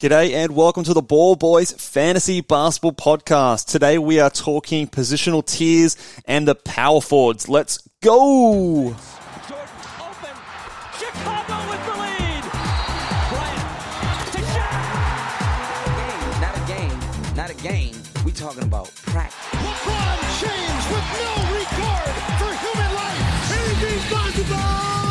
G'day 0.00 0.30
and 0.30 0.54
welcome 0.54 0.84
to 0.84 0.94
the 0.94 1.02
Ball 1.02 1.34
Boys 1.34 1.72
Fantasy 1.72 2.40
Basketball 2.40 2.92
Podcast. 2.92 3.66
Today 3.66 3.98
we 3.98 4.20
are 4.20 4.30
talking 4.30 4.86
positional 4.86 5.44
tiers 5.44 5.96
and 6.24 6.46
the 6.46 6.54
power 6.54 7.00
forwards. 7.00 7.48
Let's 7.48 7.78
go! 8.00 8.94
Jordan 8.94 9.66
open. 9.98 10.36
Chicago 10.96 11.68
with 11.68 11.84
the 11.84 11.96
lead. 11.98 12.44
Bryant 13.34 14.30
to 14.34 14.38
Shaq. 14.38 15.50
Not 16.42 16.56
a 16.56 16.60
game, 16.68 17.00
not 17.34 17.50
a 17.50 17.54
game. 17.54 17.96
We 18.24 18.30
talking 18.30 18.62
about 18.62 18.94
practice. 18.94 19.34
LeBron 19.50 20.20
James 20.38 20.86
with 20.94 21.06
no 21.18 21.34
regard 21.58 22.14
for 22.38 22.54
human 22.54 22.94
life. 22.94 23.50
Anything's 23.50 24.06
possible. 24.14 25.07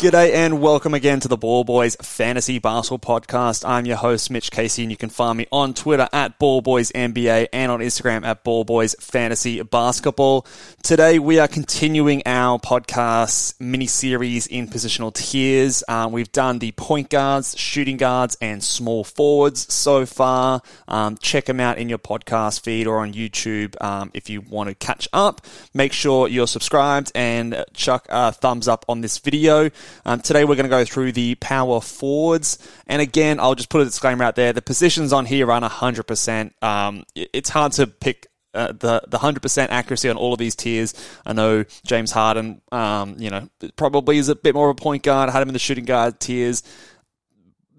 G'day 0.00 0.32
and 0.32 0.62
welcome 0.62 0.94
again 0.94 1.20
to 1.20 1.28
the 1.28 1.36
Ball 1.36 1.62
Boys 1.62 1.94
Fantasy 1.96 2.58
Basketball 2.58 3.20
Podcast. 3.20 3.68
I'm 3.68 3.84
your 3.84 3.98
host, 3.98 4.30
Mitch 4.30 4.50
Casey, 4.50 4.82
and 4.82 4.90
you 4.90 4.96
can 4.96 5.10
find 5.10 5.36
me 5.36 5.46
on 5.52 5.74
Twitter 5.74 6.08
at 6.10 6.38
Ball 6.38 6.62
Boys 6.62 6.90
NBA 6.92 7.48
and 7.52 7.70
on 7.70 7.80
Instagram 7.80 8.24
at 8.24 8.42
Ball 8.42 8.64
Boys 8.64 8.94
Fantasy 8.98 9.62
Basketball. 9.62 10.46
Today 10.82 11.18
we 11.18 11.38
are 11.38 11.48
continuing 11.48 12.22
our 12.24 12.58
podcast 12.58 13.60
mini 13.60 13.86
series 13.86 14.46
in 14.46 14.68
positional 14.68 15.12
tiers. 15.12 15.84
Uh, 15.86 16.08
we've 16.10 16.32
done 16.32 16.60
the 16.60 16.72
point 16.72 17.10
guards, 17.10 17.54
shooting 17.58 17.98
guards, 17.98 18.38
and 18.40 18.64
small 18.64 19.04
forwards 19.04 19.70
so 19.70 20.06
far. 20.06 20.62
Um, 20.88 21.18
check 21.18 21.44
them 21.44 21.60
out 21.60 21.76
in 21.76 21.90
your 21.90 21.98
podcast 21.98 22.60
feed 22.62 22.86
or 22.86 23.00
on 23.00 23.12
YouTube 23.12 23.74
um, 23.84 24.10
if 24.14 24.30
you 24.30 24.40
want 24.40 24.70
to 24.70 24.74
catch 24.74 25.08
up. 25.12 25.42
Make 25.74 25.92
sure 25.92 26.26
you're 26.26 26.46
subscribed 26.46 27.12
and 27.14 27.66
chuck 27.74 28.06
a 28.08 28.32
thumbs 28.32 28.66
up 28.66 28.86
on 28.88 29.02
this 29.02 29.18
video. 29.18 29.68
Um, 30.04 30.20
today 30.20 30.44
we're 30.44 30.56
going 30.56 30.64
to 30.64 30.70
go 30.70 30.84
through 30.84 31.12
the 31.12 31.34
power 31.36 31.80
forwards. 31.80 32.58
And 32.86 33.00
again, 33.02 33.40
I'll 33.40 33.54
just 33.54 33.68
put 33.68 33.82
a 33.82 33.84
disclaimer 33.84 34.24
out 34.24 34.36
there. 34.36 34.52
The 34.52 34.62
positions 34.62 35.12
on 35.12 35.26
here 35.26 35.50
aren't 35.50 35.64
100%. 35.64 36.62
Um, 36.62 37.04
it's 37.14 37.50
hard 37.50 37.72
to 37.72 37.86
pick 37.86 38.26
uh, 38.52 38.72
the 38.72 39.02
the 39.06 39.18
hundred 39.18 39.42
percent 39.42 39.70
accuracy 39.70 40.08
on 40.08 40.16
all 40.16 40.32
of 40.32 40.38
these 40.38 40.56
tiers. 40.56 40.94
I 41.24 41.32
know 41.32 41.64
James 41.84 42.10
Harden, 42.10 42.60
um, 42.72 43.16
you 43.18 43.30
know, 43.30 43.48
probably 43.76 44.18
is 44.18 44.28
a 44.28 44.34
bit 44.34 44.54
more 44.54 44.68
of 44.68 44.76
a 44.76 44.80
point 44.80 45.02
guard. 45.02 45.28
I 45.28 45.32
had 45.32 45.42
him 45.42 45.48
in 45.48 45.52
the 45.52 45.60
shooting 45.60 45.84
guard 45.84 46.18
tiers. 46.18 46.62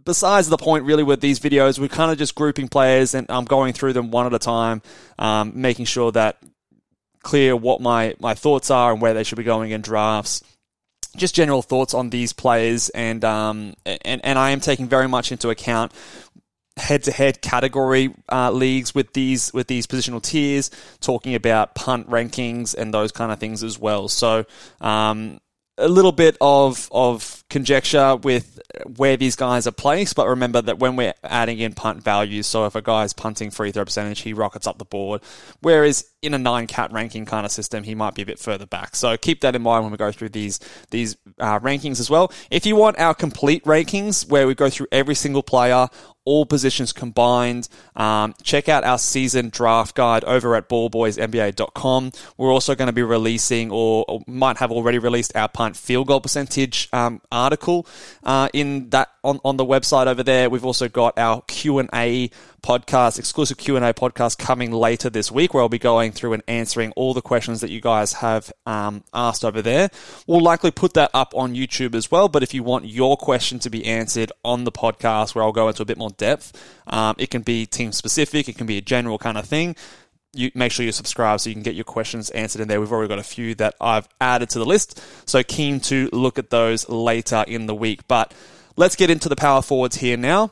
Besides 0.03 0.49
the 0.49 0.57
point, 0.57 0.85
really, 0.85 1.03
with 1.03 1.21
these 1.21 1.39
videos, 1.39 1.77
we're 1.77 1.87
kind 1.87 2.11
of 2.11 2.17
just 2.17 2.35
grouping 2.35 2.69
players 2.69 3.13
and 3.13 3.27
I'm 3.29 3.45
going 3.45 3.73
through 3.73 3.93
them 3.93 4.09
one 4.09 4.25
at 4.25 4.33
a 4.33 4.39
time, 4.39 4.81
um, 5.19 5.51
making 5.55 5.85
sure 5.85 6.11
that 6.13 6.41
clear 7.21 7.55
what 7.55 7.81
my 7.81 8.15
my 8.19 8.33
thoughts 8.33 8.71
are 8.71 8.93
and 8.93 9.01
where 9.01 9.13
they 9.13 9.23
should 9.23 9.37
be 9.37 9.43
going 9.43 9.71
in 9.71 9.81
drafts 9.81 10.41
just 11.15 11.35
general 11.35 11.61
thoughts 11.61 11.93
on 11.93 12.09
these 12.09 12.33
players, 12.33 12.89
and 12.89 13.23
um, 13.23 13.73
and 13.85 14.21
and 14.23 14.39
I 14.39 14.51
am 14.51 14.59
taking 14.59 14.87
very 14.87 15.07
much 15.07 15.31
into 15.31 15.49
account 15.49 15.91
head-to-head 16.77 17.41
category 17.41 18.13
uh, 18.31 18.49
leagues 18.49 18.95
with 18.95 19.13
these 19.13 19.53
with 19.53 19.67
these 19.67 19.87
positional 19.87 20.21
tiers, 20.21 20.71
talking 20.99 21.35
about 21.35 21.75
punt 21.75 22.09
rankings 22.09 22.73
and 22.75 22.93
those 22.93 23.11
kind 23.11 23.31
of 23.31 23.39
things 23.39 23.63
as 23.63 23.77
well. 23.77 24.07
So. 24.07 24.45
Um, 24.79 25.39
a 25.81 25.87
little 25.87 26.11
bit 26.11 26.37
of 26.39 26.87
of 26.91 27.43
conjecture 27.49 28.15
with 28.15 28.59
where 28.95 29.17
these 29.17 29.35
guys 29.35 29.67
are 29.67 29.71
placed, 29.71 30.15
but 30.15 30.27
remember 30.27 30.61
that 30.61 30.79
when 30.79 30.95
we're 30.95 31.13
adding 31.23 31.59
in 31.59 31.73
punt 31.73 32.03
values, 32.03 32.47
so 32.47 32.65
if 32.65 32.75
a 32.75 32.81
guy's 32.81 33.13
punting 33.13 33.51
free 33.51 33.71
throw 33.71 33.83
percentage, 33.83 34.21
he 34.21 34.33
rockets 34.33 34.67
up 34.67 34.77
the 34.77 34.85
board. 34.85 35.21
Whereas 35.59 36.05
in 36.21 36.33
a 36.33 36.37
nine 36.37 36.67
cat 36.67 36.91
ranking 36.91 37.25
kind 37.25 37.45
of 37.45 37.51
system, 37.51 37.83
he 37.83 37.95
might 37.95 38.15
be 38.15 38.21
a 38.21 38.25
bit 38.25 38.39
further 38.39 38.65
back. 38.65 38.95
So 38.95 39.17
keep 39.17 39.41
that 39.41 39.55
in 39.55 39.61
mind 39.61 39.83
when 39.83 39.91
we 39.91 39.97
go 39.97 40.11
through 40.11 40.29
these 40.29 40.59
these 40.91 41.17
uh, 41.39 41.59
rankings 41.59 41.99
as 41.99 42.09
well. 42.09 42.31
If 42.49 42.65
you 42.65 42.75
want 42.75 42.99
our 42.99 43.13
complete 43.13 43.63
rankings, 43.65 44.29
where 44.29 44.47
we 44.47 44.55
go 44.55 44.69
through 44.69 44.87
every 44.91 45.15
single 45.15 45.43
player, 45.43 45.89
all 46.25 46.45
positions 46.45 46.93
combined. 46.93 47.67
Um, 47.95 48.33
check 48.43 48.69
out 48.69 48.83
our 48.83 48.97
season 48.97 49.49
draft 49.49 49.95
guide 49.95 50.23
over 50.23 50.55
at 50.55 50.69
ballboysnba.com. 50.69 52.11
We're 52.37 52.51
also 52.51 52.75
going 52.75 52.87
to 52.87 52.93
be 52.93 53.03
releasing, 53.03 53.71
or, 53.71 54.05
or 54.07 54.21
might 54.27 54.57
have 54.57 54.71
already 54.71 54.99
released, 54.99 55.35
our 55.35 55.47
punt 55.47 55.75
field 55.75 56.07
goal 56.07 56.21
percentage 56.21 56.89
um, 56.93 57.21
article 57.31 57.87
uh, 58.23 58.49
in 58.53 58.89
that 58.89 59.09
on, 59.23 59.39
on 59.43 59.57
the 59.57 59.65
website 59.65 60.07
over 60.07 60.23
there. 60.23 60.49
We've 60.49 60.65
also 60.65 60.87
got 60.87 61.17
our 61.17 61.41
Q 61.43 61.79
and 61.79 61.89
A 61.93 62.29
podcast, 62.61 63.17
exclusive 63.17 63.57
Q 63.57 63.75
and 63.75 63.83
A 63.83 63.93
podcast 63.93 64.37
coming 64.37 64.71
later 64.71 65.09
this 65.09 65.31
week, 65.31 65.53
where 65.53 65.63
I'll 65.63 65.69
be 65.69 65.79
going 65.79 66.11
through 66.11 66.33
and 66.33 66.43
answering 66.47 66.91
all 66.95 67.13
the 67.13 67.21
questions 67.21 67.61
that 67.61 67.69
you 67.69 67.81
guys 67.81 68.13
have 68.13 68.51
um, 68.65 69.03
asked 69.13 69.43
over 69.43 69.61
there. 69.61 69.89
We'll 70.27 70.41
likely 70.41 70.71
put 70.71 70.93
that 70.93 71.11
up 71.13 71.33
on 71.35 71.55
YouTube 71.55 71.95
as 71.95 72.11
well. 72.11 72.29
But 72.29 72.43
if 72.43 72.53
you 72.53 72.63
want 72.63 72.85
your 72.85 73.17
question 73.17 73.59
to 73.59 73.69
be 73.69 73.85
answered 73.85 74.31
on 74.43 74.63
the 74.63 74.71
podcast, 74.71 75.33
where 75.33 75.43
I'll 75.43 75.51
go 75.51 75.67
into 75.67 75.81
a 75.81 75.85
bit 75.85 75.97
more 75.97 76.11
depth, 76.11 76.53
um, 76.87 77.15
it 77.17 77.29
can 77.29 77.41
be 77.41 77.65
team 77.65 77.91
specific, 77.91 78.47
it 78.47 78.57
can 78.57 78.67
be 78.67 78.77
a 78.77 78.81
general 78.81 79.17
kind 79.17 79.37
of 79.37 79.45
thing. 79.45 79.75
You 80.33 80.49
make 80.55 80.71
sure 80.71 80.85
you 80.85 80.93
subscribe 80.93 81.41
so 81.41 81.49
you 81.49 81.55
can 81.55 81.63
get 81.63 81.75
your 81.75 81.83
questions 81.83 82.29
answered 82.29 82.61
in 82.61 82.67
there. 82.67 82.79
We've 82.79 82.91
already 82.91 83.09
got 83.09 83.19
a 83.19 83.23
few 83.23 83.53
that 83.55 83.75
I've 83.81 84.07
added 84.21 84.49
to 84.51 84.59
the 84.59 84.65
list, 84.65 85.03
so 85.25 85.43
keen 85.43 85.81
to 85.81 86.09
look 86.13 86.39
at 86.39 86.51
those 86.51 86.87
later 86.87 87.43
in 87.47 87.65
the 87.65 87.75
week. 87.75 88.07
But 88.07 88.33
let's 88.77 88.95
get 88.95 89.09
into 89.09 89.27
the 89.27 89.35
power 89.35 89.61
forwards 89.61 89.97
here 89.97 90.15
now. 90.15 90.51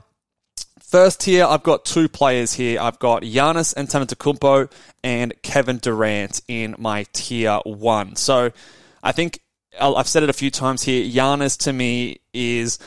First 0.90 1.22
tier, 1.22 1.46
I've 1.46 1.62
got 1.62 1.86
two 1.86 2.10
players 2.10 2.54
here. 2.54 2.82
I've 2.82 2.98
got 2.98 3.22
Giannis 3.22 3.76
Antetokounmpo 3.76 4.72
and 5.04 5.40
Kevin 5.44 5.78
Durant 5.78 6.42
in 6.48 6.74
my 6.80 7.06
tier 7.14 7.60
one. 7.64 8.16
So 8.16 8.50
I 9.04 9.12
think 9.12 9.40
I've 9.80 10.08
said 10.08 10.24
it 10.24 10.32
a 10.32 10.34
few 10.34 10.50
times 10.50 10.82
here. 10.82 11.06
Giannis 11.06 11.60
to 11.60 11.74
me 11.74 12.22
is 12.34 12.80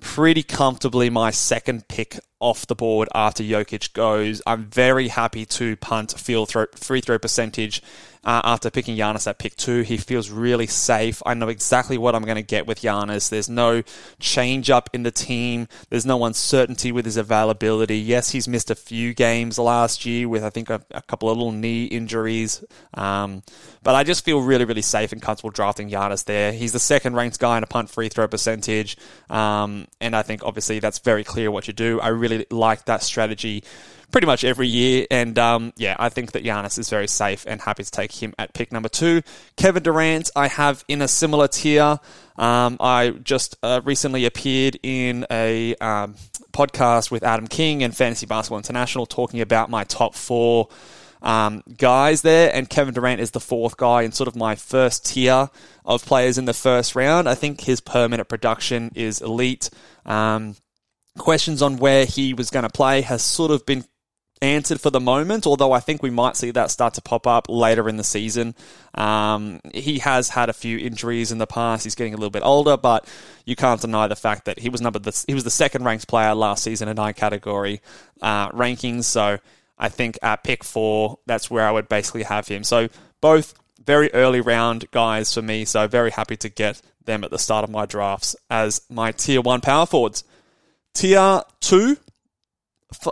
pretty 0.00 0.44
comfortably 0.44 1.10
my 1.10 1.32
second 1.32 1.88
pick 1.88 2.20
off 2.38 2.68
the 2.68 2.76
board 2.76 3.08
after 3.12 3.42
Jokic 3.42 3.92
goes. 3.92 4.40
I'm 4.46 4.66
very 4.66 5.08
happy 5.08 5.44
to 5.46 5.74
punt 5.78 6.12
field 6.16 6.50
throw, 6.50 6.66
free 6.76 7.00
throw 7.00 7.18
percentage 7.18 7.82
uh, 8.24 8.40
after 8.44 8.70
picking 8.70 8.96
Giannis 8.96 9.26
at 9.26 9.38
pick 9.38 9.56
two. 9.56 9.82
He 9.82 9.96
feels 9.96 10.30
really 10.30 10.66
safe. 10.66 11.22
I 11.24 11.34
know 11.34 11.48
exactly 11.48 11.98
what 11.98 12.14
I'm 12.14 12.24
going 12.24 12.36
to 12.36 12.42
get 12.42 12.66
with 12.66 12.82
Giannis. 12.82 13.28
There's 13.30 13.48
no 13.48 13.82
change 14.18 14.70
up 14.70 14.90
in 14.92 15.02
the 15.02 15.10
team. 15.10 15.68
There's 15.90 16.06
no 16.06 16.24
uncertainty 16.24 16.92
with 16.92 17.04
his 17.04 17.16
availability. 17.16 17.98
Yes, 17.98 18.30
he's 18.30 18.48
missed 18.48 18.70
a 18.70 18.74
few 18.74 19.14
games 19.14 19.58
last 19.58 20.04
year 20.04 20.28
with 20.28 20.44
I 20.44 20.50
think 20.50 20.70
a, 20.70 20.82
a 20.90 21.02
couple 21.02 21.30
of 21.30 21.36
little 21.36 21.52
knee 21.52 21.84
injuries. 21.84 22.64
Um, 22.94 23.42
but 23.82 23.94
I 23.94 24.04
just 24.04 24.24
feel 24.24 24.40
really, 24.40 24.64
really 24.64 24.82
safe 24.82 25.12
and 25.12 25.22
comfortable 25.22 25.50
drafting 25.50 25.88
Giannis 25.88 26.24
there. 26.24 26.52
He's 26.52 26.72
the 26.72 26.78
second 26.78 27.14
ranked 27.14 27.38
guy 27.38 27.56
in 27.56 27.62
a 27.62 27.66
punt 27.66 27.90
free 27.90 28.08
throw 28.08 28.28
percentage. 28.28 28.96
Um, 29.30 29.86
and 30.00 30.14
I 30.14 30.22
think 30.22 30.42
obviously 30.44 30.80
that's 30.80 30.98
very 30.98 31.24
clear 31.24 31.50
what 31.50 31.68
you 31.68 31.72
do. 31.72 32.00
I 32.00 32.08
really 32.08 32.46
like 32.50 32.84
that 32.86 33.02
strategy 33.02 33.64
pretty 34.10 34.26
much 34.26 34.44
every 34.44 34.68
year. 34.68 35.06
And 35.10 35.38
um, 35.38 35.72
yeah, 35.76 35.96
I 35.98 36.08
think 36.08 36.32
that 36.32 36.44
Giannis 36.44 36.78
is 36.78 36.88
very 36.88 37.08
safe 37.08 37.44
and 37.46 37.60
happy 37.60 37.84
to 37.84 37.90
take 37.90 38.12
him 38.12 38.34
at 38.38 38.54
pick 38.54 38.72
number 38.72 38.88
two. 38.88 39.22
Kevin 39.56 39.82
Durant, 39.82 40.30
I 40.34 40.48
have 40.48 40.84
in 40.88 41.02
a 41.02 41.08
similar 41.08 41.48
tier. 41.48 41.98
Um, 42.36 42.76
I 42.80 43.10
just 43.10 43.56
uh, 43.62 43.80
recently 43.84 44.24
appeared 44.24 44.78
in 44.82 45.26
a 45.30 45.74
um, 45.76 46.14
podcast 46.52 47.10
with 47.10 47.22
Adam 47.22 47.46
King 47.46 47.82
and 47.82 47.96
Fantasy 47.96 48.26
Basketball 48.26 48.58
International 48.58 49.06
talking 49.06 49.40
about 49.40 49.70
my 49.70 49.84
top 49.84 50.14
four 50.14 50.68
um, 51.20 51.62
guys 51.76 52.22
there, 52.22 52.54
and 52.54 52.70
Kevin 52.70 52.94
Durant 52.94 53.20
is 53.20 53.32
the 53.32 53.40
fourth 53.40 53.76
guy 53.76 54.02
in 54.02 54.12
sort 54.12 54.28
of 54.28 54.36
my 54.36 54.54
first 54.54 55.04
tier 55.06 55.50
of 55.84 56.04
players 56.04 56.38
in 56.38 56.44
the 56.44 56.54
first 56.54 56.94
round. 56.94 57.28
I 57.28 57.34
think 57.34 57.62
his 57.62 57.80
per 57.80 58.08
minute 58.08 58.26
production 58.26 58.92
is 58.94 59.20
elite. 59.20 59.68
Um, 60.06 60.54
questions 61.18 61.60
on 61.60 61.78
where 61.78 62.04
he 62.04 62.34
was 62.34 62.50
going 62.50 62.62
to 62.62 62.68
play 62.70 63.00
has 63.00 63.22
sort 63.22 63.50
of 63.50 63.66
been 63.66 63.84
answered 64.42 64.80
for 64.80 64.90
the 64.90 65.00
moment, 65.00 65.46
although 65.46 65.72
I 65.72 65.80
think 65.80 66.02
we 66.02 66.10
might 66.10 66.36
see 66.36 66.50
that 66.50 66.70
start 66.70 66.94
to 66.94 67.02
pop 67.02 67.26
up 67.26 67.46
later 67.48 67.88
in 67.88 67.96
the 67.96 68.04
season. 68.04 68.54
Um, 68.94 69.60
he 69.72 69.98
has 70.00 70.28
had 70.28 70.48
a 70.48 70.52
few 70.52 70.78
injuries 70.78 71.32
in 71.32 71.38
the 71.38 71.46
past. 71.46 71.84
He's 71.84 71.94
getting 71.94 72.14
a 72.14 72.16
little 72.16 72.30
bit 72.30 72.42
older, 72.44 72.76
but 72.76 73.06
you 73.44 73.56
can't 73.56 73.80
deny 73.80 74.06
the 74.06 74.16
fact 74.16 74.44
that 74.46 74.58
he 74.58 74.68
was 74.68 74.80
number 74.80 74.98
the, 74.98 75.24
he 75.26 75.34
was 75.34 75.44
the 75.44 75.50
second 75.50 75.84
ranked 75.84 76.08
player 76.08 76.34
last 76.34 76.64
season 76.64 76.88
in 76.88 76.96
nine 76.96 77.14
category 77.14 77.80
uh, 78.22 78.50
rankings. 78.50 79.04
So 79.04 79.38
I 79.78 79.88
think 79.88 80.18
at 80.22 80.44
pick 80.44 80.64
four, 80.64 81.18
that's 81.26 81.50
where 81.50 81.66
I 81.66 81.70
would 81.70 81.88
basically 81.88 82.24
have 82.24 82.48
him. 82.48 82.64
So 82.64 82.88
both 83.20 83.54
very 83.84 84.12
early 84.12 84.40
round 84.40 84.90
guys 84.90 85.32
for 85.32 85.42
me. 85.42 85.64
So 85.64 85.88
very 85.88 86.10
happy 86.10 86.36
to 86.38 86.48
get 86.48 86.82
them 87.04 87.24
at 87.24 87.30
the 87.30 87.38
start 87.38 87.64
of 87.64 87.70
my 87.70 87.86
drafts 87.86 88.36
as 88.50 88.82
my 88.90 89.12
tier 89.12 89.40
one 89.40 89.60
power 89.60 89.86
forwards. 89.86 90.24
Tier 90.94 91.42
two, 91.60 91.96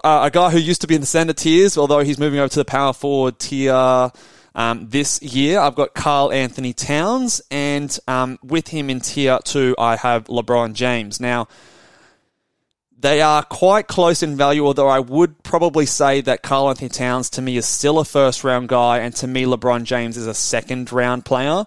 uh, 0.03 0.23
a 0.25 0.31
guy 0.31 0.51
who 0.51 0.59
used 0.59 0.81
to 0.81 0.87
be 0.87 0.95
in 0.95 1.01
the 1.01 1.07
center 1.07 1.33
tiers, 1.33 1.77
although 1.77 2.01
he's 2.01 2.19
moving 2.19 2.39
over 2.39 2.49
to 2.49 2.59
the 2.59 2.65
power 2.65 2.93
forward 2.93 3.39
tier 3.39 4.11
um, 4.55 4.89
this 4.89 5.21
year. 5.23 5.61
I've 5.61 5.75
got 5.75 5.95
Karl-Anthony 5.95 6.73
Towns, 6.73 7.43
and 7.51 7.97
um, 8.09 8.39
with 8.43 8.69
him 8.69 8.89
in 8.89 9.01
tier 9.01 9.39
two, 9.45 9.75
I 9.79 9.97
have 9.97 10.25
LeBron 10.25 10.73
James. 10.73 11.21
Now, 11.21 11.49
They 12.99 13.21
are 13.21 13.43
quite 13.43 13.87
close 13.87 14.23
in 14.23 14.37
value, 14.37 14.65
although 14.65 14.89
I 14.89 15.01
would 15.01 15.43
probably 15.43 15.85
say 15.85 16.23
that 16.23 16.43
Karl-Anthony 16.43 16.89
Towns 16.89 17.29
to 17.31 17.43
me 17.43 17.59
is 17.59 17.67
still 17.67 17.99
a 17.99 18.05
first 18.07 18.43
round 18.43 18.69
guy, 18.71 19.01
and 19.01 19.15
to 19.17 19.27
me, 19.27 19.45
LeBron 19.45 19.85
James 19.85 20.17
is 20.17 20.27
a 20.27 20.33
second 20.35 20.91
round 20.91 21.27
player. 21.27 21.67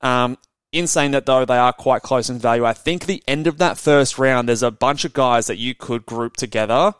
Um, 0.00 0.38
in 0.70 0.86
saying 0.86 1.10
that, 1.10 1.26
though, 1.26 1.44
they 1.44 1.58
are 1.58 1.72
quite 1.72 2.02
close 2.02 2.30
in 2.30 2.38
value. 2.38 2.64
I 2.64 2.74
think 2.74 3.06
the 3.06 3.24
end 3.26 3.48
of 3.48 3.58
that 3.58 3.76
first 3.76 4.20
round, 4.20 4.48
there's 4.48 4.62
a 4.62 4.70
bunch 4.70 5.04
of 5.04 5.12
guys 5.12 5.48
that 5.48 5.58
you 5.58 5.74
could 5.74 6.06
group 6.06 6.36
together 6.36 6.94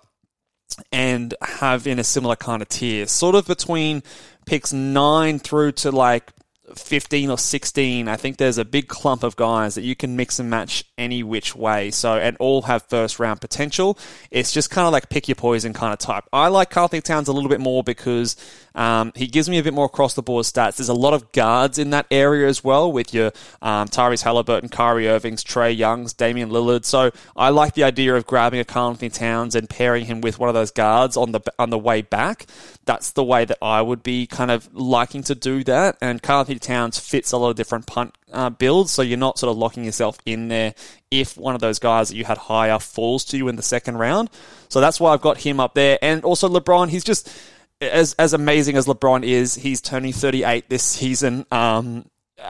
and 0.92 1.34
have 1.42 1.86
in 1.86 1.98
a 1.98 2.04
similar 2.04 2.36
kind 2.36 2.62
of 2.62 2.68
tier, 2.68 3.06
sort 3.06 3.34
of 3.34 3.46
between 3.46 4.02
picks 4.46 4.72
nine 4.72 5.38
through 5.38 5.72
to 5.72 5.90
like 5.90 6.32
15 6.74 7.30
or 7.30 7.38
16, 7.38 8.08
I 8.08 8.16
think 8.16 8.36
there's 8.36 8.58
a 8.58 8.64
big 8.64 8.88
clump 8.88 9.22
of 9.22 9.36
guys 9.36 9.74
that 9.74 9.82
you 9.82 9.96
can 9.96 10.16
mix 10.16 10.38
and 10.38 10.50
match 10.50 10.84
any 10.96 11.22
which 11.22 11.54
way. 11.54 11.90
So, 11.90 12.16
and 12.16 12.36
all 12.38 12.62
have 12.62 12.82
first 12.84 13.18
round 13.18 13.40
potential. 13.40 13.98
It's 14.30 14.52
just 14.52 14.70
kind 14.70 14.86
of 14.86 14.92
like 14.92 15.08
pick 15.08 15.28
your 15.28 15.34
poison 15.34 15.72
kind 15.72 15.92
of 15.92 15.98
type. 15.98 16.24
I 16.32 16.48
like 16.48 16.70
Carlton 16.70 17.02
Towns 17.02 17.28
a 17.28 17.32
little 17.32 17.50
bit 17.50 17.60
more 17.60 17.82
because 17.82 18.36
um, 18.74 19.12
he 19.14 19.26
gives 19.26 19.48
me 19.48 19.58
a 19.58 19.62
bit 19.62 19.74
more 19.74 19.86
across 19.86 20.14
the 20.14 20.22
board 20.22 20.44
stats. 20.44 20.76
There's 20.76 20.88
a 20.88 20.94
lot 20.94 21.14
of 21.14 21.32
guards 21.32 21.78
in 21.78 21.90
that 21.90 22.06
area 22.10 22.48
as 22.48 22.62
well 22.62 22.90
with 22.92 23.12
your 23.12 23.32
um, 23.60 23.88
Tyrese 23.88 24.22
Halliburton, 24.22 24.68
Kyrie 24.68 25.08
Irvings, 25.08 25.42
Trey 25.42 25.72
Youngs, 25.72 26.12
Damian 26.12 26.50
Lillard. 26.50 26.84
So 26.84 27.10
I 27.36 27.50
like 27.50 27.74
the 27.74 27.84
idea 27.84 28.14
of 28.14 28.26
grabbing 28.26 28.60
a 28.60 28.64
Carlton 28.64 29.10
Towns 29.10 29.54
and 29.54 29.68
pairing 29.68 30.06
him 30.06 30.20
with 30.20 30.38
one 30.38 30.48
of 30.48 30.54
those 30.54 30.70
guards 30.70 31.16
on 31.16 31.32
the 31.32 31.40
on 31.58 31.70
the 31.70 31.78
way 31.78 32.02
back. 32.02 32.46
That's 32.84 33.10
the 33.12 33.24
way 33.24 33.44
that 33.44 33.58
I 33.60 33.82
would 33.82 34.02
be 34.02 34.26
kind 34.26 34.50
of 34.50 34.72
liking 34.72 35.22
to 35.24 35.34
do 35.34 35.64
that. 35.64 35.96
And 36.00 36.22
Carlton 36.22 36.59
Towns 36.60 36.98
fits 36.98 37.32
a 37.32 37.36
lot 37.36 37.50
of 37.50 37.56
different 37.56 37.86
punt 37.86 38.14
uh, 38.32 38.50
builds, 38.50 38.90
so 38.90 39.02
you're 39.02 39.18
not 39.18 39.38
sort 39.38 39.50
of 39.50 39.56
locking 39.56 39.84
yourself 39.84 40.18
in 40.24 40.48
there 40.48 40.74
if 41.10 41.36
one 41.36 41.54
of 41.54 41.60
those 41.60 41.78
guys 41.78 42.08
that 42.08 42.16
you 42.16 42.24
had 42.24 42.38
higher 42.38 42.78
falls 42.78 43.24
to 43.26 43.36
you 43.36 43.48
in 43.48 43.56
the 43.56 43.62
second 43.62 43.96
round. 43.98 44.30
So 44.68 44.80
that's 44.80 45.00
why 45.00 45.12
I've 45.12 45.20
got 45.20 45.38
him 45.38 45.60
up 45.60 45.74
there. 45.74 45.98
And 46.02 46.24
also 46.24 46.48
LeBron, 46.48 46.88
he's 46.88 47.04
just 47.04 47.30
as 47.80 48.14
as 48.14 48.34
amazing 48.34 48.76
as 48.76 48.86
LeBron 48.86 49.24
is, 49.24 49.54
he's 49.54 49.80
turning 49.80 50.12
38 50.12 50.68
this 50.68 50.82
season. 50.82 51.46
Um, 51.50 52.06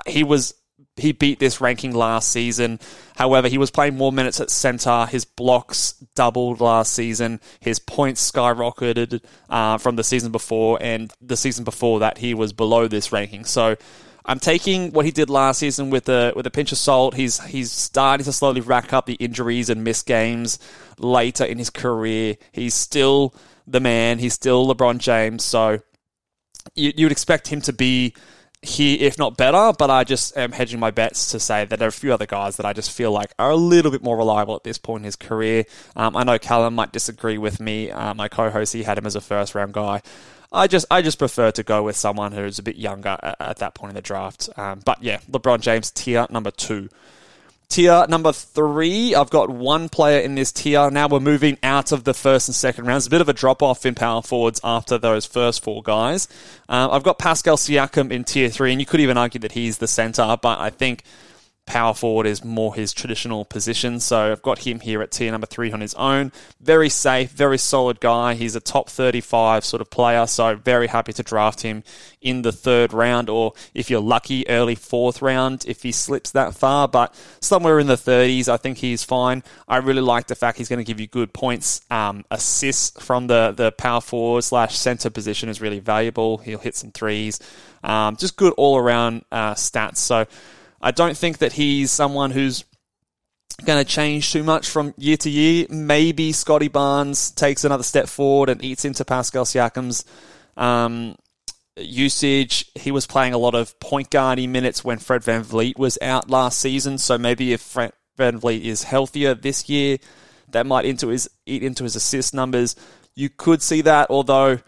he 0.07 0.25
was 0.25 0.55
he 1.01 1.13
beat 1.13 1.39
this 1.39 1.61
ranking 1.61 1.95
last 1.95 2.31
season. 2.31 2.79
However, 3.17 3.49
he 3.49 3.59
was 3.59 3.71
playing 3.71 3.97
more 3.97 4.13
minutes 4.13 4.41
at 4.41 4.51
center. 4.51 5.07
His 5.07 5.25
blocks 5.25 5.93
doubled 6.15 6.61
last 6.61 6.93
season. 6.93 7.41
His 7.61 7.79
points 7.79 8.31
skyrocketed 8.31 9.23
uh, 9.49 9.79
from 9.79 9.97
the 9.97 10.05
season 10.05 10.33
before, 10.33 10.79
and 10.81 11.13
the 11.21 11.37
season 11.37 11.65
before 11.65 12.01
that 12.01 12.19
he 12.19 12.35
was 12.35 12.53
below 12.53 12.89
this 12.89 13.13
ranking. 13.13 13.45
So. 13.45 13.77
I'm 14.23 14.39
taking 14.39 14.93
what 14.93 15.07
he 15.07 15.13
did 15.13 15.31
last 15.31 15.59
season 15.59 15.89
with 15.89 16.09
a 16.09 16.35
with 16.37 16.47
a 16.47 16.51
pinch 16.51 16.73
of 16.73 16.79
salt. 16.79 17.15
He's 17.15 17.43
he's 17.47 17.73
starting 17.73 18.25
to 18.27 18.33
slowly 18.33 18.61
rack 18.61 18.93
up 18.93 19.07
the 19.07 19.15
injuries 19.15 19.71
and 19.71 19.83
miss 19.83 20.03
games 20.03 20.59
later 20.99 21.43
in 21.43 21.57
his 21.57 21.71
career. 21.71 22.37
He's 22.53 22.75
still 22.75 23.35
the 23.67 23.81
man. 23.81 24.19
He's 24.19 24.35
still 24.35 24.73
LeBron 24.73 24.99
James. 24.99 25.43
So 25.43 25.81
you, 26.75 26.93
you 26.97 27.07
would 27.07 27.13
expect 27.13 27.49
him 27.49 27.61
to 27.63 27.73
be 27.73 28.15
here, 28.63 28.99
if 29.01 29.19
not 29.19 29.37
better. 29.37 29.73
But 29.79 29.91
I 29.91 30.05
just 30.05 30.37
am 30.37 30.53
hedging 30.53 30.81
my 30.81 30.91
bets 30.91 31.31
to 31.33 31.41
say 31.41 31.65
that 31.65 31.79
there 31.79 31.87
are 31.87 31.91
a 31.91 31.93
few 31.93 32.13
other 32.13 32.27
guys 32.27 32.57
that 32.57 32.67
I 32.67 32.73
just 32.73 32.91
feel 32.91 33.13
like 33.13 33.33
are 33.39 33.51
a 33.51 33.57
little 33.57 33.91
bit 33.91 34.03
more 34.03 34.17
reliable 34.17 34.57
at 34.57 34.65
this 34.65 34.79
point 34.79 35.01
in 35.01 35.05
his 35.05 35.17
career. 35.17 35.65
Um, 35.97 36.17
I 36.17 36.25
know 36.25 36.39
Callum 36.39 36.75
might 36.75 36.93
disagree 36.93 37.39
with 37.39 37.61
me. 37.61 37.91
Uh, 37.91 38.15
my 38.15 38.29
co-host, 38.29 38.73
he 38.73 38.83
had 38.83 38.99
him 38.99 39.07
as 39.07 39.17
a 39.17 39.21
first 39.21 39.55
round 39.55 39.73
guy. 39.73 40.03
I 40.53 40.67
just 40.67 40.87
I 40.91 41.03
just 41.03 41.19
prefer 41.19 41.53
to 41.53 41.63
go 41.63 41.83
with 41.83 41.97
someone 41.97 42.33
who's 42.33 42.59
a 42.59 42.63
bit 42.63 42.77
younger 42.77 43.17
at, 43.23 43.37
at 43.41 43.57
that 43.59 43.75
point 43.75 43.91
in 43.91 43.95
the 43.95 44.03
draft. 44.03 44.49
Um, 44.57 44.81
but 44.85 45.03
yeah, 45.03 45.19
LeBron 45.31 45.61
James 45.61 45.91
tier 45.91 46.27
number 46.31 46.51
two. 46.51 46.89
Tier 47.71 48.05
number 48.09 48.33
three, 48.33 49.15
I've 49.15 49.31
got 49.31 49.49
one 49.49 49.89
player 49.89 50.19
in 50.19 50.35
this 50.35 50.51
tier. 50.51 50.91
Now 50.91 51.07
we're 51.07 51.21
moving 51.21 51.57
out 51.63 51.93
of 51.93 52.03
the 52.03 52.13
first 52.13 52.49
and 52.49 52.55
second 52.55 52.87
rounds. 52.87 53.07
A 53.07 53.11
bit 53.11 53.21
of 53.21 53.29
a 53.29 53.33
drop 53.33 53.63
off 53.63 53.87
in 53.87 53.95
power 53.95 54.23
forwards 54.23 54.61
after 54.65 54.99
those 54.99 55.25
first 55.25 55.63
four 55.63 55.81
guys. 55.81 56.27
Uh, 56.69 56.89
I've 56.91 57.05
got 57.05 57.21
Pascal 57.21 57.57
Siakam 57.57 58.11
in 58.11 58.25
tier 58.25 58.49
three, 58.51 58.73
and 58.73 58.81
you 58.81 58.87
could 58.87 58.99
even 58.99 59.17
argue 59.17 59.39
that 59.39 59.53
he's 59.53 59.79
the 59.79 59.87
center, 59.87 60.37
but 60.43 60.59
I 60.59 60.71
think 60.71 61.05
power 61.71 61.95
forward 61.95 62.27
is 62.27 62.45
more 62.45 62.75
his 62.75 62.93
traditional 62.93 63.45
position. 63.45 64.01
So 64.01 64.33
I've 64.33 64.43
got 64.43 64.59
him 64.59 64.81
here 64.81 65.03
at 65.03 65.13
tier 65.13 65.31
number 65.31 65.47
three 65.47 65.71
on 65.71 65.81
his 65.81 65.95
own. 65.95 66.33
Very 66.61 66.89
safe, 66.89 67.31
very 67.31 67.59
solid 67.59 68.01
guy. 68.01 68.35
He's 68.35 68.57
a 68.57 68.61
top 68.61 68.91
35 68.91 69.65
sort 69.65 69.81
of 69.81 69.89
player. 69.89 70.27
So 70.27 70.57
very 70.57 70.89
happy 70.89 71.13
to 71.13 71.23
draft 71.23 71.63
him 71.63 71.85
in 72.21 72.43
the 72.43 72.51
third 72.51 72.93
round, 72.93 73.31
or 73.31 73.53
if 73.73 73.89
you're 73.89 74.01
lucky, 74.01 74.49
early 74.49 74.75
fourth 74.75 75.23
round 75.23 75.65
if 75.69 75.85
he 75.85 75.93
slips 75.93 76.33
that 76.33 76.57
far. 76.57 76.89
But 76.89 77.15
somewhere 77.41 77.79
in 77.79 77.87
the 77.87 77.95
30s, 77.95 78.49
I 78.49 78.57
think 78.57 78.79
he's 78.79 79.05
fine. 79.05 79.45
I 79.69 79.77
really 79.77 80.03
like 80.03 80.27
the 80.27 80.35
fact 80.35 80.59
he's 80.59 80.69
going 80.69 80.85
to 80.85 80.85
give 80.85 80.99
you 80.99 81.07
good 81.07 81.33
points. 81.33 81.83
Um, 81.89 82.25
assists 82.33 83.01
from 83.01 83.29
the, 83.29 83.55
the 83.57 83.71
power 83.71 84.01
forward 84.01 84.43
slash 84.43 84.77
center 84.77 85.09
position 85.09 85.49
is 85.49 85.61
really 85.61 85.79
valuable. 85.79 86.39
He'll 86.39 86.59
hit 86.59 86.75
some 86.75 86.91
threes. 86.91 87.39
Um, 87.85 88.17
just 88.17 88.37
good 88.37 88.55
all 88.57 88.77
around 88.77 89.25
uh, 89.31 89.55
stats. 89.55 89.99
So 89.99 90.27
I 90.81 90.91
don't 90.91 91.17
think 91.17 91.39
that 91.39 91.53
he's 91.53 91.91
someone 91.91 92.31
who's 92.31 92.65
going 93.65 93.85
to 93.85 93.91
change 93.91 94.33
too 94.33 94.43
much 94.43 94.69
from 94.69 94.95
year 94.97 95.17
to 95.19 95.31
year. 95.31 95.67
Maybe 95.69 96.33
Scottie 96.33 96.69
Barnes 96.69 97.31
takes 97.31 97.65
another 97.65 97.83
step 97.83 98.09
forward 98.09 98.49
and 98.49 98.65
eats 98.65 98.85
into 98.85 99.05
Pascal 99.05 99.45
Siakam's 99.45 100.05
um, 100.57 101.17
usage. 101.77 102.71
He 102.75 102.91
was 102.91 103.07
playing 103.07 103.35
a 103.35 103.39
lot 103.39 103.55
of 103.55 103.79
point 103.81 104.11
guardy 104.11 104.47
minutes 104.47 104.85
when 104.85 104.99
Fred 104.99 105.23
VanVleet 105.23 105.79
was 105.79 105.99
out 106.01 106.31
last 106.31 106.59
season. 106.59 106.99
So 106.99 107.19
maybe 107.19 107.53
if 107.53 107.61
Fred 107.61 107.93
VanVleet 108.19 108.63
is 108.63 108.85
healthier 108.85 109.35
this 109.35 109.69
year, 109.69 109.99
that 110.49 110.67
might 110.67 110.85
into 110.85 111.09
his 111.09 111.29
eat 111.47 111.63
into 111.63 111.85
his 111.85 111.97
assist 111.97 112.35
numbers. 112.35 112.75
You 113.15 113.29
could 113.29 113.63
see 113.63 113.83
that, 113.83 114.09
although 114.11 114.61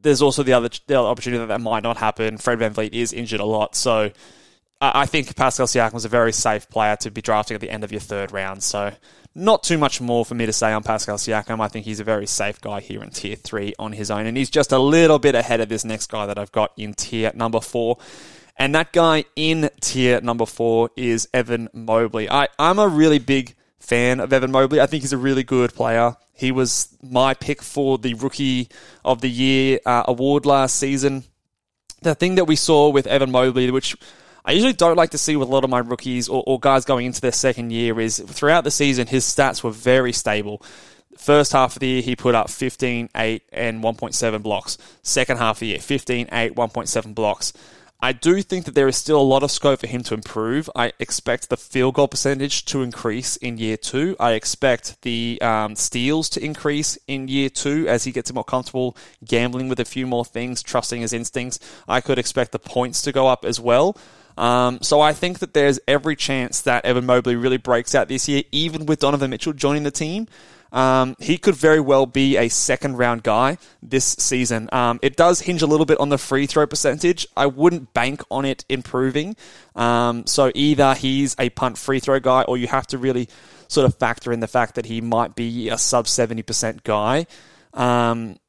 there's 0.00 0.22
also 0.22 0.42
the 0.42 0.52
other, 0.52 0.70
the 0.86 0.98
other 0.98 1.08
opportunity 1.08 1.38
that 1.40 1.48
that 1.48 1.60
might 1.60 1.82
not 1.82 1.96
happen. 1.96 2.38
Fred 2.38 2.58
VanVleet 2.60 2.92
is 2.92 3.12
injured 3.12 3.40
a 3.40 3.44
lot, 3.44 3.74
so 3.74 4.10
I 4.80 5.06
think 5.06 5.34
Pascal 5.34 5.66
Siakam 5.66 5.96
is 5.96 6.04
a 6.04 6.08
very 6.08 6.32
safe 6.32 6.68
player 6.70 6.94
to 6.96 7.10
be 7.10 7.20
drafting 7.20 7.56
at 7.56 7.60
the 7.60 7.70
end 7.70 7.82
of 7.82 7.90
your 7.90 8.00
third 8.00 8.30
round. 8.30 8.62
So, 8.62 8.92
not 9.34 9.64
too 9.64 9.76
much 9.76 10.00
more 10.00 10.24
for 10.24 10.34
me 10.34 10.46
to 10.46 10.52
say 10.52 10.72
on 10.72 10.84
Pascal 10.84 11.16
Siakam. 11.16 11.60
I 11.60 11.66
think 11.66 11.84
he's 11.84 11.98
a 11.98 12.04
very 12.04 12.26
safe 12.26 12.60
guy 12.60 12.80
here 12.80 13.02
in 13.02 13.10
tier 13.10 13.34
three 13.34 13.74
on 13.78 13.92
his 13.92 14.10
own. 14.10 14.26
And 14.26 14.36
he's 14.36 14.50
just 14.50 14.70
a 14.70 14.78
little 14.78 15.18
bit 15.18 15.34
ahead 15.34 15.60
of 15.60 15.68
this 15.68 15.84
next 15.84 16.10
guy 16.10 16.26
that 16.26 16.38
I've 16.38 16.52
got 16.52 16.72
in 16.76 16.94
tier 16.94 17.32
number 17.34 17.60
four. 17.60 17.98
And 18.56 18.74
that 18.74 18.92
guy 18.92 19.24
in 19.34 19.70
tier 19.80 20.20
number 20.20 20.46
four 20.46 20.90
is 20.96 21.28
Evan 21.34 21.68
Mobley. 21.72 22.30
I, 22.30 22.48
I'm 22.58 22.78
a 22.78 22.88
really 22.88 23.18
big 23.18 23.56
fan 23.78 24.20
of 24.20 24.32
Evan 24.32 24.52
Mobley. 24.52 24.80
I 24.80 24.86
think 24.86 25.02
he's 25.02 25.12
a 25.12 25.18
really 25.18 25.44
good 25.44 25.74
player. 25.74 26.16
He 26.32 26.52
was 26.52 26.96
my 27.02 27.34
pick 27.34 27.62
for 27.62 27.98
the 27.98 28.14
Rookie 28.14 28.68
of 29.04 29.20
the 29.22 29.30
Year 29.30 29.80
uh, 29.84 30.04
award 30.06 30.46
last 30.46 30.76
season. 30.76 31.24
The 32.02 32.14
thing 32.14 32.36
that 32.36 32.44
we 32.44 32.54
saw 32.54 32.90
with 32.90 33.08
Evan 33.08 33.32
Mobley, 33.32 33.70
which 33.72 33.96
I 34.48 34.52
usually 34.52 34.72
don't 34.72 34.96
like 34.96 35.10
to 35.10 35.18
see 35.18 35.36
with 35.36 35.46
a 35.46 35.52
lot 35.52 35.64
of 35.64 35.68
my 35.68 35.80
rookies 35.80 36.26
or, 36.26 36.42
or 36.46 36.58
guys 36.58 36.86
going 36.86 37.04
into 37.04 37.20
their 37.20 37.32
second 37.32 37.70
year 37.70 38.00
is 38.00 38.18
throughout 38.18 38.64
the 38.64 38.70
season, 38.70 39.06
his 39.06 39.26
stats 39.26 39.62
were 39.62 39.70
very 39.70 40.10
stable. 40.10 40.62
First 41.18 41.52
half 41.52 41.76
of 41.76 41.80
the 41.80 41.86
year, 41.86 42.00
he 42.00 42.16
put 42.16 42.34
up 42.34 42.48
15, 42.48 43.10
8, 43.14 43.42
and 43.52 43.84
1.7 43.84 44.42
blocks. 44.42 44.78
Second 45.02 45.36
half 45.36 45.56
of 45.56 45.60
the 45.60 45.66
year, 45.66 45.80
15, 45.80 46.30
8, 46.32 46.54
1.7 46.54 47.14
blocks. 47.14 47.52
I 48.00 48.12
do 48.12 48.40
think 48.40 48.64
that 48.64 48.74
there 48.74 48.88
is 48.88 48.96
still 48.96 49.20
a 49.20 49.22
lot 49.22 49.42
of 49.42 49.50
scope 49.50 49.80
for 49.80 49.86
him 49.86 50.02
to 50.04 50.14
improve. 50.14 50.70
I 50.74 50.92
expect 50.98 51.50
the 51.50 51.58
field 51.58 51.96
goal 51.96 52.08
percentage 52.08 52.64
to 52.66 52.80
increase 52.82 53.36
in 53.36 53.58
year 53.58 53.76
two. 53.76 54.16
I 54.18 54.32
expect 54.32 55.02
the 55.02 55.38
um, 55.42 55.76
steals 55.76 56.30
to 56.30 56.42
increase 56.42 56.96
in 57.06 57.28
year 57.28 57.50
two 57.50 57.86
as 57.86 58.04
he 58.04 58.12
gets 58.12 58.32
more 58.32 58.44
comfortable 58.44 58.96
gambling 59.26 59.68
with 59.68 59.80
a 59.80 59.84
few 59.84 60.06
more 60.06 60.24
things, 60.24 60.62
trusting 60.62 61.02
his 61.02 61.12
instincts. 61.12 61.58
I 61.86 62.00
could 62.00 62.18
expect 62.18 62.52
the 62.52 62.58
points 62.58 63.02
to 63.02 63.12
go 63.12 63.26
up 63.26 63.44
as 63.44 63.60
well. 63.60 63.94
Um, 64.38 64.78
so 64.82 65.00
I 65.00 65.12
think 65.12 65.40
that 65.40 65.52
there's 65.52 65.80
every 65.88 66.14
chance 66.16 66.62
that 66.62 66.84
Evan 66.84 67.06
Mobley 67.06 67.34
really 67.36 67.56
breaks 67.56 67.94
out 67.94 68.08
this 68.08 68.28
year, 68.28 68.44
even 68.52 68.86
with 68.86 69.00
Donovan 69.00 69.30
Mitchell 69.30 69.52
joining 69.52 69.82
the 69.82 69.90
team. 69.90 70.28
Um, 70.70 71.16
he 71.18 71.38
could 71.38 71.54
very 71.54 71.80
well 71.80 72.06
be 72.06 72.36
a 72.36 72.48
second 72.48 72.96
round 72.98 73.22
guy 73.22 73.58
this 73.82 74.04
season. 74.04 74.68
Um, 74.70 75.00
it 75.02 75.16
does 75.16 75.40
hinge 75.40 75.62
a 75.62 75.66
little 75.66 75.86
bit 75.86 75.98
on 75.98 76.08
the 76.08 76.18
free 76.18 76.46
throw 76.46 76.66
percentage. 76.66 77.26
I 77.36 77.46
wouldn't 77.46 77.94
bank 77.94 78.22
on 78.30 78.44
it 78.44 78.64
improving. 78.68 79.34
Um, 79.74 80.26
so 80.26 80.52
either 80.54 80.94
he's 80.94 81.34
a 81.38 81.50
punt 81.50 81.78
free 81.78 82.00
throw 82.00 82.20
guy, 82.20 82.42
or 82.42 82.56
you 82.58 82.68
have 82.68 82.86
to 82.88 82.98
really 82.98 83.28
sort 83.66 83.86
of 83.86 83.96
factor 83.96 84.32
in 84.32 84.40
the 84.40 84.46
fact 84.46 84.76
that 84.76 84.86
he 84.86 85.00
might 85.00 85.34
be 85.34 85.68
a 85.68 85.78
sub 85.78 86.06
70% 86.06 86.84
guy. 86.84 87.26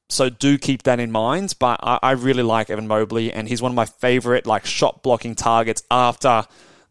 So 0.09 0.29
do 0.29 0.57
keep 0.57 0.83
that 0.83 0.99
in 0.99 1.11
mind. 1.11 1.55
But 1.59 1.79
I, 1.83 1.99
I 2.01 2.11
really 2.11 2.43
like 2.43 2.69
Evan 2.69 2.87
Mobley, 2.87 3.31
and 3.31 3.47
he's 3.47 3.61
one 3.61 3.71
of 3.71 3.75
my 3.75 3.85
favorite 3.85 4.45
like 4.45 4.65
shot 4.65 5.03
blocking 5.03 5.35
targets 5.35 5.83
after 5.89 6.45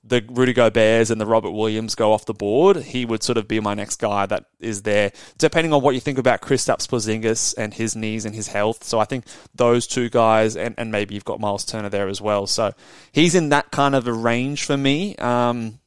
the 0.08 0.24
Rudy 0.28 0.52
Gobert's 0.52 1.10
and 1.10 1.20
the 1.20 1.26
Robert 1.26 1.50
Williams 1.50 1.94
go 1.94 2.12
off 2.12 2.24
the 2.24 2.34
board, 2.34 2.76
he 2.76 3.04
would 3.04 3.22
sort 3.22 3.38
of 3.38 3.46
be 3.46 3.60
my 3.60 3.74
next 3.74 3.96
guy 3.96 4.26
that 4.26 4.46
is 4.60 4.82
there, 4.82 5.12
depending 5.38 5.72
on 5.72 5.82
what 5.82 5.94
you 5.94 6.00
think 6.00 6.18
about 6.18 6.40
Kristaps 6.40 6.88
Porzingis 6.88 7.54
and 7.56 7.74
his 7.74 7.94
knees 7.94 8.24
and 8.24 8.34
his 8.34 8.48
health. 8.48 8.84
So 8.84 8.98
I 8.98 9.04
think 9.04 9.24
those 9.54 9.86
two 9.86 10.08
guys, 10.08 10.56
and, 10.56 10.74
and 10.78 10.90
maybe 10.90 11.14
you've 11.14 11.24
got 11.24 11.40
Miles 11.40 11.64
Turner 11.64 11.88
there 11.88 12.08
as 12.08 12.20
well. 12.20 12.46
So 12.46 12.72
he's 13.12 13.34
in 13.34 13.50
that 13.50 13.70
kind 13.70 13.94
of 13.94 14.06
a 14.06 14.12
range 14.12 14.64
for 14.64 14.76
me. 14.76 15.16
Um, 15.16 15.78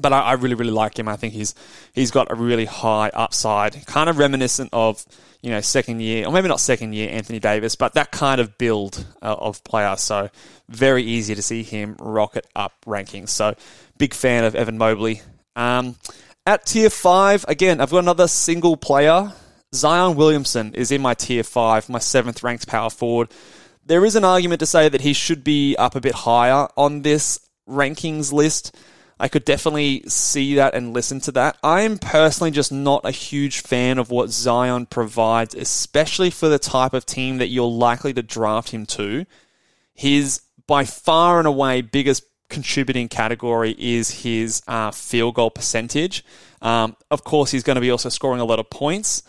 but 0.00 0.12
I, 0.12 0.20
I, 0.20 0.32
really, 0.34 0.54
really 0.54 0.72
like 0.72 0.98
him. 0.98 1.08
I 1.08 1.16
think 1.16 1.34
he's 1.34 1.54
he's 1.92 2.10
got 2.10 2.30
a 2.30 2.34
really 2.34 2.64
high 2.64 3.10
upside, 3.12 3.86
kind 3.86 4.08
of 4.08 4.18
reminiscent 4.18 4.70
of 4.72 5.04
you 5.42 5.50
know 5.50 5.60
second 5.60 6.00
year, 6.00 6.26
or 6.26 6.32
maybe 6.32 6.48
not 6.48 6.60
second 6.60 6.94
year 6.94 7.10
Anthony 7.10 7.38
Davis, 7.38 7.76
but 7.76 7.94
that 7.94 8.10
kind 8.10 8.40
of 8.40 8.58
build 8.58 9.04
uh, 9.22 9.34
of 9.38 9.62
player. 9.64 9.96
So 9.96 10.30
very 10.68 11.02
easy 11.02 11.34
to 11.34 11.42
see 11.42 11.62
him 11.62 11.96
rocket 11.98 12.46
up 12.56 12.72
rankings. 12.86 13.30
So 13.30 13.54
big 13.98 14.14
fan 14.14 14.44
of 14.44 14.54
Evan 14.54 14.78
Mobley. 14.78 15.22
Um, 15.56 15.96
at 16.46 16.66
tier 16.66 16.90
five, 16.90 17.44
again, 17.46 17.80
I've 17.80 17.90
got 17.90 17.98
another 17.98 18.28
single 18.28 18.76
player. 18.76 19.32
Zion 19.74 20.16
Williamson 20.16 20.74
is 20.74 20.90
in 20.90 21.00
my 21.00 21.14
tier 21.14 21.42
five, 21.42 21.88
my 21.88 21.98
seventh 21.98 22.42
ranked 22.42 22.66
power 22.66 22.90
forward. 22.90 23.30
There 23.84 24.04
is 24.04 24.16
an 24.16 24.24
argument 24.24 24.60
to 24.60 24.66
say 24.66 24.88
that 24.88 25.00
he 25.00 25.12
should 25.12 25.42
be 25.42 25.76
up 25.76 25.96
a 25.96 26.00
bit 26.00 26.14
higher 26.14 26.68
on 26.76 27.02
this 27.02 27.40
rankings 27.68 28.32
list. 28.32 28.76
I 29.22 29.28
could 29.28 29.44
definitely 29.44 30.02
see 30.08 30.56
that 30.56 30.74
and 30.74 30.92
listen 30.92 31.20
to 31.20 31.32
that. 31.32 31.56
I 31.62 31.82
am 31.82 31.98
personally 31.98 32.50
just 32.50 32.72
not 32.72 33.06
a 33.06 33.12
huge 33.12 33.60
fan 33.60 33.98
of 33.98 34.10
what 34.10 34.30
Zion 34.30 34.86
provides, 34.86 35.54
especially 35.54 36.28
for 36.28 36.48
the 36.48 36.58
type 36.58 36.92
of 36.92 37.06
team 37.06 37.38
that 37.38 37.46
you're 37.46 37.70
likely 37.70 38.12
to 38.14 38.22
draft 38.24 38.70
him 38.70 38.84
to. 38.86 39.24
His 39.94 40.42
by 40.66 40.84
far 40.84 41.38
and 41.38 41.46
away 41.46 41.82
biggest 41.82 42.24
contributing 42.48 43.06
category 43.06 43.76
is 43.78 44.22
his 44.22 44.60
uh, 44.66 44.90
field 44.90 45.36
goal 45.36 45.52
percentage. 45.52 46.24
Um, 46.60 46.96
of 47.08 47.22
course, 47.22 47.52
he's 47.52 47.62
going 47.62 47.76
to 47.76 47.80
be 47.80 47.92
also 47.92 48.08
scoring 48.08 48.40
a 48.40 48.44
lot 48.44 48.58
of 48.58 48.70
points. 48.70 49.22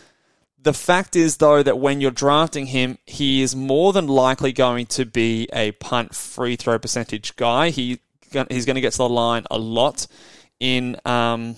The 0.59 0.73
fact 0.73 1.15
is, 1.15 1.37
though, 1.37 1.61
that 1.61 1.77
when 1.77 2.01
you're 2.01 2.09
drafting 2.09 2.65
him, 2.65 2.97
he 3.05 3.43
is 3.43 3.55
more 3.55 3.93
than 3.93 4.07
likely 4.07 4.53
going 4.53 4.87
to 4.87 5.05
be 5.05 5.47
a 5.53 5.73
punt 5.73 6.15
free 6.15 6.55
throw 6.55 6.79
percentage 6.79 7.35
guy. 7.35 7.69
He 7.69 7.99
he's 8.49 8.65
going 8.65 8.75
to 8.75 8.81
get 8.81 8.91
to 8.93 8.97
the 8.99 9.09
line 9.09 9.45
a 9.49 9.57
lot 9.57 10.07
in 10.59 10.97
um, 11.05 11.55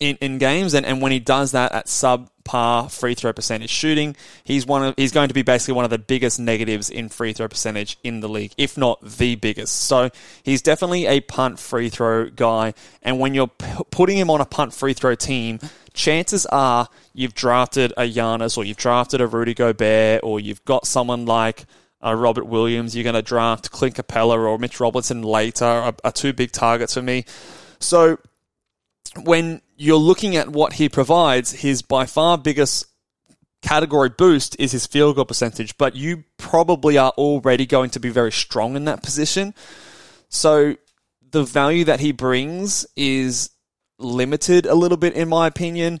in, 0.00 0.16
in 0.16 0.38
games, 0.38 0.74
and, 0.74 0.84
and 0.84 1.00
when 1.00 1.12
he 1.12 1.20
does 1.20 1.52
that 1.52 1.72
at 1.72 1.86
subpar 1.86 2.90
free 2.90 3.14
throw 3.14 3.32
percentage 3.32 3.70
shooting, 3.70 4.16
he's 4.44 4.66
one 4.66 4.84
of 4.84 4.94
he's 4.96 5.12
going 5.12 5.28
to 5.28 5.34
be 5.34 5.42
basically 5.42 5.74
one 5.74 5.84
of 5.84 5.90
the 5.90 5.98
biggest 5.98 6.38
negatives 6.38 6.90
in 6.90 7.08
free 7.08 7.32
throw 7.32 7.48
percentage 7.48 7.98
in 8.02 8.20
the 8.20 8.28
league, 8.28 8.52
if 8.58 8.76
not 8.76 9.00
the 9.02 9.36
biggest. 9.36 9.74
So 9.74 10.10
he's 10.42 10.62
definitely 10.62 11.06
a 11.06 11.20
punt 11.20 11.58
free 11.58 11.88
throw 11.88 12.28
guy, 12.28 12.74
and 13.02 13.18
when 13.18 13.34
you're 13.34 13.48
p- 13.48 13.84
putting 13.90 14.18
him 14.18 14.30
on 14.30 14.40
a 14.40 14.46
punt 14.46 14.74
free 14.74 14.92
throw 14.92 15.14
team, 15.14 15.60
chances 15.94 16.46
are 16.46 16.88
you've 17.14 17.34
drafted 17.34 17.92
a 17.96 18.02
Giannis 18.02 18.58
or 18.58 18.64
you've 18.64 18.76
drafted 18.76 19.20
a 19.20 19.26
Rudy 19.26 19.54
Gobert 19.54 20.20
or 20.22 20.40
you've 20.40 20.64
got 20.64 20.86
someone 20.86 21.26
like 21.26 21.64
uh, 22.06 22.14
Robert 22.14 22.46
Williams. 22.46 22.94
You're 22.94 23.04
going 23.04 23.14
to 23.14 23.22
draft 23.22 23.70
Clint 23.70 23.96
Capela 23.96 24.38
or 24.38 24.58
Mitch 24.58 24.78
Robinson 24.78 25.22
later 25.22 25.64
are, 25.64 25.94
are 26.04 26.12
two 26.12 26.32
big 26.32 26.52
targets 26.52 26.94
for 26.94 27.02
me. 27.02 27.24
So 27.80 28.18
when 29.22 29.60
you're 29.76 29.96
looking 29.96 30.36
at 30.36 30.48
what 30.48 30.74
he 30.74 30.88
provides, 30.88 31.52
his 31.52 31.82
by 31.82 32.06
far 32.06 32.38
biggest 32.38 32.86
category 33.62 34.08
boost 34.08 34.56
is 34.60 34.72
his 34.72 34.86
field 34.86 35.16
goal 35.16 35.24
percentage, 35.24 35.76
but 35.76 35.96
you 35.96 36.24
probably 36.36 36.96
are 36.96 37.12
already 37.12 37.66
going 37.66 37.90
to 37.90 38.00
be 38.00 38.10
very 38.10 38.32
strong 38.32 38.76
in 38.76 38.84
that 38.84 39.02
position. 39.02 39.54
So 40.28 40.76
the 41.30 41.42
value 41.42 41.84
that 41.84 42.00
he 42.00 42.12
brings 42.12 42.86
is 42.96 43.50
limited 43.98 44.66
a 44.66 44.74
little 44.74 44.98
bit, 44.98 45.14
in 45.14 45.28
my 45.28 45.46
opinion 45.46 46.00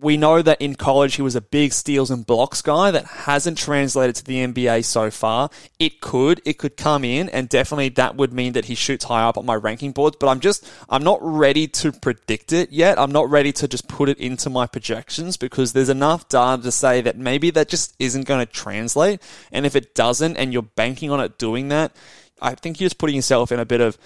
we 0.00 0.16
know 0.16 0.42
that 0.42 0.60
in 0.60 0.74
college 0.74 1.16
he 1.16 1.22
was 1.22 1.34
a 1.34 1.40
big 1.40 1.72
steals 1.72 2.10
and 2.10 2.26
blocks 2.26 2.62
guy 2.62 2.90
that 2.90 3.04
hasn't 3.04 3.58
translated 3.58 4.14
to 4.16 4.24
the 4.24 4.44
NBA 4.46 4.84
so 4.84 5.10
far. 5.10 5.50
It 5.78 6.00
could, 6.00 6.40
it 6.44 6.54
could 6.54 6.76
come 6.76 7.04
in, 7.04 7.28
and 7.28 7.48
definitely 7.48 7.88
that 7.90 8.16
would 8.16 8.32
mean 8.32 8.52
that 8.52 8.66
he 8.66 8.74
shoots 8.74 9.04
high 9.04 9.22
up 9.22 9.36
on 9.36 9.46
my 9.46 9.54
ranking 9.54 9.92
boards. 9.92 10.16
But 10.18 10.28
I'm 10.28 10.40
just, 10.40 10.68
I'm 10.88 11.02
not 11.02 11.18
ready 11.22 11.66
to 11.68 11.92
predict 11.92 12.52
it 12.52 12.70
yet. 12.70 12.98
I'm 12.98 13.12
not 13.12 13.28
ready 13.30 13.52
to 13.52 13.68
just 13.68 13.88
put 13.88 14.08
it 14.08 14.18
into 14.18 14.50
my 14.50 14.66
projections 14.66 15.36
because 15.36 15.72
there's 15.72 15.88
enough 15.88 16.28
data 16.28 16.62
to 16.62 16.72
say 16.72 17.00
that 17.00 17.18
maybe 17.18 17.50
that 17.50 17.68
just 17.68 17.94
isn't 17.98 18.26
going 18.26 18.44
to 18.44 18.52
translate. 18.52 19.20
And 19.52 19.66
if 19.66 19.74
it 19.74 19.94
doesn't, 19.94 20.36
and 20.36 20.52
you're 20.52 20.62
banking 20.62 21.10
on 21.10 21.20
it 21.20 21.38
doing 21.38 21.68
that, 21.68 21.94
I 22.40 22.54
think 22.54 22.80
you're 22.80 22.86
just 22.86 22.98
putting 22.98 23.16
yourself 23.16 23.50
in 23.52 23.58
a 23.58 23.64
bit 23.64 23.80
of 23.80 23.98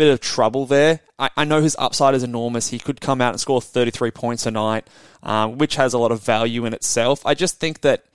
bit 0.00 0.10
of 0.10 0.18
trouble 0.18 0.64
there. 0.64 1.00
I, 1.18 1.28
I, 1.36 1.44
know 1.44 1.60
his 1.60 1.76
upside 1.78 2.14
is 2.14 2.22
enormous. 2.22 2.68
He 2.68 2.78
could 2.78 3.02
come 3.02 3.20
out 3.20 3.34
and 3.34 3.40
score 3.40 3.60
33 3.60 4.10
points 4.12 4.46
a 4.46 4.50
night, 4.50 4.88
um, 5.22 5.58
which 5.58 5.76
has 5.76 5.92
a 5.92 5.98
lot 5.98 6.10
of 6.10 6.22
value 6.22 6.64
in 6.64 6.72
itself. 6.72 7.26
I 7.26 7.34
just 7.34 7.60
think 7.60 7.82
that 7.82 8.06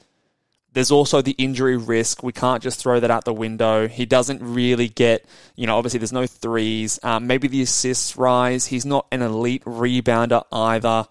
there's 0.74 0.90
also 0.90 1.22
the 1.22 1.34
injury 1.34 1.78
risk. 1.78 2.24
We 2.24 2.34
can't 2.34 2.64
just 2.64 2.80
throw 2.80 3.00
that 3.00 3.12
out 3.12 3.24
the 3.24 3.36
window. 3.36 3.88
He 3.88 4.08
doesn't 4.08 4.42
really 4.42 4.88
get, 4.90 5.28
you 5.56 5.68
know, 5.68 5.78
obviously 5.78 6.00
there's 6.00 6.12
no 6.12 6.26
threes. 6.26 7.00
Um, 7.04 7.28
maybe 7.28 7.48
the 7.48 7.62
assists 7.62 8.18
rise. 8.18 8.66
He's 8.66 8.84
not 8.84 9.06
an 9.12 9.22
elite 9.22 9.64
rebounder 9.66 10.44
either. 10.52 11.06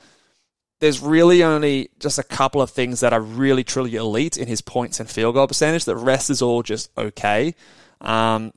There's 0.81 0.99
really 0.99 1.45
only 1.45 1.90
just 2.00 2.19
a 2.19 2.25
couple 2.25 2.62
of 2.62 2.71
things 2.71 2.99
that 2.99 3.12
are 3.12 3.21
really, 3.21 3.62
truly 3.62 3.95
elite 3.95 4.37
in 4.37 4.49
his 4.49 4.61
points 4.61 4.99
and 4.99 5.09
field 5.09 5.37
goal 5.37 5.47
percentage. 5.47 5.85
The 5.85 5.95
rest 5.95 6.31
is 6.31 6.43
all 6.43 6.64
just 6.64 6.90
okay. 6.99 7.54
Um, 8.00 8.52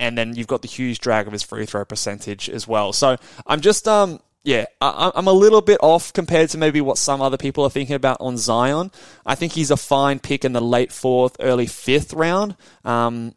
and 0.00 0.18
then 0.18 0.34
you've 0.34 0.48
got 0.48 0.62
the 0.62 0.68
huge 0.68 0.98
drag 0.98 1.28
of 1.28 1.32
his 1.32 1.44
free 1.44 1.66
throw 1.66 1.84
percentage 1.84 2.50
as 2.50 2.66
well. 2.66 2.92
So 2.92 3.16
I'm 3.46 3.60
just 3.60 3.86
um 3.86 4.20
yeah, 4.42 4.64
I, 4.80 5.12
am 5.14 5.26
a 5.26 5.32
little 5.32 5.60
bit 5.60 5.78
off 5.82 6.14
compared 6.14 6.48
to 6.50 6.58
maybe 6.58 6.80
what 6.80 6.96
some 6.96 7.20
other 7.20 7.36
people 7.36 7.62
are 7.64 7.70
thinking 7.70 7.94
about 7.94 8.16
on 8.20 8.38
Zion. 8.38 8.90
I 9.26 9.34
think 9.34 9.52
he's 9.52 9.70
a 9.70 9.76
fine 9.76 10.18
pick 10.18 10.46
in 10.46 10.54
the 10.54 10.62
late 10.62 10.92
fourth, 10.92 11.36
early 11.40 11.66
fifth 11.66 12.14
round. 12.14 12.56
Um, 12.82 13.34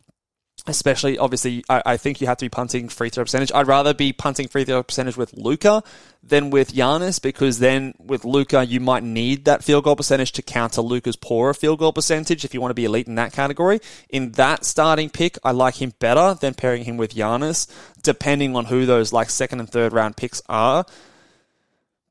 especially 0.65 1.17
obviously 1.17 1.63
I, 1.67 1.83
I, 1.85 1.97
think 1.97 2.21
you 2.21 2.27
have 2.27 2.37
to 2.37 2.45
be 2.45 2.49
punting 2.49 2.87
free 2.89 3.09
throw 3.09 3.23
percentage. 3.23 3.51
I'd 3.53 3.67
rather 3.67 3.93
be 3.93 4.13
punting 4.13 4.47
free 4.47 4.63
throw 4.63 4.81
percentage 4.81 5.17
with 5.17 5.33
Luka 5.33 5.83
than 6.23 6.51
with 6.51 6.73
Giannis 6.73 7.21
because 7.21 7.59
then 7.59 7.93
with 7.99 8.23
Luka 8.23 8.65
you 8.65 8.79
might 8.79 9.03
need 9.03 9.45
that 9.45 9.63
field 9.63 9.83
goal 9.83 9.95
percentage 9.95 10.31
to 10.33 10.41
counter 10.41 10.81
Luka's 10.81 11.17
poorer 11.17 11.53
field 11.53 11.79
goal 11.79 11.91
percentage 11.91 12.45
if 12.45 12.53
you 12.53 12.61
want 12.61 12.69
to 12.69 12.75
be 12.75 12.85
elite 12.85 13.07
in 13.07 13.15
that 13.15 13.33
category. 13.33 13.81
In 14.09 14.31
that 14.33 14.63
starting 14.63 15.09
pick, 15.09 15.37
I 15.43 15.51
like 15.51 15.81
him 15.81 15.93
better 15.99 16.35
than 16.39 16.53
pairing 16.53 16.85
him 16.85 16.97
with 16.97 17.13
Giannis, 17.13 17.67
depending 18.01 18.55
on 18.55 18.65
who 18.65 18.85
those 18.85 19.11
like 19.11 19.29
second 19.29 19.59
and 19.59 19.69
third 19.69 19.91
round 19.91 20.15
picks 20.15 20.41
are. 20.47 20.85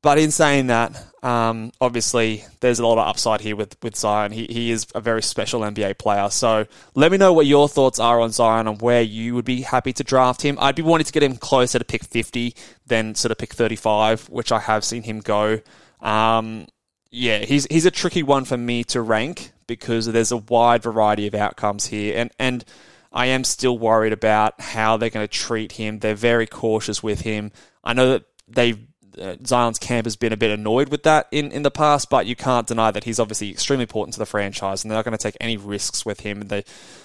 But 0.03 0.19
in 0.19 0.31
saying 0.31 0.67
that, 0.67 1.01
um, 1.23 1.71
obviously 1.79 2.43
there's 2.59 2.79
a 2.79 2.85
lot 2.85 2.97
of 2.97 3.07
upside 3.07 3.39
here 3.39 3.55
with, 3.55 3.77
with 3.81 3.95
Zion. 3.95 4.33
He, 4.33 4.45
he 4.49 4.69
is 4.69 4.85
a 4.93 4.99
very 4.99 5.23
special 5.23 5.61
NBA 5.61 5.97
player. 5.97 6.29
So 6.29 6.67
let 6.93 7.09
me 7.09 7.17
know 7.17 7.31
what 7.31 7.45
your 7.45 7.69
thoughts 7.69 7.99
are 7.99 8.19
on 8.19 8.33
Zion 8.33 8.67
and 8.67 8.81
where 8.81 9.01
you 9.01 9.33
would 9.33 9.45
be 9.45 9.61
happy 9.61 9.93
to 9.93 10.03
draft 10.03 10.41
him. 10.41 10.57
I'd 10.59 10.75
be 10.75 10.81
wanting 10.81 11.05
to 11.05 11.11
get 11.13 11.23
him 11.23 11.37
closer 11.37 11.79
to 11.79 11.85
pick 11.85 12.03
50 12.03 12.53
than 12.85 13.15
sort 13.15 13.31
of 13.31 13.37
pick 13.37 13.53
35, 13.53 14.27
which 14.27 14.51
I 14.51 14.59
have 14.59 14.83
seen 14.83 15.03
him 15.03 15.21
go. 15.21 15.61
Um, 16.01 16.67
yeah, 17.09 17.39
he's 17.39 17.65
he's 17.67 17.85
a 17.85 17.91
tricky 17.91 18.23
one 18.23 18.43
for 18.43 18.57
me 18.57 18.83
to 18.85 19.01
rank 19.01 19.53
because 19.67 20.07
there's 20.07 20.31
a 20.31 20.37
wide 20.37 20.83
variety 20.83 21.27
of 21.27 21.35
outcomes 21.35 21.85
here, 21.85 22.17
and 22.17 22.31
and 22.39 22.65
I 23.11 23.27
am 23.27 23.43
still 23.43 23.77
worried 23.77 24.13
about 24.13 24.59
how 24.59 24.97
they're 24.97 25.11
going 25.11 25.25
to 25.25 25.31
treat 25.31 25.73
him. 25.73 25.99
They're 25.99 26.15
very 26.15 26.47
cautious 26.47 27.03
with 27.03 27.21
him. 27.21 27.51
I 27.83 27.93
know 27.93 28.09
that 28.09 28.25
they've 28.47 28.79
uh, 29.19 29.35
Zion's 29.45 29.79
camp 29.79 30.05
has 30.05 30.15
been 30.15 30.33
a 30.33 30.37
bit 30.37 30.51
annoyed 30.51 30.89
with 30.89 31.03
that 31.03 31.27
in, 31.31 31.51
in 31.51 31.63
the 31.63 31.71
past, 31.71 32.09
but 32.09 32.25
you 32.25 32.35
can't 32.35 32.67
deny 32.67 32.91
that 32.91 33.03
he's 33.03 33.19
obviously 33.19 33.51
extremely 33.51 33.83
important 33.83 34.13
to 34.13 34.19
the 34.19 34.25
franchise, 34.25 34.83
and 34.83 34.91
they're 34.91 34.97
not 34.97 35.05
going 35.05 35.17
to 35.17 35.21
take 35.21 35.37
any 35.39 35.57
risks 35.57 36.05
with 36.05 36.21
him. 36.21 36.41
They 36.41 36.63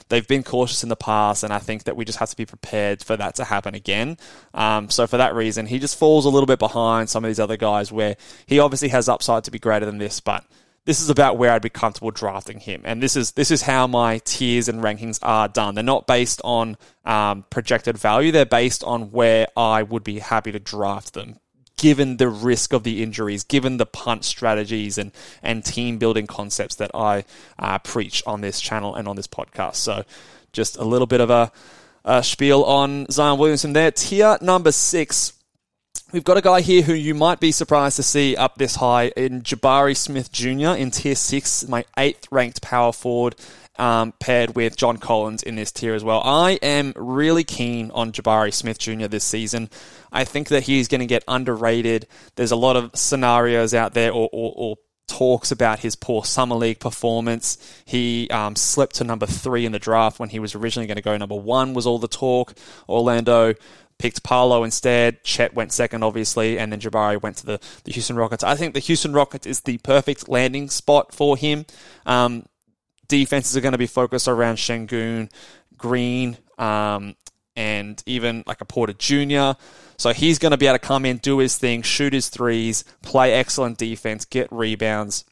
they've 0.09 0.27
been 0.27 0.43
cautious 0.43 0.83
in 0.83 0.89
the 0.89 0.97
past, 0.97 1.45
and 1.45 1.53
I 1.53 1.59
think 1.59 1.85
that 1.85 1.97
we 1.97 2.05
just 2.05 2.19
have 2.19 2.31
to 2.31 2.37
be 2.37 2.47
prepared 2.47 3.03
for 3.03 3.17
that 3.17 3.35
to 3.37 3.45
happen 3.45 3.75
again. 3.75 4.17
Um, 4.55 4.91
so 4.91 5.07
for 5.07 5.17
that 5.17 5.35
reason, 5.35 5.67
he 5.67 5.79
just 5.79 5.99
falls 5.99 6.25
a 6.25 6.31
little 6.31 6.47
bit 6.47 6.59
behind 6.59 7.11
some 7.11 7.25
of 7.25 7.29
these 7.29 7.41
other 7.41 7.57
guys, 7.57 7.93
where 7.93 8.17
he 8.47 8.59
obviously 8.59 8.89
has 8.89 9.09
upside 9.09 9.45
to 9.45 9.51
be 9.51 9.59
greater 9.59 9.87
than 9.87 9.99
this, 9.99 10.21
but 10.21 10.45
this 10.85 11.01
is 11.03 11.11
about 11.11 11.37
where 11.37 11.53
I'd 11.53 11.61
be 11.61 11.69
comfortable 11.69 12.11
drafting 12.11 12.61
him, 12.61 12.83
and 12.85 13.03
this 13.03 13.15
is 13.15 13.33
this 13.33 13.51
is 13.51 13.63
how 13.63 13.87
my 13.87 14.19
tiers 14.25 14.69
and 14.69 14.83
rankings 14.83 15.19
are 15.23 15.49
done. 15.49 15.75
They're 15.75 15.85
not 15.85 16.07
based 16.07 16.41
on 16.45 16.79
um, 17.05 17.45
projected 17.51 17.99
value; 17.99 18.33
they're 18.33 18.47
based 18.47 18.83
on 18.85 19.11
where 19.11 19.49
I 19.57 19.83
would 19.83 20.05
be 20.05 20.19
happy 20.19 20.53
to 20.53 20.59
draft 20.59 21.13
them 21.13 21.39
given 21.79 22.19
the 22.19 22.29
risk 22.29 22.75
of 22.75 22.83
the 22.83 23.03
injuries, 23.03 23.45
given 23.45 23.79
the 23.79 23.87
punt 23.87 24.25
strategies 24.25 24.99
and, 24.99 25.13
and 25.43 25.65
team 25.65 25.97
building 25.97 26.27
concepts 26.27 26.75
that 26.75 26.91
I 26.95 27.25
uh, 27.59 27.79
preach 27.79 28.23
on 28.27 28.43
this 28.43 28.61
channel 28.61 28.95
and 28.95 29.09
on 29.09 29.17
this 29.17 29.27
podcast. 29.27 29.77
So, 29.77 30.05
just 30.53 30.77
a 30.77 30.85
little 30.85 31.07
bit 31.07 31.21
of 31.21 31.31
a, 31.31 31.51
a 32.05 32.23
spiel 32.23 32.65
on 32.65 33.07
Zion 33.11 33.39
Williamson 33.39 33.73
there. 33.73 33.91
Tier 33.91 34.37
number 34.43 34.73
six. 34.73 35.33
We've 36.11 36.25
got 36.25 36.39
a 36.39 36.43
guy 36.43 36.63
here 36.63 36.83
who 36.83 36.95
you 36.95 37.15
might 37.15 37.39
be 37.39 37.53
surprised 37.53 37.97
to 37.97 38.03
see 38.03 38.35
up 38.35 38.57
this 38.57 38.77
high 38.77 39.09
in 39.09 39.43
Jabari 39.43 39.95
Smith 39.95 40.33
Jr. 40.33 40.71
in 40.71 40.91
tier 40.91 41.15
six, 41.15 41.69
my 41.69 41.85
eighth 41.99 42.27
ranked 42.31 42.63
power 42.63 42.93
forward 42.93 43.37
um, 43.79 44.13
paired 44.19 44.55
with 44.57 44.77
John 44.77 44.97
Collins 44.97 45.43
in 45.43 45.57
this 45.57 45.73
tier 45.73 45.95
as 45.95 46.05
well. 46.05 46.21
I 46.25 46.53
am 46.63 46.93
really 46.97 47.45
keen 47.45 47.91
on 47.93 48.13
Jabari 48.13 48.53
Smith 48.53 48.79
Jr. 48.79 49.07
this 49.07 49.25
season. 49.25 49.71
I 50.13 50.25
think 50.25 50.49
that 50.49 50.65
he's 50.65 50.89
going 50.89 51.01
to 51.01 51.07
get 51.07 51.25
underrated. 51.29 52.07
There's 52.37 52.53
a 52.53 52.57
lot 52.57 52.77
of 52.77 52.91
scenarios 52.95 53.75
out 53.75 53.95
there 53.95 54.11
or, 54.11 54.29
or, 54.33 54.53
or 54.57 54.77
talks 55.07 55.51
about 55.51 55.81
his 55.81 55.97
poor 55.97 56.25
summer 56.25 56.57
league 56.57 56.81
performance. 56.81 57.57
He 57.85 58.29
um, 58.31 58.57
slipped 58.57 58.97
to 58.97 59.05
number 59.05 59.27
three 59.27 59.65
in 59.65 59.73
the 59.73 59.79
draft 59.79 60.19
when 60.19 60.29
he 60.29 60.39
was 60.39 60.55
originally 60.55 60.87
going 60.87 60.97
to 60.97 61.03
go 61.03 61.17
number 61.17 61.35
one. 61.35 61.75
Was 61.75 61.87
all 61.87 61.99
the 61.99 62.09
talk. 62.09 62.55
Orlando 62.89 63.55
picked 63.99 64.23
Paolo 64.23 64.65
instead. 64.65 65.25
Chet 65.25 65.55
went 65.55 65.73
second, 65.73 66.05
obviously, 66.05 66.59
and 66.59 66.73
then 66.73 66.81
Jabari 66.81 67.21
went 67.21 67.39
to 67.39 67.47
the, 67.47 67.61
the 67.85 67.93
Houston 67.93 68.17
Rockets. 68.17 68.45
I 68.45 68.55
think 68.55 68.75
the 68.75 68.81
Houston 68.81 69.13
Rockets 69.13 69.47
is 69.47 69.61
the 69.63 69.79
perfect 69.79 70.29
landing 70.29 70.71
spot 70.71 71.13
for 71.13 71.37
him. 71.37 71.67
Um, 72.07 72.45
defenses 73.09 73.57
are 73.57 73.61
going 73.61 73.73
to 73.73 73.79
be 73.79 73.87
focused 73.87 74.29
around 74.29 74.57
Sengun, 74.57 75.31
Green, 75.77 76.37
um, 76.59 77.17
and 77.57 78.03
even 78.07 78.45
like 78.47 78.61
a 78.61 78.65
Porter 78.65 78.93
Jr. 78.93 79.59
So 79.97 80.13
he's 80.13 80.39
going 80.39 80.53
to 80.53 80.57
be 80.57 80.67
able 80.67 80.79
to 80.79 80.87
come 80.87 81.05
in, 81.05 81.17
do 81.17 81.39
his 81.39 81.59
thing, 81.59 81.83
shoot 81.83 82.13
his 82.13 82.29
threes, 82.29 82.85
play 83.03 83.33
excellent 83.33 83.79
defense, 83.79 84.25
get 84.25 84.47
rebounds. 84.53 85.25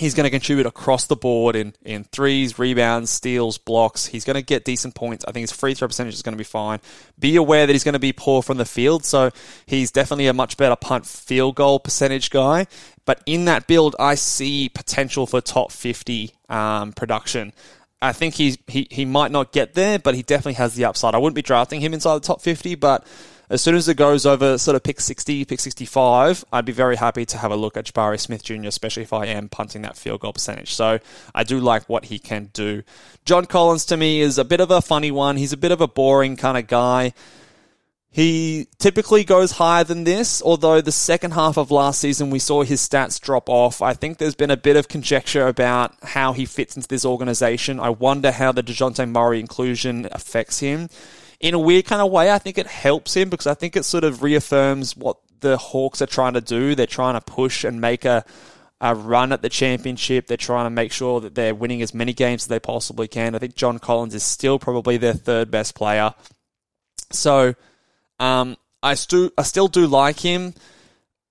He's 0.00 0.14
going 0.14 0.24
to 0.24 0.30
contribute 0.30 0.64
across 0.64 1.04
the 1.04 1.14
board 1.14 1.54
in, 1.54 1.74
in 1.82 2.04
threes, 2.04 2.58
rebounds, 2.58 3.10
steals, 3.10 3.58
blocks. 3.58 4.06
He's 4.06 4.24
going 4.24 4.36
to 4.36 4.42
get 4.42 4.64
decent 4.64 4.94
points. 4.94 5.26
I 5.28 5.32
think 5.32 5.42
his 5.42 5.52
free 5.52 5.74
throw 5.74 5.88
percentage 5.88 6.14
is 6.14 6.22
going 6.22 6.32
to 6.32 6.38
be 6.38 6.42
fine. 6.42 6.78
Be 7.18 7.36
aware 7.36 7.66
that 7.66 7.72
he's 7.74 7.84
going 7.84 7.92
to 7.92 7.98
be 7.98 8.14
poor 8.14 8.40
from 8.40 8.56
the 8.56 8.64
field, 8.64 9.04
so 9.04 9.30
he's 9.66 9.90
definitely 9.90 10.26
a 10.26 10.32
much 10.32 10.56
better 10.56 10.74
punt 10.74 11.04
field 11.04 11.56
goal 11.56 11.80
percentage 11.80 12.30
guy. 12.30 12.66
But 13.04 13.22
in 13.26 13.44
that 13.44 13.66
build, 13.66 13.94
I 13.98 14.14
see 14.14 14.70
potential 14.70 15.26
for 15.26 15.42
top 15.42 15.70
50 15.70 16.32
um, 16.48 16.94
production. 16.94 17.52
I 18.00 18.14
think 18.14 18.36
he's, 18.36 18.56
he, 18.68 18.88
he 18.90 19.04
might 19.04 19.30
not 19.30 19.52
get 19.52 19.74
there, 19.74 19.98
but 19.98 20.14
he 20.14 20.22
definitely 20.22 20.54
has 20.54 20.76
the 20.76 20.86
upside. 20.86 21.14
I 21.14 21.18
wouldn't 21.18 21.34
be 21.34 21.42
drafting 21.42 21.82
him 21.82 21.92
inside 21.92 22.14
the 22.14 22.20
top 22.20 22.40
50, 22.40 22.74
but 22.76 23.06
as 23.50 23.60
soon 23.60 23.74
as 23.74 23.88
it 23.88 23.96
goes 23.96 24.24
over 24.24 24.56
sort 24.58 24.76
of 24.76 24.84
pick 24.84 25.00
60, 25.00 25.44
pick 25.44 25.58
65, 25.58 26.44
I'd 26.52 26.64
be 26.64 26.72
very 26.72 26.94
happy 26.94 27.26
to 27.26 27.36
have 27.36 27.50
a 27.50 27.56
look 27.56 27.76
at 27.76 27.84
Jabari 27.84 28.20
Smith 28.20 28.44
Jr., 28.44 28.68
especially 28.68 29.02
if 29.02 29.12
I 29.12 29.26
am 29.26 29.48
punting 29.48 29.82
that 29.82 29.96
field 29.96 30.20
goal 30.20 30.32
percentage. 30.32 30.72
So 30.72 31.00
I 31.34 31.42
do 31.42 31.58
like 31.58 31.88
what 31.88 32.04
he 32.06 32.20
can 32.20 32.50
do. 32.52 32.84
John 33.24 33.46
Collins 33.46 33.84
to 33.86 33.96
me 33.96 34.20
is 34.20 34.38
a 34.38 34.44
bit 34.44 34.60
of 34.60 34.70
a 34.70 34.80
funny 34.80 35.10
one. 35.10 35.36
He's 35.36 35.52
a 35.52 35.56
bit 35.56 35.72
of 35.72 35.80
a 35.80 35.88
boring 35.88 36.36
kind 36.36 36.56
of 36.56 36.68
guy. 36.68 37.12
He 38.12 38.68
typically 38.78 39.24
goes 39.24 39.52
higher 39.52 39.84
than 39.84 40.04
this, 40.04 40.42
although 40.42 40.80
the 40.80 40.92
second 40.92 41.32
half 41.32 41.56
of 41.56 41.72
last 41.72 42.00
season 42.00 42.30
we 42.30 42.40
saw 42.40 42.62
his 42.62 42.80
stats 42.80 43.20
drop 43.20 43.48
off. 43.48 43.82
I 43.82 43.94
think 43.94 44.18
there's 44.18 44.34
been 44.36 44.50
a 44.50 44.56
bit 44.56 44.76
of 44.76 44.88
conjecture 44.88 45.46
about 45.46 45.94
how 46.02 46.32
he 46.32 46.44
fits 46.44 46.76
into 46.76 46.88
this 46.88 47.04
organization. 47.04 47.80
I 47.80 47.90
wonder 47.90 48.30
how 48.30 48.52
the 48.52 48.62
Dejounte 48.62 49.08
Murray 49.08 49.40
inclusion 49.40 50.08
affects 50.12 50.60
him. 50.60 50.88
In 51.40 51.54
a 51.54 51.58
weird 51.58 51.86
kind 51.86 52.02
of 52.02 52.10
way, 52.10 52.30
I 52.30 52.38
think 52.38 52.58
it 52.58 52.66
helps 52.66 53.16
him 53.16 53.30
because 53.30 53.46
I 53.46 53.54
think 53.54 53.74
it 53.76 53.84
sort 53.84 54.04
of 54.04 54.22
reaffirms 54.22 54.96
what 54.96 55.16
the 55.40 55.56
Hawks 55.56 56.02
are 56.02 56.06
trying 56.06 56.34
to 56.34 56.40
do. 56.40 56.74
They're 56.74 56.86
trying 56.86 57.14
to 57.14 57.20
push 57.20 57.64
and 57.64 57.80
make 57.80 58.04
a, 58.04 58.24
a 58.80 58.94
run 58.94 59.32
at 59.32 59.40
the 59.40 59.48
championship. 59.48 60.26
They're 60.26 60.36
trying 60.36 60.66
to 60.66 60.70
make 60.70 60.92
sure 60.92 61.20
that 61.20 61.34
they're 61.34 61.54
winning 61.54 61.80
as 61.80 61.94
many 61.94 62.12
games 62.12 62.44
as 62.44 62.48
they 62.48 62.60
possibly 62.60 63.08
can. 63.08 63.34
I 63.34 63.38
think 63.38 63.54
John 63.54 63.78
Collins 63.78 64.14
is 64.14 64.22
still 64.22 64.58
probably 64.58 64.98
their 64.98 65.14
third 65.14 65.50
best 65.50 65.74
player. 65.74 66.14
So, 67.10 67.54
um, 68.18 68.56
I 68.82 68.92
I 68.92 69.42
still 69.42 69.68
do 69.68 69.86
like 69.86 70.20
him. 70.20 70.54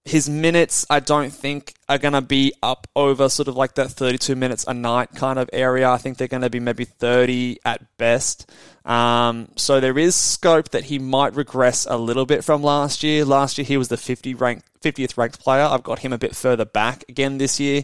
His 0.10 0.28
minutes, 0.28 0.88
I 0.90 1.02
don't 1.02 1.30
think, 1.32 1.76
are 1.88 2.00
going 2.00 2.16
to 2.16 2.22
be 2.22 2.52
up 2.64 2.88
over 2.96 3.30
sort 3.30 3.48
of 3.48 3.56
like 3.56 3.76
that 3.76 3.92
32 3.92 4.36
minutes 4.36 4.66
a 4.68 4.74
night 4.74 5.12
kind 5.14 5.38
of 5.38 5.48
area. 5.54 5.88
I 5.88 5.98
think 5.98 6.18
they're 6.18 6.28
going 6.28 6.42
to 6.42 6.50
be 6.50 6.60
maybe 6.60 6.84
30 6.84 7.60
at 7.64 7.96
best. 7.98 8.50
Um, 8.86 9.50
so 9.56 9.80
there 9.80 10.00
is 10.00 10.16
scope 10.16 10.70
that 10.70 10.86
he 10.86 10.98
might 10.98 11.36
regress 11.36 11.86
a 11.86 11.96
little 11.96 12.26
bit 12.26 12.44
from 12.44 12.64
last 12.64 13.04
year. 13.04 13.24
Last 13.24 13.60
year 13.60 13.66
he 13.66 13.78
was 13.78 13.90
the 13.90 13.98
50 13.98 14.34
ranked, 14.34 14.68
50th 14.82 15.16
ranked 15.16 15.40
player. 15.40 15.64
I've 15.64 15.84
got 15.84 16.00
him 16.00 16.12
a 16.12 16.18
bit 16.18 16.36
further 16.36 16.66
back 16.66 17.04
again 17.08 17.38
this 17.38 17.60
year 17.60 17.84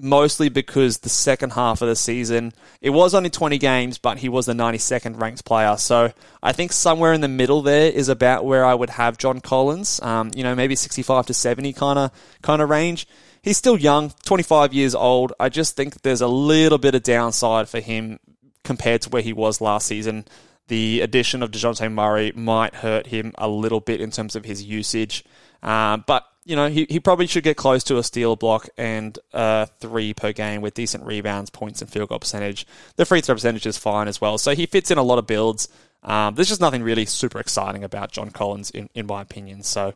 mostly 0.00 0.48
because 0.48 0.98
the 0.98 1.08
second 1.08 1.52
half 1.52 1.82
of 1.82 1.88
the 1.88 1.96
season, 1.96 2.52
it 2.80 2.90
was 2.90 3.14
only 3.14 3.30
20 3.30 3.58
games, 3.58 3.98
but 3.98 4.18
he 4.18 4.28
was 4.28 4.46
the 4.46 4.52
92nd 4.52 5.20
ranked 5.20 5.44
player. 5.44 5.76
So 5.76 6.12
I 6.42 6.52
think 6.52 6.72
somewhere 6.72 7.12
in 7.12 7.20
the 7.20 7.28
middle 7.28 7.62
there 7.62 7.90
is 7.90 8.08
about 8.08 8.44
where 8.44 8.64
I 8.64 8.74
would 8.74 8.90
have 8.90 9.18
John 9.18 9.40
Collins. 9.40 10.00
Um, 10.02 10.30
you 10.34 10.42
know, 10.42 10.54
maybe 10.54 10.76
65 10.76 11.26
to 11.26 11.34
70 11.34 11.72
kind 11.72 11.98
of 11.98 12.10
kind 12.42 12.62
of 12.62 12.70
range. 12.70 13.06
He's 13.42 13.56
still 13.56 13.78
young, 13.78 14.12
25 14.24 14.74
years 14.74 14.94
old. 14.94 15.32
I 15.38 15.48
just 15.48 15.76
think 15.76 16.02
there's 16.02 16.20
a 16.20 16.28
little 16.28 16.78
bit 16.78 16.94
of 16.94 17.02
downside 17.02 17.68
for 17.68 17.80
him 17.80 18.18
compared 18.64 19.02
to 19.02 19.10
where 19.10 19.22
he 19.22 19.32
was 19.32 19.60
last 19.60 19.86
season. 19.86 20.24
The 20.68 21.00
addition 21.00 21.42
of 21.42 21.52
Dejounte 21.52 21.92
Murray 21.92 22.32
might 22.34 22.74
hurt 22.74 23.06
him 23.06 23.32
a 23.38 23.48
little 23.48 23.80
bit 23.80 24.00
in 24.00 24.10
terms 24.10 24.34
of 24.34 24.44
his 24.44 24.64
usage. 24.64 25.24
Uh, 25.62 25.98
but 25.98 26.26
you 26.46 26.54
know, 26.54 26.68
he, 26.68 26.86
he 26.88 27.00
probably 27.00 27.26
should 27.26 27.42
get 27.42 27.56
close 27.56 27.82
to 27.84 27.98
a 27.98 28.04
steal 28.04 28.36
block 28.36 28.68
and 28.78 29.18
uh, 29.34 29.66
three 29.80 30.14
per 30.14 30.32
game 30.32 30.62
with 30.62 30.74
decent 30.74 31.04
rebounds, 31.04 31.50
points, 31.50 31.82
and 31.82 31.90
field 31.90 32.08
goal 32.08 32.20
percentage. 32.20 32.66
The 32.94 33.04
free 33.04 33.20
throw 33.20 33.34
percentage 33.34 33.66
is 33.66 33.76
fine 33.76 34.06
as 34.06 34.20
well. 34.20 34.38
So 34.38 34.54
he 34.54 34.66
fits 34.66 34.92
in 34.92 34.96
a 34.96 35.02
lot 35.02 35.18
of 35.18 35.26
builds. 35.26 35.68
Um, 36.04 36.36
there's 36.36 36.48
just 36.48 36.60
nothing 36.60 36.84
really 36.84 37.04
super 37.04 37.40
exciting 37.40 37.82
about 37.82 38.12
John 38.12 38.30
Collins, 38.30 38.70
in, 38.70 38.88
in 38.94 39.06
my 39.06 39.22
opinion. 39.22 39.64
So 39.64 39.92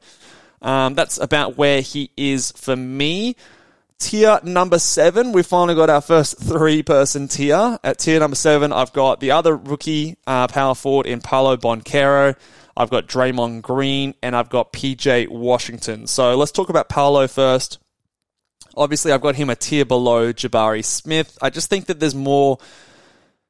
um, 0.61 0.95
that's 0.95 1.19
about 1.19 1.57
where 1.57 1.83
he 1.83 2.11
is 2.17 2.51
for 2.53 2.75
me. 2.75 3.37
Tier 4.01 4.41
number 4.43 4.81
seven, 4.81 5.31
we 5.31 5.45
finally 5.45 5.77
got 5.77 5.89
our 5.89 6.01
first 6.01 6.37
three 6.41 6.83
person 6.83 7.29
tier. 7.29 7.79
At 7.85 7.99
tier 7.99 8.19
number 8.19 8.35
seven, 8.35 8.73
I've 8.73 8.93
got 8.93 9.21
the 9.21 9.31
other 9.31 9.55
rookie 9.55 10.17
uh, 10.27 10.49
power 10.49 10.75
forward 10.75 11.07
in 11.07 11.21
Paolo 11.21 11.57
Banchero. 11.57 12.35
I've 12.81 12.89
got 12.89 13.07
Draymond 13.07 13.61
Green, 13.61 14.15
and 14.23 14.35
I've 14.35 14.49
got 14.49 14.73
PJ 14.73 15.29
Washington. 15.29 16.07
So 16.07 16.35
let's 16.35 16.51
talk 16.51 16.71
about 16.71 16.89
Paolo 16.89 17.29
first. 17.29 17.79
Obviously, 18.75 19.13
I've 19.13 19.21
got 19.21 19.35
him 19.35 19.51
a 19.51 19.55
tier 19.55 19.85
below 19.85 20.33
Jabari 20.33 20.83
Smith. 20.83 21.37
I 21.43 21.51
just 21.51 21.69
think 21.69 21.87
that 21.87 22.01
there's 22.01 22.15
more. 22.15 22.57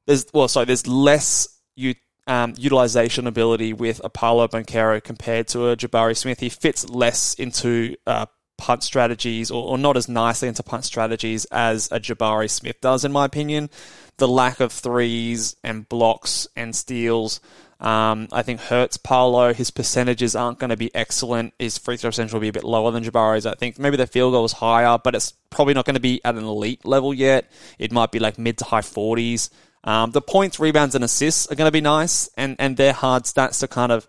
There's 0.06 0.26
well, 0.34 0.48
sorry, 0.48 0.66
there's 0.66 0.88
less 0.88 1.46
you 1.76 1.94
um, 2.26 2.54
utilization 2.58 3.28
ability 3.28 3.72
with 3.72 4.00
a 4.02 4.10
Paolo 4.10 4.48
Banchero 4.48 5.00
compared 5.00 5.46
to 5.48 5.68
a 5.68 5.76
Jabari 5.76 6.16
Smith. 6.16 6.40
He 6.40 6.48
fits 6.48 6.90
less 6.90 7.34
into 7.34 7.94
uh, 8.08 8.26
punt 8.58 8.82
strategies 8.82 9.52
or, 9.52 9.64
or, 9.64 9.78
not 9.78 9.96
as 9.96 10.08
nicely 10.08 10.48
into 10.48 10.64
punt 10.64 10.84
strategies 10.84 11.44
as 11.46 11.88
a 11.92 12.00
Jabari 12.00 12.50
Smith 12.50 12.80
does, 12.80 13.04
in 13.04 13.12
my 13.12 13.26
opinion. 13.26 13.70
The 14.16 14.28
lack 14.28 14.58
of 14.58 14.72
threes 14.72 15.54
and 15.62 15.88
blocks 15.88 16.48
and 16.56 16.74
steals 16.74 17.40
um, 17.80 18.28
I 18.30 18.42
think 18.42 18.60
hurts 18.60 18.98
Paolo. 18.98 19.54
His 19.54 19.70
percentages 19.70 20.36
aren't 20.36 20.58
going 20.58 20.70
to 20.70 20.76
be 20.76 20.94
excellent. 20.94 21.54
His 21.58 21.78
free 21.78 21.96
throw 21.96 22.10
percentage 22.10 22.32
will 22.32 22.40
be 22.40 22.48
a 22.48 22.52
bit 22.52 22.64
lower 22.64 22.90
than 22.90 23.02
Jabari's. 23.02 23.46
I 23.46 23.54
think 23.54 23.78
maybe 23.78 23.96
the 23.96 24.06
field 24.06 24.32
goal 24.34 24.44
is 24.44 24.52
higher, 24.52 24.98
but 25.02 25.14
it's 25.14 25.32
probably 25.48 25.72
not 25.72 25.86
going 25.86 25.94
to 25.94 26.00
be 26.00 26.20
at 26.24 26.34
an 26.34 26.44
elite 26.44 26.84
level 26.84 27.14
yet. 27.14 27.50
It 27.78 27.90
might 27.90 28.12
be 28.12 28.18
like 28.18 28.38
mid 28.38 28.58
to 28.58 28.64
high 28.64 28.82
40s. 28.82 29.48
Um, 29.82 30.10
the 30.10 30.20
points, 30.20 30.60
rebounds, 30.60 30.94
and 30.94 31.02
assists 31.02 31.50
are 31.50 31.54
going 31.54 31.68
to 31.68 31.72
be 31.72 31.80
nice, 31.80 32.28
and, 32.36 32.54
and 32.58 32.76
they're 32.76 32.92
hard 32.92 33.24
stats 33.24 33.60
to 33.60 33.68
kind 33.68 33.92
of 33.92 34.06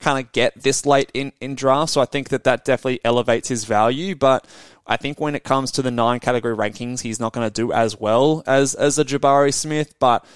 kind 0.00 0.22
of 0.22 0.30
get 0.32 0.62
this 0.62 0.84
late 0.84 1.10
in, 1.14 1.32
in 1.40 1.54
draft. 1.54 1.92
So 1.92 2.02
I 2.02 2.04
think 2.04 2.28
that 2.28 2.44
that 2.44 2.66
definitely 2.66 3.00
elevates 3.04 3.48
his 3.48 3.64
value. 3.64 4.14
But 4.14 4.46
I 4.86 4.98
think 4.98 5.18
when 5.18 5.34
it 5.34 5.44
comes 5.44 5.70
to 5.72 5.82
the 5.82 5.90
nine 5.90 6.20
category 6.20 6.54
rankings, 6.54 7.00
he's 7.00 7.18
not 7.18 7.32
going 7.32 7.46
to 7.46 7.52
do 7.52 7.72
as 7.72 7.98
well 7.98 8.42
as 8.46 8.74
as 8.74 8.98
a 8.98 9.04
Jabari 9.04 9.54
Smith. 9.54 9.94
But 9.98 10.26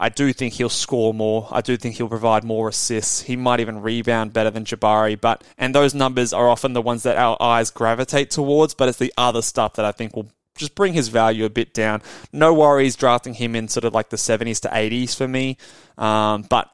I 0.00 0.08
do 0.08 0.32
think 0.32 0.54
he'll 0.54 0.70
score 0.70 1.12
more. 1.12 1.46
I 1.50 1.60
do 1.60 1.76
think 1.76 1.96
he'll 1.96 2.08
provide 2.08 2.42
more 2.42 2.70
assists. 2.70 3.20
He 3.20 3.36
might 3.36 3.60
even 3.60 3.82
rebound 3.82 4.32
better 4.32 4.50
than 4.50 4.64
Jabari, 4.64 5.20
but 5.20 5.44
and 5.58 5.74
those 5.74 5.94
numbers 5.94 6.32
are 6.32 6.48
often 6.48 6.72
the 6.72 6.80
ones 6.80 7.02
that 7.02 7.18
our 7.18 7.36
eyes 7.40 7.70
gravitate 7.70 8.30
towards, 8.30 8.72
but 8.72 8.88
it's 8.88 8.96
the 8.96 9.12
other 9.18 9.42
stuff 9.42 9.74
that 9.74 9.84
I 9.84 9.92
think 9.92 10.16
will 10.16 10.32
just 10.56 10.74
bring 10.74 10.94
his 10.94 11.08
value 11.08 11.44
a 11.44 11.50
bit 11.50 11.74
down. 11.74 12.00
No 12.32 12.54
worries 12.54 12.96
drafting 12.96 13.34
him 13.34 13.54
in 13.54 13.68
sort 13.68 13.84
of 13.84 13.92
like 13.92 14.08
the 14.08 14.16
70s 14.16 14.60
to 14.60 14.68
80s 14.68 15.14
for 15.14 15.28
me. 15.28 15.58
Um, 15.98 16.46
but 16.48 16.70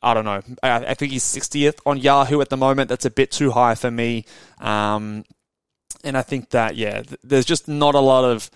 I 0.00 0.14
don't 0.14 0.24
know. 0.24 0.40
I, 0.62 0.86
I, 0.86 0.94
think 0.94 1.12
he's 1.12 1.24
60th 1.24 1.80
on 1.84 1.98
Yahoo 1.98 2.40
at 2.40 2.50
the 2.50 2.56
moment. 2.56 2.88
That's 2.88 3.04
a 3.04 3.10
bit 3.10 3.32
too 3.32 3.50
high 3.50 3.74
for 3.74 3.90
me. 3.90 4.24
Um, 4.60 5.24
and 6.02 6.16
I 6.16 6.22
think 6.22 6.50
that, 6.50 6.76
yeah, 6.76 7.02
th- 7.02 7.20
there's 7.22 7.44
just 7.44 7.68
not 7.68 7.94
a 7.94 8.00
lot 8.00 8.24
of 8.24 8.50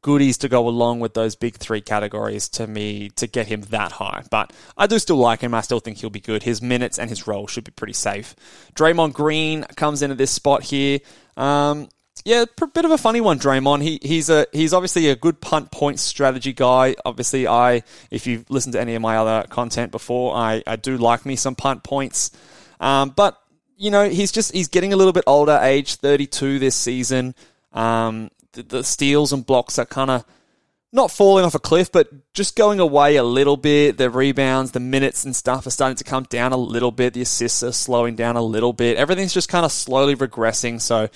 goodies 0.00 0.38
to 0.38 0.48
go 0.48 0.68
along 0.68 1.00
with 1.00 1.14
those 1.14 1.36
big 1.36 1.56
three 1.56 1.80
categories 1.80 2.48
to 2.50 2.66
me 2.66 3.10
to 3.10 3.26
get 3.26 3.46
him 3.46 3.62
that 3.62 3.92
high. 3.92 4.24
But 4.30 4.52
I 4.76 4.86
do 4.86 4.98
still 4.98 5.16
like 5.16 5.40
him. 5.40 5.54
I 5.54 5.60
still 5.60 5.80
think 5.80 5.98
he'll 5.98 6.10
be 6.10 6.20
good. 6.20 6.42
His 6.42 6.62
minutes 6.62 6.98
and 6.98 7.10
his 7.10 7.26
role 7.26 7.46
should 7.46 7.64
be 7.64 7.72
pretty 7.72 7.92
safe. 7.92 8.34
Draymond 8.74 9.12
Green 9.12 9.64
comes 9.76 10.02
into 10.02 10.14
this 10.14 10.30
spot 10.30 10.62
here. 10.62 11.00
Um, 11.36 11.88
yeah, 12.24 12.44
a 12.60 12.66
bit 12.66 12.84
of 12.84 12.90
a 12.90 12.98
funny 12.98 13.20
one, 13.20 13.38
Draymond. 13.38 13.82
He 13.82 13.98
he's 14.00 14.30
a 14.30 14.46
he's 14.52 14.72
obviously 14.72 15.08
a 15.08 15.16
good 15.16 15.40
punt 15.40 15.70
point 15.72 15.98
strategy 15.98 16.52
guy. 16.52 16.94
Obviously, 17.04 17.48
I 17.48 17.82
if 18.10 18.26
you've 18.26 18.48
listened 18.48 18.74
to 18.74 18.80
any 18.80 18.94
of 18.94 19.02
my 19.02 19.16
other 19.16 19.46
content 19.48 19.90
before, 19.90 20.34
I 20.34 20.62
I 20.66 20.76
do 20.76 20.96
like 20.98 21.26
me 21.26 21.36
some 21.36 21.56
punt 21.56 21.82
points. 21.82 22.30
Um, 22.78 23.10
but 23.10 23.38
you 23.76 23.90
know, 23.90 24.08
he's 24.08 24.30
just 24.30 24.52
he's 24.52 24.68
getting 24.68 24.92
a 24.92 24.96
little 24.96 25.12
bit 25.12 25.24
older, 25.26 25.58
age 25.60 25.96
32 25.96 26.60
this 26.60 26.76
season. 26.76 27.34
Um, 27.72 28.30
the, 28.52 28.62
the 28.62 28.84
steals 28.84 29.32
and 29.32 29.44
blocks 29.44 29.78
are 29.78 29.86
kind 29.86 30.10
of 30.10 30.24
not 30.92 31.10
falling 31.10 31.44
off 31.44 31.54
a 31.54 31.58
cliff, 31.58 31.90
but 31.90 32.08
just 32.34 32.54
going 32.54 32.78
away 32.78 33.16
a 33.16 33.22
little 33.22 33.56
bit. 33.56 33.96
The 33.96 34.10
rebounds, 34.10 34.72
the 34.72 34.80
minutes 34.80 35.24
and 35.24 35.34
stuff 35.34 35.66
are 35.66 35.70
starting 35.70 35.96
to 35.96 36.04
come 36.04 36.24
down 36.24 36.52
a 36.52 36.56
little 36.56 36.90
bit. 36.90 37.14
The 37.14 37.22
assists 37.22 37.62
are 37.62 37.72
slowing 37.72 38.14
down 38.14 38.36
a 38.36 38.42
little 38.42 38.74
bit. 38.74 38.98
Everything's 38.98 39.32
just 39.32 39.48
kind 39.48 39.64
of 39.64 39.72
slowly 39.72 40.14
regressing. 40.14 40.80
So 40.80 41.08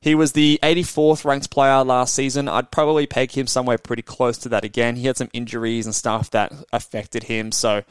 he 0.00 0.14
was 0.14 0.32
the 0.32 0.60
84th 0.62 1.24
ranked 1.24 1.50
player 1.50 1.82
last 1.82 2.14
season. 2.14 2.48
I'd 2.48 2.70
probably 2.70 3.08
peg 3.08 3.32
him 3.32 3.48
somewhere 3.48 3.78
pretty 3.78 4.02
close 4.02 4.38
to 4.38 4.48
that 4.50 4.64
again. 4.64 4.94
He 4.94 5.08
had 5.08 5.16
some 5.16 5.30
injuries 5.32 5.86
and 5.86 5.94
stuff 5.94 6.30
that 6.30 6.52
affected 6.72 7.24
him. 7.24 7.50
So 7.50 7.82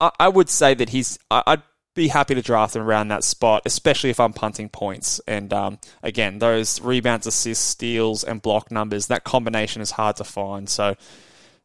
I, 0.00 0.10
I 0.20 0.28
would 0.28 0.50
say 0.50 0.74
that 0.74 0.90
he's, 0.90 1.18
I, 1.30 1.42
I'd 1.46 1.62
be 1.94 2.08
happy 2.08 2.34
to 2.34 2.42
draft 2.42 2.74
them 2.74 2.82
around 2.82 3.08
that 3.08 3.24
spot, 3.24 3.62
especially 3.64 4.10
if 4.10 4.18
I'm 4.20 4.32
punting 4.32 4.68
points. 4.68 5.20
And 5.26 5.52
um, 5.52 5.78
again, 6.02 6.38
those 6.38 6.80
rebounds, 6.80 7.26
assists, 7.26 7.64
steals, 7.64 8.24
and 8.24 8.42
block 8.42 8.70
numbers, 8.70 9.06
that 9.06 9.24
combination 9.24 9.80
is 9.80 9.92
hard 9.92 10.16
to 10.16 10.24
find. 10.24 10.68
So 10.68 10.96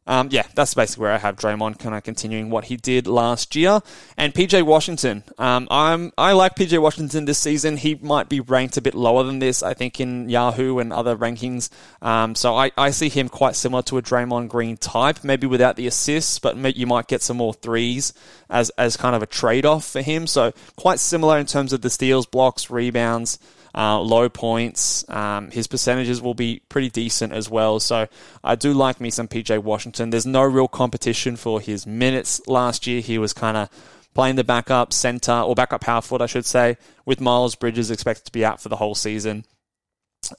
um, 0.06 0.28
yeah, 0.30 0.46
that's 0.54 0.74
basically 0.74 1.02
where 1.02 1.12
I 1.12 1.18
have 1.18 1.36
Draymond 1.36 1.78
kind 1.78 1.94
of 1.94 2.02
continuing 2.02 2.50
what 2.50 2.64
he 2.64 2.76
did 2.76 3.06
last 3.06 3.54
year. 3.54 3.80
And 4.16 4.34
PJ 4.34 4.62
Washington, 4.62 5.22
um, 5.38 5.68
I'm 5.70 6.12
I 6.16 6.32
like 6.32 6.56
PJ 6.56 6.80
Washington 6.80 7.26
this 7.26 7.38
season. 7.38 7.76
He 7.76 7.94
might 7.96 8.28
be 8.28 8.40
ranked 8.40 8.76
a 8.76 8.80
bit 8.80 8.94
lower 8.94 9.22
than 9.22 9.38
this, 9.38 9.62
I 9.62 9.74
think, 9.74 10.00
in 10.00 10.28
Yahoo 10.28 10.78
and 10.78 10.92
other 10.92 11.16
rankings. 11.16 11.68
Um, 12.02 12.34
so 12.34 12.56
I, 12.56 12.72
I 12.76 12.90
see 12.90 13.08
him 13.08 13.28
quite 13.28 13.56
similar 13.56 13.82
to 13.84 13.98
a 13.98 14.02
Draymond 14.02 14.48
Green 14.48 14.76
type, 14.76 15.22
maybe 15.22 15.46
without 15.46 15.76
the 15.76 15.86
assists, 15.86 16.38
but 16.38 16.56
you 16.76 16.86
might 16.86 17.06
get 17.06 17.22
some 17.22 17.36
more 17.36 17.54
threes 17.54 18.12
as 18.48 18.70
as 18.70 18.96
kind 18.96 19.14
of 19.14 19.22
a 19.22 19.26
trade 19.26 19.66
off 19.66 19.84
for 19.84 20.02
him. 20.02 20.26
So 20.26 20.52
quite 20.76 20.98
similar 20.98 21.38
in 21.38 21.46
terms 21.46 21.72
of 21.72 21.82
the 21.82 21.90
steals, 21.90 22.26
blocks, 22.26 22.70
rebounds 22.70 23.38
uh, 23.74 24.00
low 24.00 24.28
points. 24.28 25.08
Um, 25.08 25.50
his 25.50 25.66
percentages 25.66 26.20
will 26.20 26.34
be 26.34 26.62
pretty 26.68 26.90
decent 26.90 27.32
as 27.32 27.48
well. 27.48 27.80
So 27.80 28.08
I 28.42 28.54
do 28.54 28.72
like 28.72 29.00
me 29.00 29.10
some 29.10 29.28
PJ 29.28 29.62
Washington. 29.62 30.10
There's 30.10 30.26
no 30.26 30.42
real 30.42 30.68
competition 30.68 31.36
for 31.36 31.60
his 31.60 31.86
minutes 31.86 32.40
last 32.46 32.86
year. 32.86 33.00
He 33.00 33.18
was 33.18 33.32
kind 33.32 33.56
of 33.56 33.68
playing 34.14 34.36
the 34.36 34.44
backup 34.44 34.92
center 34.92 35.32
or 35.32 35.54
backup 35.54 35.82
power 35.82 36.02
forward, 36.02 36.22
I 36.22 36.26
should 36.26 36.46
say, 36.46 36.76
with 37.04 37.20
Miles 37.20 37.54
Bridges 37.54 37.90
expected 37.90 38.24
to 38.26 38.32
be 38.32 38.44
out 38.44 38.60
for 38.60 38.68
the 38.68 38.76
whole 38.76 38.94
season. 38.94 39.44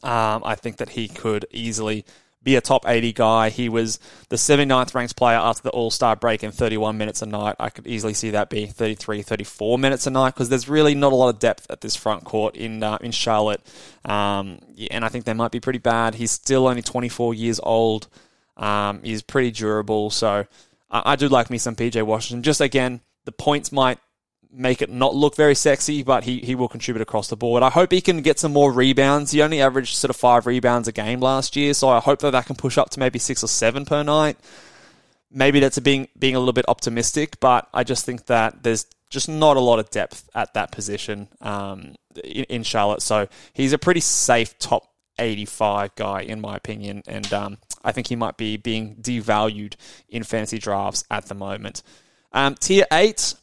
Um, 0.03 0.41
I 0.45 0.55
think 0.55 0.77
that 0.77 0.89
he 0.89 1.07
could 1.07 1.45
easily 1.51 2.05
be 2.43 2.55
a 2.55 2.61
top 2.61 2.87
80 2.87 3.13
guy. 3.13 3.49
He 3.49 3.69
was 3.69 3.99
the 4.29 4.35
79th 4.35 4.95
ranked 4.95 5.15
player 5.15 5.37
after 5.37 5.63
the 5.63 5.69
All 5.69 5.91
Star 5.91 6.15
break 6.15 6.43
in 6.43 6.51
31 6.51 6.97
minutes 6.97 7.21
a 7.21 7.25
night. 7.25 7.55
I 7.59 7.69
could 7.69 7.87
easily 7.87 8.13
see 8.13 8.31
that 8.31 8.49
be 8.49 8.65
33, 8.65 9.21
34 9.21 9.77
minutes 9.77 10.07
a 10.07 10.09
night 10.09 10.33
because 10.33 10.49
there's 10.49 10.67
really 10.67 10.95
not 10.95 11.13
a 11.13 11.15
lot 11.15 11.29
of 11.29 11.39
depth 11.39 11.67
at 11.69 11.81
this 11.81 11.95
front 11.95 12.23
court 12.23 12.55
in 12.55 12.81
uh, 12.83 12.97
in 13.01 13.11
Charlotte, 13.11 13.61
um, 14.05 14.59
and 14.89 15.05
I 15.05 15.09
think 15.09 15.25
they 15.25 15.33
might 15.33 15.51
be 15.51 15.59
pretty 15.59 15.79
bad. 15.79 16.15
He's 16.15 16.31
still 16.31 16.67
only 16.67 16.81
24 16.81 17.33
years 17.33 17.59
old. 17.61 18.07
Um, 18.57 19.01
he's 19.03 19.21
pretty 19.21 19.51
durable, 19.51 20.09
so 20.09 20.45
I, 20.89 21.13
I 21.13 21.15
do 21.15 21.27
like 21.27 21.49
me 21.49 21.57
some 21.57 21.75
PJ 21.75 22.01
Washington. 22.03 22.43
Just 22.43 22.61
again, 22.61 23.01
the 23.25 23.31
points 23.31 23.71
might 23.71 23.99
make 24.51 24.81
it 24.81 24.89
not 24.89 25.15
look 25.15 25.35
very 25.35 25.55
sexy, 25.55 26.03
but 26.03 26.23
he, 26.23 26.39
he 26.39 26.55
will 26.55 26.67
contribute 26.67 27.01
across 27.01 27.27
the 27.29 27.35
board. 27.35 27.63
I 27.63 27.69
hope 27.69 27.91
he 27.91 28.01
can 28.01 28.21
get 28.21 28.39
some 28.39 28.53
more 28.53 28.71
rebounds. 28.71 29.31
He 29.31 29.41
only 29.41 29.61
averaged 29.61 29.95
sort 29.95 30.09
of 30.09 30.15
five 30.15 30.45
rebounds 30.45 30.87
a 30.87 30.91
game 30.91 31.19
last 31.19 31.55
year, 31.55 31.73
so 31.73 31.89
I 31.89 31.99
hope 31.99 32.19
that 32.19 32.31
that 32.31 32.45
can 32.45 32.55
push 32.55 32.77
up 32.77 32.89
to 32.91 32.99
maybe 32.99 33.19
six 33.19 33.43
or 33.43 33.47
seven 33.47 33.85
per 33.85 34.03
night. 34.03 34.37
Maybe 35.31 35.59
that's 35.59 35.77
a 35.77 35.81
being 35.81 36.09
being 36.19 36.35
a 36.35 36.39
little 36.39 36.53
bit 36.53 36.65
optimistic, 36.67 37.39
but 37.39 37.69
I 37.73 37.83
just 37.83 38.05
think 38.05 38.25
that 38.25 38.63
there's 38.63 38.85
just 39.09 39.29
not 39.29 39.57
a 39.57 39.61
lot 39.61 39.79
of 39.79 39.89
depth 39.89 40.29
at 40.35 40.53
that 40.53 40.71
position 40.71 41.27
um, 41.41 41.95
in, 42.23 42.45
in, 42.45 42.63
Charlotte. 42.63 43.01
So 43.01 43.27
he's 43.53 43.73
a 43.73 43.77
pretty 43.77 43.99
safe 43.99 44.57
top 44.57 44.89
85 45.19 45.95
guy 45.95 46.21
in 46.21 46.41
my 46.41 46.55
opinion, 46.55 47.03
and 47.07 47.31
um, 47.31 47.57
I 47.83 47.93
think 47.93 48.07
he 48.07 48.15
might 48.17 48.37
be 48.37 48.57
being 48.57 48.95
devalued 48.95 49.75
in 50.09 50.23
fantasy 50.23 50.57
drafts 50.57 51.05
at 51.09 51.27
the 51.27 51.35
moment. 51.35 51.83
Um, 52.33 52.55
tier 52.55 52.85
eight. 52.91 53.35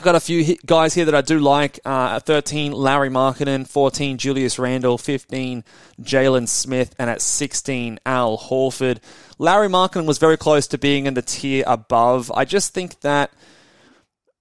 I've 0.00 0.04
got 0.04 0.14
a 0.14 0.20
few 0.20 0.56
guys 0.64 0.94
here 0.94 1.04
that 1.04 1.14
I 1.14 1.20
do 1.20 1.38
like. 1.38 1.78
Uh, 1.84 2.18
13, 2.20 2.72
Lauri 2.72 3.10
Markkanen. 3.10 3.68
14, 3.68 4.16
Julius 4.16 4.58
Randle. 4.58 4.96
15, 4.96 5.62
Jalen 6.00 6.48
Smith. 6.48 6.94
And 6.98 7.10
at 7.10 7.20
16, 7.20 8.00
Al 8.06 8.38
Horford. 8.38 9.00
Lauri 9.36 9.68
Markkanen 9.68 10.06
was 10.06 10.16
very 10.16 10.38
close 10.38 10.66
to 10.68 10.78
being 10.78 11.04
in 11.04 11.12
the 11.12 11.20
tier 11.20 11.64
above. 11.66 12.32
I 12.34 12.46
just 12.46 12.72
think 12.72 13.00
that 13.00 13.30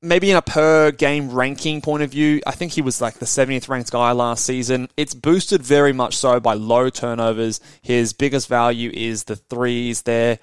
maybe 0.01 0.31
in 0.31 0.37
a 0.37 0.41
per 0.41 0.91
game 0.91 1.29
ranking 1.29 1.81
point 1.81 2.03
of 2.03 2.11
view, 2.11 2.41
I 2.47 2.51
think 2.51 2.71
he 2.71 2.81
was 2.81 3.01
like 3.01 3.15
the 3.15 3.25
70th 3.25 3.67
ranked 3.67 3.91
guy 3.91 4.13
last 4.13 4.45
season. 4.45 4.87
It's 4.95 5.13
boosted 5.13 5.61
very 5.61 5.91
much 5.91 6.15
so 6.15 6.39
by 6.39 6.53
low 6.53 6.89
turnovers. 6.89 7.59
His 7.81 8.13
biggest 8.13 8.47
value 8.47 8.91
is 8.93 9.25
the 9.25 9.35
threes 9.35 10.03
there 10.03 10.39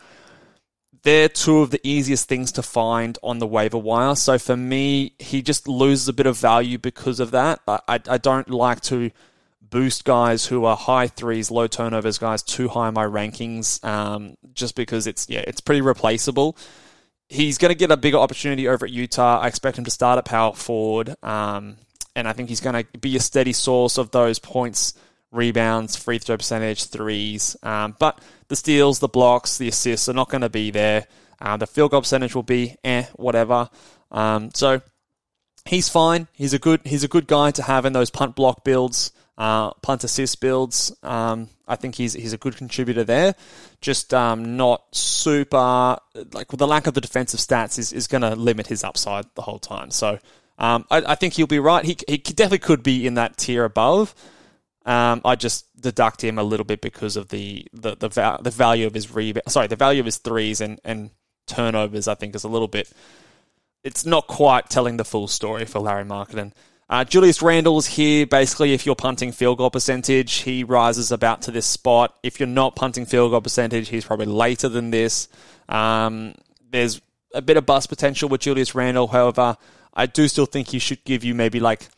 they're 1.06 1.28
two 1.28 1.60
of 1.60 1.70
the 1.70 1.80
easiest 1.84 2.28
things 2.28 2.50
to 2.50 2.62
find 2.64 3.16
on 3.22 3.38
the 3.38 3.46
waiver 3.46 3.78
wire. 3.78 4.16
So 4.16 4.40
for 4.40 4.56
me, 4.56 5.12
he 5.20 5.40
just 5.40 5.68
loses 5.68 6.08
a 6.08 6.12
bit 6.12 6.26
of 6.26 6.36
value 6.36 6.78
because 6.78 7.20
of 7.20 7.30
that. 7.30 7.60
I, 7.68 8.00
I, 8.08 8.18
don't 8.18 8.50
like 8.50 8.80
to 8.82 9.12
boost 9.60 10.04
guys 10.04 10.46
who 10.46 10.64
are 10.64 10.76
high 10.76 11.06
threes, 11.06 11.48
low 11.48 11.68
turnovers 11.68 12.18
guys 12.18 12.42
too 12.42 12.66
high 12.66 12.88
in 12.88 12.94
my 12.94 13.04
rankings, 13.04 13.84
um, 13.84 14.34
just 14.52 14.74
because 14.74 15.06
it's 15.06 15.30
yeah, 15.30 15.44
it's 15.46 15.60
pretty 15.60 15.80
replaceable. 15.80 16.56
He's 17.28 17.56
going 17.56 17.70
to 17.70 17.78
get 17.78 17.92
a 17.92 17.96
bigger 17.96 18.18
opportunity 18.18 18.66
over 18.66 18.84
at 18.84 18.90
Utah. 18.90 19.38
I 19.38 19.46
expect 19.46 19.78
him 19.78 19.84
to 19.84 19.92
start 19.92 20.18
at 20.18 20.24
power 20.24 20.54
forward, 20.54 21.14
um, 21.22 21.76
and 22.16 22.26
I 22.26 22.32
think 22.32 22.48
he's 22.48 22.60
going 22.60 22.84
to 22.84 22.98
be 22.98 23.14
a 23.14 23.20
steady 23.20 23.52
source 23.52 23.96
of 23.96 24.10
those 24.10 24.40
points 24.40 24.94
rebounds, 25.32 25.96
free 25.96 26.18
throw 26.18 26.36
percentage, 26.36 26.84
threes. 26.84 27.56
Um, 27.62 27.96
but 27.98 28.20
the 28.48 28.56
steals, 28.56 28.98
the 28.98 29.08
blocks, 29.08 29.58
the 29.58 29.68
assists 29.68 30.08
are 30.08 30.14
not 30.14 30.28
going 30.28 30.42
to 30.42 30.48
be 30.48 30.70
there. 30.70 31.06
Uh, 31.40 31.56
the 31.56 31.66
field 31.66 31.90
goal 31.90 32.00
percentage 32.00 32.34
will 32.34 32.42
be 32.42 32.76
eh, 32.84 33.04
whatever. 33.14 33.68
Um, 34.10 34.50
so 34.54 34.80
he's 35.66 35.88
fine. 35.88 36.28
He's 36.32 36.54
a 36.54 36.58
good 36.58 36.80
he's 36.84 37.04
a 37.04 37.08
good 37.08 37.26
guy 37.26 37.50
to 37.52 37.62
have 37.62 37.84
in 37.84 37.92
those 37.92 38.10
punt 38.10 38.36
block 38.36 38.64
builds, 38.64 39.12
uh, 39.36 39.72
punt 39.74 40.04
assist 40.04 40.40
builds. 40.40 40.94
Um, 41.02 41.50
I 41.68 41.76
think 41.76 41.96
he's 41.96 42.14
he's 42.14 42.32
a 42.32 42.38
good 42.38 42.56
contributor 42.56 43.04
there. 43.04 43.34
Just 43.80 44.14
um, 44.14 44.56
not 44.56 44.84
super 44.94 45.98
like 46.32 46.48
the 46.48 46.66
lack 46.66 46.86
of 46.86 46.94
the 46.94 47.00
defensive 47.00 47.40
stats 47.40 47.78
is, 47.78 47.92
is 47.92 48.06
going 48.06 48.22
to 48.22 48.34
limit 48.34 48.66
his 48.66 48.84
upside 48.84 49.26
the 49.34 49.42
whole 49.42 49.58
time. 49.58 49.90
So 49.90 50.18
um, 50.58 50.86
I, 50.90 51.02
I, 51.08 51.14
think 51.16 51.34
he'll 51.34 51.46
be 51.46 51.58
right. 51.58 51.84
He 51.84 51.98
he 52.08 52.16
definitely 52.16 52.60
could 52.60 52.82
be 52.82 53.06
in 53.06 53.14
that 53.14 53.36
tier 53.36 53.64
above. 53.64 54.14
Um, 54.86 55.20
I 55.24 55.34
just 55.34 55.66
deduct 55.80 56.22
him 56.22 56.38
a 56.38 56.44
little 56.44 56.64
bit 56.64 56.80
because 56.80 57.16
of 57.16 57.28
the 57.28 57.66
the 57.72 57.96
the, 57.96 58.38
the 58.40 58.50
value 58.50 58.86
of 58.86 58.94
his 58.94 59.12
rebound. 59.12 59.42
Sorry, 59.48 59.66
the 59.66 59.76
value 59.76 60.00
of 60.00 60.06
his 60.06 60.18
threes 60.18 60.60
and 60.60 60.80
and 60.84 61.10
turnovers. 61.46 62.08
I 62.08 62.14
think 62.14 62.34
is 62.34 62.44
a 62.44 62.48
little 62.48 62.68
bit. 62.68 62.90
It's 63.82 64.06
not 64.06 64.26
quite 64.26 64.70
telling 64.70 64.96
the 64.96 65.04
full 65.04 65.28
story 65.28 65.64
for 65.64 65.80
Lauri 65.80 66.04
Markkanen. 66.04 66.52
Uh, 66.88 67.04
Julius 67.04 67.42
Randle's 67.42 67.86
here. 67.86 68.26
Basically, 68.26 68.72
if 68.72 68.86
you're 68.86 68.94
punting 68.94 69.32
field 69.32 69.58
goal 69.58 69.70
percentage, 69.70 70.34
he 70.34 70.62
rises 70.62 71.10
about 71.10 71.42
to 71.42 71.50
this 71.50 71.66
spot. 71.66 72.16
If 72.22 72.38
you're 72.38 72.46
not 72.46 72.76
punting 72.76 73.06
field 73.06 73.32
goal 73.32 73.40
percentage, 73.40 73.88
he's 73.88 74.04
probably 74.04 74.26
later 74.26 74.68
than 74.68 74.90
this. 74.90 75.28
Um, 75.68 76.34
there's 76.70 77.00
a 77.34 77.42
bit 77.42 77.56
of 77.56 77.66
bust 77.66 77.88
potential 77.88 78.28
with 78.28 78.40
Julius 78.40 78.74
Randle. 78.74 79.08
However, 79.08 79.56
I 79.94 80.06
do 80.06 80.28
still 80.28 80.46
think 80.46 80.68
he 80.68 80.78
should 80.78 81.02
give 81.04 81.24
you 81.24 81.34
maybe 81.34 81.58
like 81.58 81.88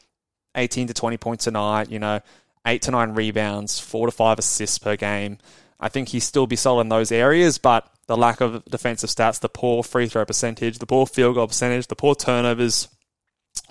18 0.55 0.87
to 0.87 0.94
20 0.94 1.18
points 1.18 1.46
a 1.46 1.51
night. 1.51 1.90
You 1.90 1.98
know, 1.98 2.20
eight 2.66 2.83
to 2.83 2.90
nine 2.90 3.14
rebounds, 3.14 3.79
four 3.81 4.07
to 4.07 4.12
five 4.12 4.38
assists 4.38 4.79
per 4.79 4.97
game. 4.97 5.38
I 5.81 5.88
think 5.88 6.09
he 6.09 6.21
still 6.21 6.47
be 6.47 6.57
solid 6.57 6.83
in 6.83 6.88
those 6.88 7.12
areas, 7.12 7.59
but 7.59 7.88
the 8.07 8.16
lack 8.16 8.40
of 8.40 8.64
defensive 8.64 9.11
stats, 9.11 9.40
the 9.40 9.49
poor 9.49 9.83
free 9.83 10.09
throw 10.09 10.25
percentage, 10.25 10.79
the 10.79 10.87
poor 10.87 11.07
field 11.07 11.37
goal 11.37 11.47
percentage, 11.47 11.87
the 11.87 11.97
poor 11.97 12.14
turnovers, 12.14 12.88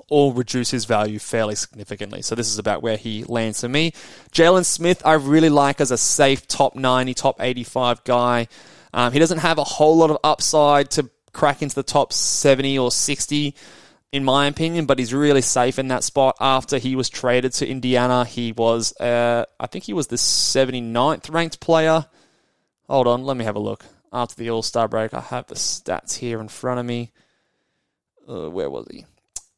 all 0.10 0.32
reduce 0.32 0.72
his 0.72 0.86
value 0.86 1.20
fairly 1.20 1.56
significantly. 1.56 2.22
So 2.22 2.36
this 2.36 2.48
is 2.48 2.60
about 2.60 2.82
where 2.82 2.98
he 2.98 3.24
lands 3.26 3.62
for 3.62 3.70
me. 3.70 3.92
Jalen 4.32 4.66
Smith, 4.66 5.02
I 5.06 5.14
really 5.14 5.50
like 5.50 5.82
as 5.82 5.92
a 5.92 5.98
safe 5.98 6.48
top 6.48 6.76
90, 6.76 7.14
top 7.14 7.38
85 7.40 8.04
guy. 8.04 8.48
Um, 8.94 9.12
he 9.12 9.20
doesn't 9.20 9.40
have 9.40 9.58
a 9.58 9.64
whole 9.64 9.98
lot 9.98 10.12
of 10.12 10.18
upside 10.24 10.92
to 10.92 11.10
crack 11.34 11.62
into 11.62 11.76
the 11.76 11.84
top 11.84 12.14
70 12.14 12.80
or 12.80 12.92
60 12.92 13.54
in 14.12 14.24
my 14.24 14.48
opinion, 14.48 14.86
but 14.86 15.00
he's 15.00 15.14
really 15.14 15.42
safe 15.42 15.78
in 15.78 15.90
that 15.90 16.04
spot. 16.04 16.36
After 16.40 16.78
he 16.78 16.96
was 16.96 17.10
traded 17.10 17.54
to 17.54 17.68
Indiana, 17.68 18.26
he 18.26 18.52
was, 18.52 18.96
uh, 19.00 19.46
I 19.60 19.68
think 19.68 19.84
he 19.84 19.94
was 19.94 20.08
the 20.08 20.16
79th 20.16 21.32
ranked 21.34 21.60
player. 21.60 22.06
Hold 22.88 23.08
on, 23.08 23.24
let 23.24 23.38
me 23.38 23.46
have 23.46 23.56
a 23.56 23.60
look. 23.60 23.86
After 24.14 24.36
the 24.36 24.50
All 24.50 24.64
Star 24.64 24.88
break, 24.88 25.14
I 25.14 25.20
have 25.20 25.48
the 25.48 25.56
stats 25.56 26.18
here 26.18 26.40
in 26.40 26.48
front 26.48 26.80
of 26.80 26.86
me. 26.86 27.12
Uh, 28.28 28.50
where 28.50 28.70
was 28.70 28.88
he? 28.90 29.06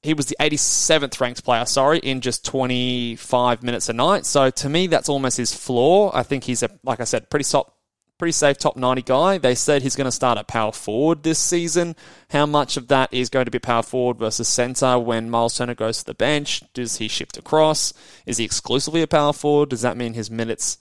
He 0.02 0.14
was 0.14 0.28
the 0.28 0.38
87th 0.40 1.20
ranked 1.20 1.44
player, 1.44 1.66
sorry, 1.66 2.00
in 2.00 2.22
just 2.22 2.46
25 2.46 3.64
minutes 3.64 3.90
a 3.90 3.94
night. 3.94 4.26
So 4.26 4.50
to 4.50 4.70
me, 4.70 4.88
that's 4.88 5.10
almost 5.10 5.38
his 5.38 5.54
floor. 5.54 6.16
I 6.16 6.24
think 6.24 6.46
he's 6.46 6.64
a, 6.64 6.70
like 6.84 7.02
I 7.02 7.04
said, 7.04 7.30
pretty 7.30 7.44
top, 7.44 7.76
pretty 8.20 8.34
safe 8.34 8.58
top 8.58 8.76
90 8.76 9.02
guy. 9.02 9.38
They 9.38 9.56
said 9.56 9.82
he's 9.82 9.96
going 9.96 10.06
to 10.06 10.12
start 10.12 10.38
at 10.38 10.48
power 10.48 10.74
forward 10.74 11.24
this 11.24 11.40
season. 11.40 11.96
How 12.30 12.46
much 12.46 12.76
of 12.78 12.90
that 12.90 13.12
is 13.14 13.30
going 13.30 13.46
to 13.46 13.52
be 13.52 13.60
power 13.60 13.82
forward 13.82 14.18
versus 14.18 14.48
center 14.48 15.00
when 15.00 15.30
Miles 15.30 15.58
Turner 15.58 15.74
goes 15.74 16.00
to 16.00 16.06
the 16.06 16.14
bench? 16.14 16.62
Does 16.74 16.98
he 16.98 17.08
shift 17.08 17.38
across? 17.38 17.94
Is 18.26 18.38
he 18.38 18.44
exclusively 18.44 19.02
a 19.02 19.08
power 19.08 19.34
forward? 19.34 19.70
Does 19.70 19.82
that 19.82 19.98
mean 19.98 20.14
his 20.14 20.30
minutes 20.30 20.78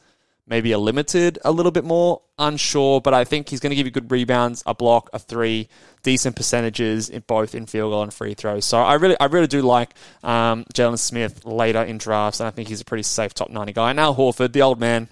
maybe 0.48 0.74
are 0.74 0.78
limited 0.78 1.38
a 1.44 1.52
little 1.52 1.70
bit 1.70 1.84
more? 1.84 2.22
Unsure, 2.40 3.00
but 3.00 3.14
I 3.14 3.24
think 3.24 3.48
he's 3.48 3.60
going 3.60 3.70
to 3.70 3.76
give 3.76 3.86
you 3.86 3.92
good 3.92 4.10
rebounds, 4.10 4.64
a 4.66 4.74
block, 4.74 5.08
a 5.12 5.20
three, 5.20 5.68
decent 6.02 6.34
percentages 6.34 7.08
in 7.08 7.22
both 7.26 7.54
in 7.54 7.66
field 7.66 7.92
goal 7.92 8.02
and 8.02 8.12
free 8.12 8.34
throws. 8.34 8.64
So 8.64 8.78
I 8.78 8.94
really, 8.94 9.18
I 9.20 9.26
really 9.26 9.46
do 9.46 9.62
like 9.62 9.94
um, 10.24 10.64
Jalen 10.74 10.98
Smith 10.98 11.44
later 11.44 11.82
in 11.82 11.98
drafts, 11.98 12.40
and 12.40 12.48
I 12.48 12.50
think 12.50 12.68
he's 12.68 12.80
a 12.80 12.84
pretty 12.84 13.04
safe 13.04 13.32
top 13.32 13.50
90 13.50 13.72
guy. 13.74 13.92
Now 13.92 14.12
Horford, 14.12 14.52
the 14.52 14.62
old 14.62 14.80
man, 14.80 15.08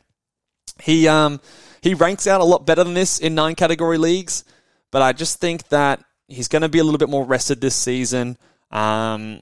he 0.82 1.08
um 1.08 1.40
he 1.87 1.94
ranks 1.94 2.27
out 2.27 2.40
a 2.40 2.44
lot 2.44 2.66
better 2.66 2.83
than 2.83 2.94
this 2.94 3.20
in 3.20 3.37
nine 3.37 3.55
category 3.55 3.96
leagues, 3.96 4.42
but 4.90 5.03
I 5.03 5.12
just 5.12 5.38
think 5.38 5.68
that 5.68 6.03
he's 6.27 6.49
going 6.49 6.62
to 6.62 6.68
be 6.68 6.81
a 6.81 6.85
little 6.85 6.99
bit 6.99 7.09
more 7.09 7.25
rested 7.25 7.61
this 7.61 7.77
season. 7.77 8.37
Um, 8.72 9.40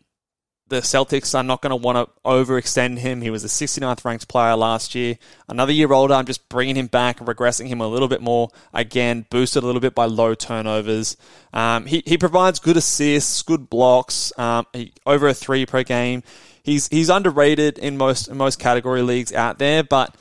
the 0.69 0.81
Celtics 0.81 1.35
are 1.35 1.43
not 1.43 1.63
going 1.63 1.71
to 1.71 1.77
want 1.77 1.97
to 1.97 2.13
overextend 2.29 2.99
him. 2.99 3.23
He 3.23 3.31
was 3.31 3.45
a 3.45 3.49
69th 3.49 4.05
ranked 4.05 4.29
player 4.29 4.57
last 4.57 4.95
year. 4.95 5.17
Another 5.49 5.73
year 5.73 5.91
older, 5.91 6.13
I'm 6.13 6.27
just 6.27 6.47
bringing 6.51 6.77
him 6.77 6.87
back, 6.87 7.19
and 7.19 7.27
regressing 7.27 7.67
him 7.67 7.81
a 7.81 7.89
little 7.89 8.09
bit 8.09 8.21
more. 8.21 8.51
Again, 8.75 9.25
boosted 9.31 9.63
a 9.63 9.67
little 9.67 9.81
bit 9.81 9.95
by 9.95 10.05
low 10.05 10.35
turnovers. 10.35 11.17
Um, 11.55 11.87
he, 11.87 12.03
he 12.05 12.19
provides 12.19 12.59
good 12.59 12.77
assists, 12.77 13.41
good 13.41 13.71
blocks, 13.71 14.39
um, 14.39 14.67
he, 14.75 14.93
over 15.07 15.29
a 15.29 15.35
three 15.35 15.65
per 15.65 15.83
game. 15.83 16.23
He's, 16.63 16.89
he's 16.89 17.09
underrated 17.09 17.79
in 17.79 17.97
most, 17.97 18.29
in 18.29 18.37
most 18.37 18.59
category 18.59 19.01
leagues 19.01 19.33
out 19.33 19.59
there, 19.59 19.83
but 19.83 20.15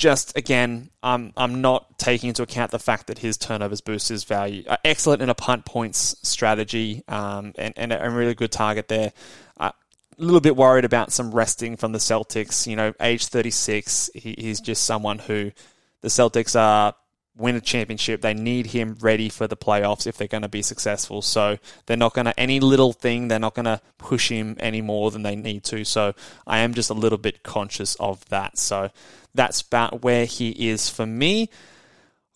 just 0.00 0.36
again, 0.36 0.88
I'm 1.02 1.32
I'm 1.36 1.60
not 1.60 1.98
taking 1.98 2.30
into 2.30 2.42
account 2.42 2.70
the 2.70 2.78
fact 2.78 3.08
that 3.08 3.18
his 3.18 3.36
turnovers 3.36 3.82
boost 3.82 4.08
his 4.08 4.24
value. 4.24 4.64
Uh, 4.66 4.78
excellent 4.82 5.20
in 5.20 5.28
a 5.28 5.34
punt 5.34 5.66
points 5.66 6.16
strategy, 6.22 7.04
um, 7.06 7.52
and 7.56 7.74
and 7.76 7.92
a 7.92 8.10
really 8.10 8.34
good 8.34 8.50
target 8.50 8.88
there. 8.88 9.12
Uh, 9.58 9.72
a 10.18 10.22
little 10.22 10.40
bit 10.40 10.56
worried 10.56 10.86
about 10.86 11.12
some 11.12 11.30
resting 11.32 11.76
from 11.76 11.92
the 11.92 11.98
Celtics. 11.98 12.66
You 12.66 12.76
know, 12.76 12.94
age 13.00 13.26
36, 13.26 14.10
he, 14.14 14.34
he's 14.38 14.60
just 14.60 14.84
someone 14.84 15.18
who 15.18 15.52
the 16.00 16.08
Celtics 16.08 16.58
are 16.58 16.94
win 17.40 17.56
a 17.56 17.60
championship. 17.60 18.20
They 18.20 18.34
need 18.34 18.66
him 18.66 18.96
ready 19.00 19.28
for 19.28 19.48
the 19.48 19.56
playoffs 19.56 20.06
if 20.06 20.16
they're 20.16 20.28
going 20.28 20.42
to 20.42 20.48
be 20.48 20.62
successful. 20.62 21.22
So 21.22 21.58
they're 21.86 21.96
not 21.96 22.14
going 22.14 22.26
to, 22.26 22.38
any 22.38 22.60
little 22.60 22.92
thing, 22.92 23.28
they're 23.28 23.38
not 23.38 23.54
going 23.54 23.64
to 23.64 23.80
push 23.98 24.28
him 24.28 24.56
any 24.60 24.82
more 24.82 25.10
than 25.10 25.22
they 25.22 25.34
need 25.34 25.64
to. 25.64 25.84
So 25.84 26.14
I 26.46 26.58
am 26.58 26.74
just 26.74 26.90
a 26.90 26.94
little 26.94 27.18
bit 27.18 27.42
conscious 27.42 27.94
of 27.96 28.24
that. 28.26 28.58
So 28.58 28.90
that's 29.34 29.62
about 29.62 30.02
where 30.02 30.26
he 30.26 30.70
is 30.70 30.88
for 30.88 31.06
me. 31.06 31.48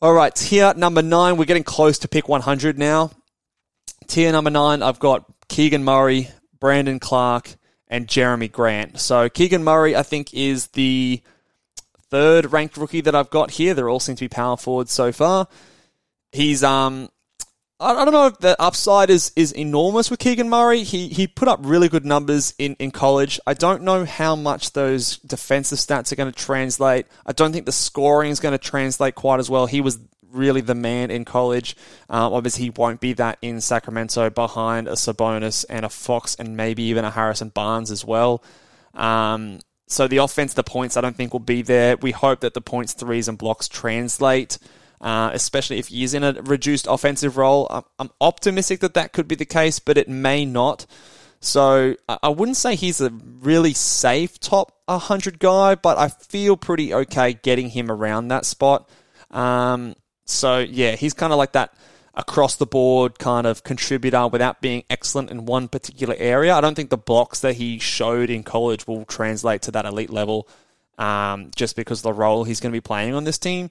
All 0.00 0.12
right, 0.12 0.34
tier 0.34 0.74
number 0.74 1.02
nine. 1.02 1.36
We're 1.36 1.44
getting 1.44 1.64
close 1.64 1.98
to 2.00 2.08
pick 2.08 2.28
100 2.28 2.78
now. 2.78 3.10
Tier 4.06 4.32
number 4.32 4.50
nine, 4.50 4.82
I've 4.82 4.98
got 4.98 5.24
Keegan 5.48 5.84
Murray, 5.84 6.30
Brandon 6.60 6.98
Clarke, 6.98 7.56
and 7.88 8.06
Jerami 8.06 8.50
Grant. 8.50 9.00
So 9.00 9.28
Keegan 9.28 9.64
Murray, 9.64 9.96
I 9.96 10.02
think, 10.02 10.34
is 10.34 10.68
the 10.68 11.22
third 12.14 12.52
ranked 12.52 12.76
rookie 12.76 13.00
that 13.00 13.14
I've 13.16 13.28
got 13.28 13.50
here. 13.50 13.74
They 13.74 13.82
all 13.82 13.98
seem 13.98 14.14
to 14.14 14.24
be 14.24 14.28
power 14.28 14.56
forwards 14.56 14.92
so 14.92 15.10
far. 15.10 15.48
He's 16.30 16.62
um 16.62 17.08
I, 17.80 18.04
don't 18.04 18.12
know 18.12 18.28
if 18.28 18.38
the 18.38 18.56
upside 18.62 19.10
is, 19.10 19.32
is 19.34 19.50
enormous 19.50 20.08
with 20.08 20.20
Keegan 20.20 20.48
Murray. 20.48 20.84
He 20.84 21.08
he 21.08 21.26
put 21.26 21.48
up 21.48 21.58
really 21.62 21.88
good 21.88 22.06
numbers 22.06 22.54
in, 22.56 22.76
in 22.78 22.92
college. 22.92 23.40
I 23.48 23.54
don't 23.54 23.82
know 23.82 24.04
how 24.04 24.36
much 24.36 24.72
those 24.74 25.18
defensive 25.18 25.78
stats 25.78 26.12
are 26.12 26.16
going 26.16 26.32
to 26.32 26.38
translate. 26.38 27.06
I 27.26 27.32
don't 27.32 27.52
think 27.52 27.66
the 27.66 27.72
scoring 27.72 28.30
is 28.30 28.38
going 28.38 28.52
to 28.52 28.58
translate 28.58 29.16
quite 29.16 29.40
as 29.40 29.50
well. 29.50 29.66
He 29.66 29.80
was 29.80 29.98
really 30.30 30.60
the 30.60 30.76
man 30.76 31.10
in 31.10 31.24
college. 31.24 31.76
Um, 32.08 32.32
obviously, 32.32 32.66
he 32.66 32.70
won't 32.70 33.00
be 33.00 33.14
that 33.14 33.38
in 33.42 33.60
Sacramento 33.60 34.30
behind 34.30 34.86
a 34.86 34.92
Sabonis 34.92 35.64
and 35.68 35.84
a 35.84 35.88
Fox 35.88 36.36
and 36.36 36.56
maybe 36.56 36.84
even 36.84 37.04
a 37.04 37.10
Harrison 37.10 37.48
Barnes 37.48 37.90
as 37.90 38.04
well. 38.04 38.42
Um, 38.94 39.58
so 39.86 40.08
the 40.08 40.18
offense, 40.18 40.54
the 40.54 40.62
points, 40.62 40.96
I 40.96 41.00
don't 41.00 41.16
think 41.16 41.32
will 41.32 41.40
be 41.40 41.62
there. 41.62 41.96
We 41.96 42.12
hope 42.12 42.40
that 42.40 42.54
the 42.54 42.60
points, 42.60 42.92
threes, 42.94 43.28
and 43.28 43.38
blocks 43.38 43.68
translate 43.68 44.58
uh, 45.04 45.30
especially 45.34 45.78
if 45.78 45.88
he's 45.88 46.14
in 46.14 46.24
a 46.24 46.32
reduced 46.44 46.86
offensive 46.88 47.36
role. 47.36 47.66
I'm, 47.68 47.84
I'm, 47.98 48.10
optimistic 48.22 48.80
that 48.80 48.94
that 48.94 49.12
could 49.12 49.28
be 49.28 49.34
the 49.34 49.44
case, 49.44 49.78
but 49.78 49.98
it 49.98 50.08
may 50.08 50.46
not. 50.46 50.86
So 51.40 51.96
I 52.08 52.30
wouldn't 52.30 52.56
say 52.56 52.74
he's 52.74 53.02
a 53.02 53.10
really 53.10 53.74
safe 53.74 54.40
top 54.40 54.72
100 54.86 55.38
guy, 55.38 55.74
but 55.74 55.98
I 55.98 56.08
feel 56.08 56.56
pretty 56.56 56.94
okay 56.94 57.34
getting 57.34 57.68
him 57.68 57.90
around 57.90 58.28
that 58.28 58.46
spot. 58.46 58.88
Um, 59.30 59.94
so 60.24 60.60
yeah, 60.60 60.92
he's 60.96 61.12
kind 61.12 61.34
of 61.34 61.38
like 61.38 61.52
that 61.52 61.76
across 62.16 62.56
the 62.56 62.66
board 62.66 63.18
kind 63.18 63.46
of 63.46 63.64
contributor 63.64 64.28
without 64.28 64.60
being 64.60 64.84
excellent 64.88 65.30
in 65.30 65.46
one 65.46 65.68
particular 65.68 66.14
area. 66.18 66.54
I 66.54 66.60
don't 66.60 66.74
think 66.74 66.90
the 66.90 66.96
blocks 66.96 67.40
that 67.40 67.54
he 67.54 67.78
showed 67.78 68.30
in 68.30 68.42
college 68.42 68.86
will 68.86 69.04
translate 69.04 69.62
to 69.62 69.70
that 69.72 69.84
elite 69.84 70.10
level 70.10 70.48
um, 70.98 71.50
just 71.56 71.74
because 71.74 72.02
the 72.02 72.12
role 72.12 72.44
he's 72.44 72.60
going 72.60 72.72
to 72.72 72.76
be 72.76 72.80
playing 72.80 73.14
on 73.14 73.24
this 73.24 73.38
team 73.38 73.68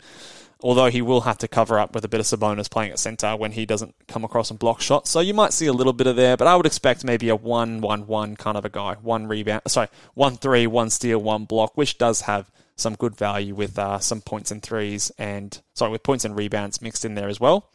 although 0.64 0.90
he 0.90 1.02
will 1.02 1.22
have 1.22 1.38
to 1.40 1.48
cover 1.48 1.78
up 1.78 1.94
with 1.94 2.06
a 2.06 2.08
bit 2.08 2.22
of 2.22 2.26
Sabonis 2.26 2.72
playing 2.72 2.92
at 2.92 2.98
centre 2.98 3.36
when 3.36 3.52
he 3.52 3.66
doesn't 3.66 3.94
come 4.08 4.24
across 4.24 4.50
and 4.50 4.58
block 4.58 4.82
shots. 4.82 5.12
So 5.12 5.20
you 5.20 5.34
might 5.34 5.54
see 5.54 5.68
a 5.68 5.74
little 5.74 5.94
bit 5.94 6.08
of 6.08 6.16
there, 6.16 6.38
but 6.38 6.48
I 6.48 6.56
would 6.56 6.66
expect 6.66 7.04
maybe 7.04 7.30
a 7.30 7.36
1 7.36 7.82
1 7.82 8.08
1 8.08 8.36
kind 8.38 8.58
of 8.58 8.66
a 8.66 8.70
guy. 8.70 8.96
One 8.96 9.28
rebound, 9.28 9.64
sorry, 9.68 9.90
1 10.16 10.38
3, 10.38 10.66
1 10.66 10.90
steal, 10.90 11.20
1 11.20 11.46
block, 11.46 11.74
which 11.76 11.98
does 11.98 12.22
have 12.22 12.50
some 12.76 12.96
good 12.96 13.16
value 13.16 13.54
with 13.54 13.78
uh, 13.78 14.00
some 14.00 14.22
points 14.22 14.50
and 14.50 14.64
threes 14.64 15.12
and, 15.18 15.62
sorry, 15.76 15.92
with 15.92 16.02
points 16.02 16.26
and 16.26 16.36
rebounds 16.36 16.82
mixed 16.82 17.06
in 17.06 17.14
there 17.14 17.28
as 17.28 17.40
well. 17.40 17.70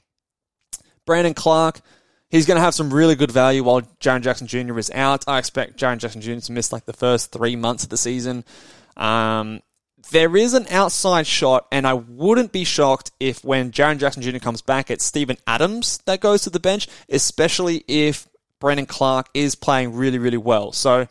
Brandon 1.08 1.32
Clarke, 1.32 1.80
he's 2.28 2.44
going 2.44 2.56
to 2.56 2.60
have 2.60 2.74
some 2.74 2.92
really 2.92 3.14
good 3.14 3.30
value 3.30 3.64
while 3.64 3.80
Jaren 3.98 4.20
Jackson 4.20 4.46
Jr. 4.46 4.78
is 4.78 4.90
out. 4.90 5.24
I 5.26 5.38
expect 5.38 5.78
Jaren 5.78 5.96
Jackson 5.96 6.20
Jr. 6.20 6.38
to 6.38 6.52
miss 6.52 6.70
like 6.70 6.84
the 6.84 6.92
first 6.92 7.32
three 7.32 7.56
months 7.56 7.82
of 7.82 7.88
the 7.88 7.96
season. 7.96 8.44
Um, 8.94 9.62
there 10.10 10.36
is 10.36 10.52
an 10.52 10.66
outside 10.68 11.26
shot, 11.26 11.66
and 11.72 11.86
I 11.86 11.94
wouldn't 11.94 12.52
be 12.52 12.64
shocked 12.64 13.10
if 13.18 13.42
when 13.42 13.72
Jaren 13.72 13.98
Jackson 13.98 14.22
Jr. 14.22 14.36
comes 14.36 14.60
back, 14.60 14.90
it's 14.90 15.02
Steven 15.02 15.38
Adams 15.46 15.96
that 16.04 16.20
goes 16.20 16.42
to 16.42 16.50
the 16.50 16.60
bench, 16.60 16.88
especially 17.08 17.84
if 17.88 18.28
Brandon 18.60 18.84
Clarke 18.84 19.30
is 19.32 19.54
playing 19.54 19.94
really, 19.94 20.18
really 20.18 20.36
well. 20.36 20.72
So 20.72 21.06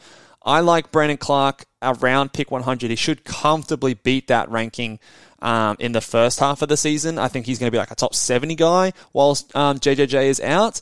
I 0.47 0.61
like 0.61 0.93
Brandon 0.93 1.17
Clarke 1.17 1.65
around 1.81 2.31
pick 2.31 2.51
100. 2.51 2.89
He 2.89 2.95
should 2.95 3.25
comfortably 3.25 3.95
beat 3.95 4.27
that 4.27 4.49
ranking 4.49 4.99
um, 5.41 5.75
in 5.77 5.91
the 5.91 5.99
first 5.99 6.39
half 6.39 6.61
of 6.61 6.69
the 6.69 6.77
season. 6.77 7.19
I 7.19 7.27
think 7.27 7.45
he's 7.45 7.59
going 7.59 7.67
to 7.67 7.75
be 7.75 7.77
like 7.77 7.91
a 7.91 7.95
top 7.95 8.15
70 8.15 8.55
guy 8.55 8.93
whilst 9.11 9.53
um, 9.55 9.77
JJJ 9.77 10.23
is 10.23 10.39
out. 10.39 10.79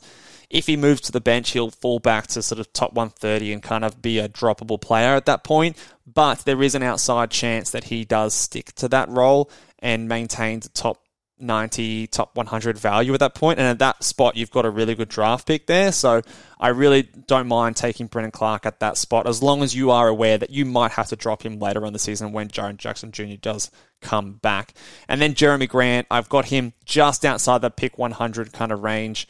If 0.48 0.68
he 0.68 0.76
moves 0.76 1.00
to 1.02 1.12
the 1.12 1.20
bench, 1.20 1.50
he'll 1.50 1.72
fall 1.72 1.98
back 1.98 2.28
to 2.28 2.42
sort 2.42 2.60
of 2.60 2.72
top 2.72 2.92
130 2.92 3.52
and 3.52 3.60
kind 3.60 3.84
of 3.84 4.00
be 4.00 4.20
a 4.20 4.28
droppable 4.28 4.80
player 4.80 5.16
at 5.16 5.26
that 5.26 5.42
point. 5.42 5.76
But 6.06 6.44
there 6.44 6.62
is 6.62 6.76
an 6.76 6.84
outside 6.84 7.32
chance 7.32 7.70
that 7.70 7.84
he 7.84 8.04
does 8.04 8.34
stick 8.34 8.72
to 8.76 8.88
that 8.88 9.08
role 9.08 9.50
and 9.80 10.08
maintains 10.08 10.68
top 10.68 11.02
90, 11.38 12.06
top 12.08 12.36
100 12.36 12.78
value 12.78 13.12
at 13.14 13.20
that 13.20 13.34
point. 13.34 13.58
And 13.58 13.68
at 13.68 13.78
that 13.78 14.02
spot, 14.02 14.36
you've 14.36 14.50
got 14.50 14.64
a 14.64 14.70
really 14.70 14.94
good 14.94 15.08
draft 15.08 15.46
pick 15.46 15.66
there. 15.66 15.92
So 15.92 16.22
I 16.58 16.68
really 16.68 17.02
don't 17.02 17.46
mind 17.48 17.76
taking 17.76 18.06
Brandon 18.06 18.30
Clarke 18.30 18.66
at 18.66 18.80
that 18.80 18.96
spot 18.96 19.26
as 19.26 19.42
long 19.42 19.62
as 19.62 19.74
you 19.74 19.90
are 19.90 20.08
aware 20.08 20.38
that 20.38 20.50
you 20.50 20.64
might 20.64 20.92
have 20.92 21.08
to 21.08 21.16
drop 21.16 21.44
him 21.44 21.58
later 21.58 21.84
on 21.84 21.92
the 21.92 21.98
season 21.98 22.32
when 22.32 22.48
Jaren 22.48 22.76
Jackson 22.76 23.12
Jr. 23.12 23.36
does 23.40 23.70
come 24.00 24.34
back. 24.34 24.74
And 25.08 25.20
then 25.20 25.34
Jerami 25.34 25.68
Grant, 25.68 26.06
I've 26.10 26.28
got 26.28 26.46
him 26.46 26.72
just 26.84 27.24
outside 27.24 27.60
the 27.60 27.70
pick 27.70 27.98
100 27.98 28.52
kind 28.52 28.72
of 28.72 28.82
range. 28.82 29.28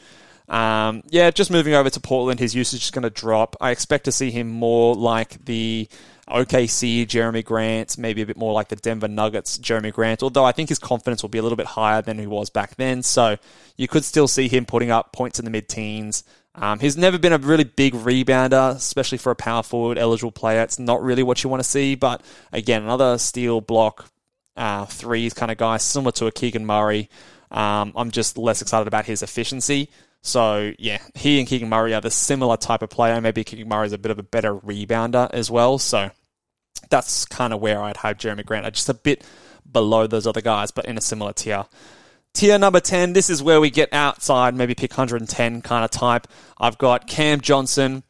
Um, 0.48 1.02
yeah, 1.08 1.30
just 1.30 1.50
moving 1.50 1.74
over 1.74 1.90
to 1.90 2.00
Portland, 2.00 2.38
his 2.38 2.54
usage 2.54 2.84
is 2.84 2.90
going 2.90 3.02
to 3.02 3.10
drop. 3.10 3.56
I 3.60 3.70
expect 3.70 4.04
to 4.04 4.12
see 4.12 4.30
him 4.30 4.48
more 4.48 4.94
like 4.94 5.44
the 5.44 5.88
OKC 6.28 7.06
Jerami 7.06 7.44
Grant, 7.44 7.96
maybe 7.98 8.22
a 8.22 8.26
bit 8.26 8.36
more 8.36 8.52
like 8.52 8.68
the 8.68 8.76
Denver 8.76 9.08
Nuggets 9.08 9.58
Jerami 9.58 9.92
Grant, 9.92 10.22
although 10.22 10.44
I 10.44 10.52
think 10.52 10.68
his 10.68 10.78
confidence 10.78 11.22
will 11.22 11.28
be 11.28 11.38
a 11.38 11.42
little 11.42 11.56
bit 11.56 11.66
higher 11.66 12.02
than 12.02 12.18
he 12.18 12.26
was 12.26 12.50
back 12.50 12.76
then. 12.76 13.02
So 13.02 13.36
you 13.76 13.86
could 13.86 14.04
still 14.04 14.26
see 14.26 14.48
him 14.48 14.66
putting 14.66 14.90
up 14.90 15.12
points 15.12 15.38
in 15.38 15.44
the 15.44 15.50
mid 15.50 15.68
teens. 15.68 16.24
Um, 16.56 16.78
he's 16.78 16.96
never 16.96 17.18
been 17.18 17.32
a 17.32 17.38
really 17.38 17.64
big 17.64 17.92
rebounder, 17.94 18.74
especially 18.74 19.18
for 19.18 19.30
a 19.30 19.36
power 19.36 19.62
forward 19.62 19.98
eligible 19.98 20.32
player. 20.32 20.62
It's 20.62 20.78
not 20.78 21.02
really 21.02 21.22
what 21.22 21.44
you 21.44 21.50
want 21.50 21.62
to 21.62 21.68
see, 21.68 21.94
but 21.94 22.22
again, 22.52 22.82
another 22.82 23.18
steal 23.18 23.60
block, 23.60 24.10
uh, 24.56 24.86
threes 24.86 25.34
kind 25.34 25.52
of 25.52 25.58
guy, 25.58 25.76
similar 25.76 26.12
to 26.12 26.26
a 26.26 26.32
Keegan 26.32 26.64
Murray. 26.64 27.10
Um, 27.50 27.92
I'm 27.94 28.10
just 28.10 28.38
less 28.38 28.62
excited 28.62 28.88
about 28.88 29.04
his 29.04 29.22
efficiency. 29.22 29.90
So 30.26 30.72
yeah, 30.78 30.98
he 31.14 31.38
and 31.38 31.46
Keegan 31.46 31.68
Murray 31.68 31.94
are 31.94 32.00
the 32.00 32.10
similar 32.10 32.56
type 32.56 32.82
of 32.82 32.90
player. 32.90 33.20
Maybe 33.20 33.44
Keegan 33.44 33.68
Murray 33.68 33.86
is 33.86 33.92
a 33.92 33.98
bit 33.98 34.10
of 34.10 34.18
a 34.18 34.24
better 34.24 34.54
rebounder 34.54 35.30
as 35.32 35.50
well. 35.52 35.78
So 35.78 36.10
that's 36.90 37.24
kind 37.26 37.52
of 37.52 37.60
where 37.60 37.80
I'd 37.80 37.98
have 37.98 38.18
Jerami 38.18 38.44
Grant, 38.44 38.72
just 38.74 38.88
a 38.88 38.94
bit 38.94 39.24
below 39.70 40.06
those 40.08 40.26
other 40.26 40.40
guys, 40.40 40.72
but 40.72 40.86
in 40.86 40.98
a 40.98 41.00
similar 41.00 41.32
tier. 41.32 41.66
Tier 42.34 42.58
number 42.58 42.80
10, 42.80 43.12
this 43.12 43.30
is 43.30 43.42
where 43.42 43.60
we 43.60 43.70
get 43.70 43.92
outside, 43.92 44.54
maybe 44.54 44.74
pick 44.74 44.90
110 44.90 45.62
kind 45.62 45.84
of 45.84 45.90
type. 45.90 46.26
I've 46.58 46.76
got 46.76 47.06
Cam 47.06 47.40
Johnson, 47.40 48.02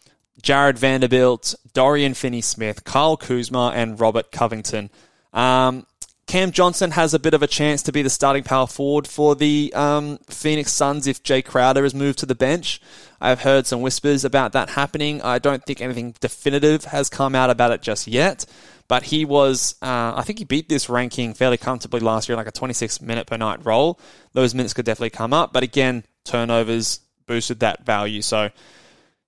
Jarred 0.43 0.79
Vanderbilt, 0.79 1.55
Dorian 1.75 2.15
Finney 2.15 2.41
Smith, 2.41 2.83
Kyle 2.83 3.17
Kuzma, 3.17 3.73
and 3.75 4.01
Robert 4.01 4.33
Covington. 4.33 4.91
Um, 5.33 5.87
Cam 6.27 6.51
Johnson 6.51 6.91
has 6.91 7.15
a 7.15 7.21
bit 7.21 7.35
of 7.35 7.43
a 7.43 7.47
chance 7.47 7.85
to 7.85 7.93
be 7.93 8.03
the 8.03 8.11
starting 8.11 8.43
power 8.43 8.67
forward 8.67 9.07
for 9.07 9.37
the 9.37 9.73
um, 9.77 10.19
Phoenix 10.29 10.73
Suns 10.73 11.07
if 11.07 11.23
Jae 11.23 11.45
Crowder 11.45 11.85
is 11.85 11.95
moved 11.95 12.19
to 12.19 12.27
the 12.27 12.35
bench. 12.35 12.81
I've 13.21 13.43
heard 13.43 13.65
some 13.65 13.81
whispers 13.81 14.25
about 14.25 14.51
that 14.53 14.71
happening. 14.71 15.23
I 15.23 15.39
don't 15.39 15.65
think 15.65 15.81
anything 15.81 16.17
definitive 16.19 16.87
has 16.87 17.09
come 17.09 17.37
out 17.37 17.49
about 17.49 17.71
it 17.71 17.81
just 17.81 18.09
yet. 18.09 18.45
But 18.89 19.05
he 19.05 19.25
was, 19.25 19.77
uh, 19.83 20.15
I 20.17 20.23
think 20.23 20.41
he 20.41 20.45
beat 20.45 20.69
this 20.69 20.89
ranking 20.89 21.33
fairly 21.33 21.59
comfortably 21.59 22.01
last 22.01 22.29
year, 22.29 22.37
like 22.37 22.49
a 22.49 22.53
26 22.53 23.01
minute 23.01 23.29
per 23.29 23.37
night 23.37 23.65
role. 23.65 24.01
Those 24.33 24.53
minutes 24.53 24.75
could 24.75 24.85
definitely 24.85 25.11
come 25.11 25.33
up. 25.33 25.53
But 25.53 25.63
again, 25.63 26.05
turnovers 26.25 27.01
boosted 27.27 27.61
that 27.61 27.87
value. 27.87 28.23
So 28.23 28.51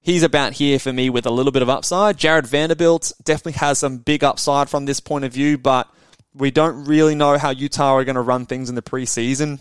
he's 0.00 0.24
about 0.24 0.54
here 0.54 0.80
for 0.80 0.92
me 0.92 1.10
with 1.10 1.26
a 1.26 1.30
little 1.30 1.52
bit 1.52 1.62
of 1.62 1.68
upside. 1.68 2.16
Jarred 2.16 2.46
Vanderbilt 2.46 3.12
definitely 3.22 3.58
has 3.60 3.78
some 3.78 3.98
big 3.98 4.24
upside 4.24 4.68
from 4.68 4.84
this 4.84 4.98
point 4.98 5.24
of 5.24 5.32
view, 5.32 5.58
but 5.58 5.88
we 6.34 6.50
don't 6.50 6.84
really 6.84 7.14
know 7.14 7.38
how 7.38 7.50
Utah 7.50 7.94
are 7.94 8.04
going 8.04 8.16
to 8.16 8.22
run 8.22 8.46
things 8.46 8.68
in 8.68 8.74
the 8.74 8.82
preseason. 8.82 9.60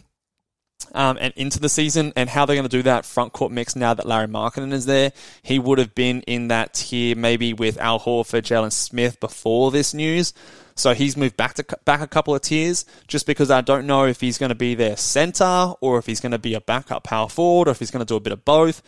um, 0.94 1.18
and 1.20 1.34
into 1.36 1.60
the 1.60 1.70
season, 1.70 2.14
and 2.16 2.30
how 2.30 2.46
they're 2.46 2.56
going 2.56 2.70
to 2.70 2.78
do 2.78 2.84
that 2.84 3.06
front 3.06 3.34
court 3.34 3.52
mix 3.52 3.76
now 3.76 3.94
that 3.94 4.06
Lauri 4.06 4.28
Markkanen 4.28 4.72
is 4.72 4.86
there. 4.86 5.12
He 5.42 5.60
would 5.60 5.80
have 5.80 5.96
been 5.96 6.22
in 6.22 6.50
that 6.50 6.76
tier 6.76 7.16
maybe 7.16 7.54
with 7.54 7.78
Al 7.80 8.00
Horford, 8.00 8.44
Jalen 8.44 8.72
Smith 8.72 9.20
before 9.20 9.72
this 9.72 9.94
news. 9.94 10.34
So 10.76 10.94
he's 10.94 11.18
moved 11.18 11.36
back 11.36 11.56
to 11.56 11.66
back 11.86 12.02
a 12.02 12.08
couple 12.08 12.36
of 12.36 12.42
tiers 12.42 12.86
just 13.08 13.26
because 13.26 13.50
I 13.50 13.62
don't 13.62 13.88
know 13.88 14.06
if 14.06 14.22
he's 14.22 14.38
going 14.38 14.50
to 14.50 14.56
be 14.56 14.76
their 14.76 14.96
center 14.96 15.74
or 15.82 15.98
if 15.98 16.06
he's 16.06 16.20
going 16.20 16.34
to 16.34 16.38
be 16.38 16.54
a 16.54 16.62
backup 16.62 17.04
power 17.04 17.28
forward 17.28 17.68
or 17.68 17.72
if 17.72 17.80
he's 17.80 17.92
going 17.92 18.06
to 18.06 18.12
do 18.12 18.16
a 18.16 18.20
bit 18.22 18.34
of 18.34 18.46
both. 18.46 18.84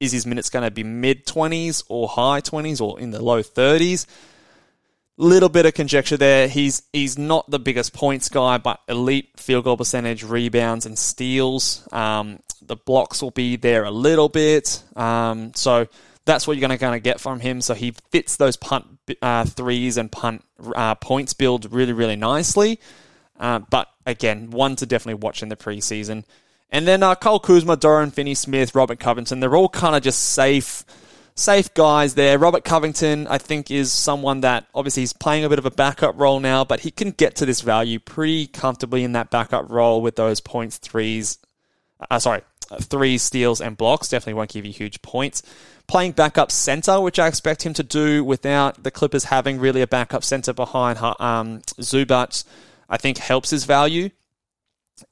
Is 0.00 0.12
his 0.12 0.26
minutes 0.26 0.50
going 0.50 0.64
to 0.64 0.70
be 0.70 0.82
mid 0.82 1.26
20s 1.26 1.84
or 1.88 2.08
high 2.08 2.40
20s 2.40 2.80
or 2.80 2.98
in 2.98 3.10
the 3.10 3.22
low 3.22 3.42
30s? 3.42 4.06
Little 5.16 5.48
bit 5.48 5.64
of 5.64 5.74
conjecture 5.74 6.16
there. 6.16 6.48
He's 6.48 6.82
he's 6.92 7.16
not 7.16 7.48
the 7.48 7.60
biggest 7.60 7.92
points 7.92 8.28
guy, 8.28 8.58
but 8.58 8.80
elite 8.88 9.30
field 9.36 9.64
goal 9.64 9.76
percentage, 9.76 10.24
rebounds, 10.24 10.86
and 10.86 10.98
steals. 10.98 11.86
Um, 11.92 12.40
the 12.60 12.74
blocks 12.74 13.22
will 13.22 13.30
be 13.30 13.54
there 13.54 13.84
a 13.84 13.92
little 13.92 14.28
bit. 14.28 14.82
Um, 14.96 15.52
so 15.54 15.86
that's 16.24 16.46
what 16.46 16.56
you're 16.56 16.66
going 16.66 16.76
to 16.76 16.84
kind 16.84 16.96
of 16.96 17.02
get 17.02 17.20
from 17.20 17.40
him. 17.40 17.60
So 17.60 17.74
he 17.74 17.92
fits 18.10 18.36
those 18.36 18.56
punt 18.56 18.86
uh, 19.22 19.44
threes 19.44 19.96
and 19.96 20.10
punt 20.10 20.44
uh, 20.74 20.94
points 20.96 21.32
build 21.34 21.72
really, 21.72 21.92
really 21.92 22.16
nicely. 22.16 22.80
Uh, 23.38 23.60
but 23.70 23.88
again, 24.06 24.50
one 24.50 24.76
to 24.76 24.86
definitely 24.86 25.22
watch 25.22 25.42
in 25.42 25.48
the 25.48 25.56
preseason. 25.56 26.24
And 26.70 26.88
then 26.88 27.02
uh, 27.02 27.14
Kyle 27.14 27.38
Kuzma, 27.38 27.76
Dorian 27.76 28.10
Finney 28.10 28.34
Smith, 28.34 28.74
Robert 28.74 28.98
Covington, 28.98 29.40
they're 29.40 29.56
all 29.56 29.68
kind 29.68 29.94
of 29.94 30.02
just 30.02 30.20
safe 30.30 30.84
safe 31.36 31.72
guys 31.74 32.14
there. 32.14 32.38
Robert 32.38 32.64
Covington, 32.64 33.26
I 33.26 33.38
think, 33.38 33.70
is 33.70 33.92
someone 33.92 34.40
that 34.42 34.66
obviously 34.74 35.02
he's 35.02 35.12
playing 35.12 35.44
a 35.44 35.48
bit 35.48 35.58
of 35.58 35.66
a 35.66 35.70
backup 35.70 36.18
role 36.18 36.40
now, 36.40 36.64
but 36.64 36.80
he 36.80 36.90
can 36.90 37.10
get 37.10 37.36
to 37.36 37.46
this 37.46 37.60
value 37.60 37.98
pretty 37.98 38.46
comfortably 38.46 39.04
in 39.04 39.12
that 39.12 39.30
backup 39.30 39.70
role 39.70 40.00
with 40.00 40.16
those 40.16 40.40
points, 40.40 40.78
threes, 40.78 41.38
uh, 42.10 42.18
sorry, 42.18 42.42
three 42.80 43.18
steals 43.18 43.60
and 43.60 43.76
blocks. 43.76 44.08
Definitely 44.08 44.34
won't 44.34 44.50
give 44.50 44.64
you 44.64 44.72
huge 44.72 45.02
points. 45.02 45.42
Playing 45.86 46.12
backup 46.12 46.50
center, 46.50 47.00
which 47.00 47.18
I 47.18 47.26
expect 47.26 47.62
him 47.64 47.74
to 47.74 47.82
do 47.82 48.24
without 48.24 48.82
the 48.82 48.90
Clippers 48.90 49.24
having 49.24 49.58
really 49.58 49.82
a 49.82 49.86
backup 49.86 50.24
center 50.24 50.52
behind 50.52 50.98
um, 50.98 51.60
Zubac, 51.80 52.44
I 52.88 52.96
think 52.96 53.18
helps 53.18 53.50
his 53.50 53.64
value. 53.64 54.10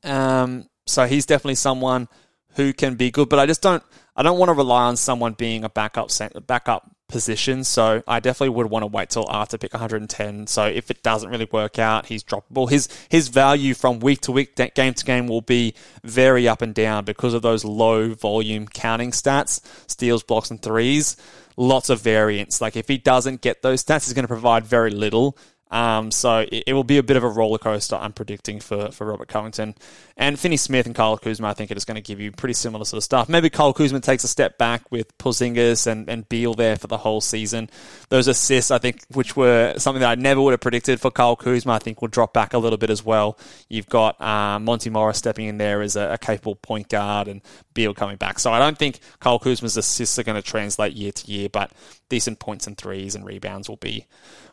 Um, 0.04 0.68
so 0.86 1.06
he's 1.06 1.26
definitely 1.26 1.56
someone 1.56 2.08
who 2.54 2.72
can 2.72 2.94
be 2.94 3.10
good, 3.10 3.28
but 3.28 3.38
I 3.38 3.46
just 3.46 3.62
don't 3.62 3.82
I 4.14 4.22
don't 4.22 4.38
want 4.38 4.50
to 4.50 4.54
rely 4.54 4.84
on 4.84 4.96
someone 4.96 5.32
being 5.32 5.64
a 5.64 5.68
backup 5.68 6.10
backup 6.46 6.90
position. 7.12 7.62
So 7.62 8.02
I 8.08 8.18
definitely 8.18 8.56
would 8.56 8.66
want 8.66 8.82
to 8.82 8.88
wait 8.88 9.10
till 9.10 9.30
after 9.30 9.58
pick 9.58 9.72
110. 9.72 10.48
So 10.48 10.64
if 10.64 10.90
it 10.90 11.02
doesn't 11.02 11.30
really 11.30 11.48
work 11.52 11.78
out, 11.78 12.06
he's 12.06 12.24
droppable. 12.24 12.68
His 12.68 12.88
his 13.08 13.28
value 13.28 13.74
from 13.74 14.00
week 14.00 14.22
to 14.22 14.32
week, 14.32 14.56
game 14.74 14.94
to 14.94 15.04
game 15.04 15.28
will 15.28 15.42
be 15.42 15.74
very 16.02 16.48
up 16.48 16.62
and 16.62 16.74
down 16.74 17.04
because 17.04 17.34
of 17.34 17.42
those 17.42 17.64
low 17.64 18.14
volume 18.14 18.66
counting 18.66 19.12
stats, 19.12 19.60
steals, 19.86 20.24
blocks, 20.24 20.50
and 20.50 20.60
threes. 20.60 21.16
Lots 21.56 21.90
of 21.90 22.00
variance. 22.00 22.62
Like 22.62 22.76
if 22.76 22.88
he 22.88 22.96
doesn't 22.96 23.42
get 23.42 23.60
those 23.60 23.84
stats, 23.84 24.06
he's 24.06 24.14
going 24.14 24.24
to 24.24 24.28
provide 24.28 24.64
very 24.64 24.90
little. 24.90 25.36
Um, 25.72 26.10
so 26.10 26.40
it, 26.40 26.64
it, 26.66 26.72
will 26.74 26.84
be 26.84 26.98
a 26.98 27.02
bit 27.02 27.16
of 27.16 27.24
a 27.24 27.28
roller 27.28 27.56
coaster, 27.56 27.96
I'm 27.96 28.12
predicting, 28.12 28.60
for, 28.60 28.90
for 28.92 29.06
Robert 29.06 29.28
Covington. 29.28 29.74
And 30.18 30.38
Finney 30.38 30.58
Smith 30.58 30.84
and 30.84 30.94
Kyle 30.94 31.16
Kuzma, 31.16 31.48
I 31.48 31.54
think 31.54 31.70
it 31.70 31.78
is 31.78 31.86
going 31.86 31.94
to 31.94 32.02
give 32.02 32.20
you 32.20 32.30
pretty 32.30 32.52
similar 32.52 32.84
sort 32.84 32.98
of 32.98 33.04
stuff. 33.04 33.26
Maybe 33.30 33.48
Kyle 33.48 33.72
Kuzma 33.72 34.00
takes 34.00 34.22
a 34.22 34.28
step 34.28 34.58
back 34.58 34.82
with 34.92 35.16
Porzingis 35.16 35.86
and, 35.86 36.10
and 36.10 36.28
Beal 36.28 36.52
there 36.52 36.76
for 36.76 36.88
the 36.88 36.98
whole 36.98 37.22
season. 37.22 37.70
Those 38.10 38.28
assists, 38.28 38.70
I 38.70 38.76
think, 38.76 39.02
which 39.12 39.34
were 39.34 39.72
something 39.78 40.02
that 40.02 40.10
I 40.10 40.14
never 40.14 40.42
would 40.42 40.52
have 40.52 40.60
predicted 40.60 41.00
for 41.00 41.10
Kyle 41.10 41.36
Kuzma, 41.36 41.72
I 41.72 41.78
think 41.78 42.02
will 42.02 42.08
drop 42.08 42.34
back 42.34 42.52
a 42.52 42.58
little 42.58 42.76
bit 42.76 42.90
as 42.90 43.02
well. 43.02 43.38
You've 43.70 43.88
got 43.88 44.20
uh, 44.20 44.58
Monte 44.58 44.90
Morris 44.90 45.16
stepping 45.16 45.46
in 45.46 45.56
there 45.56 45.80
as 45.80 45.96
a, 45.96 46.12
a, 46.12 46.18
capable 46.18 46.54
point 46.56 46.90
guard 46.90 47.28
and 47.28 47.40
Beal 47.72 47.94
coming 47.94 48.16
back. 48.16 48.38
So 48.38 48.52
I 48.52 48.58
don't 48.58 48.76
think 48.76 49.00
Kyle 49.20 49.38
Kuzma's 49.38 49.78
assists 49.78 50.18
are 50.18 50.22
going 50.22 50.40
to 50.40 50.42
translate 50.42 50.92
year 50.92 51.12
to 51.12 51.32
year, 51.32 51.48
but 51.48 51.72
decent 52.12 52.38
points 52.38 52.66
and 52.66 52.76
threes 52.76 53.14
and 53.14 53.24
rebounds 53.24 53.70
will 53.70 53.78
be 53.78 54.06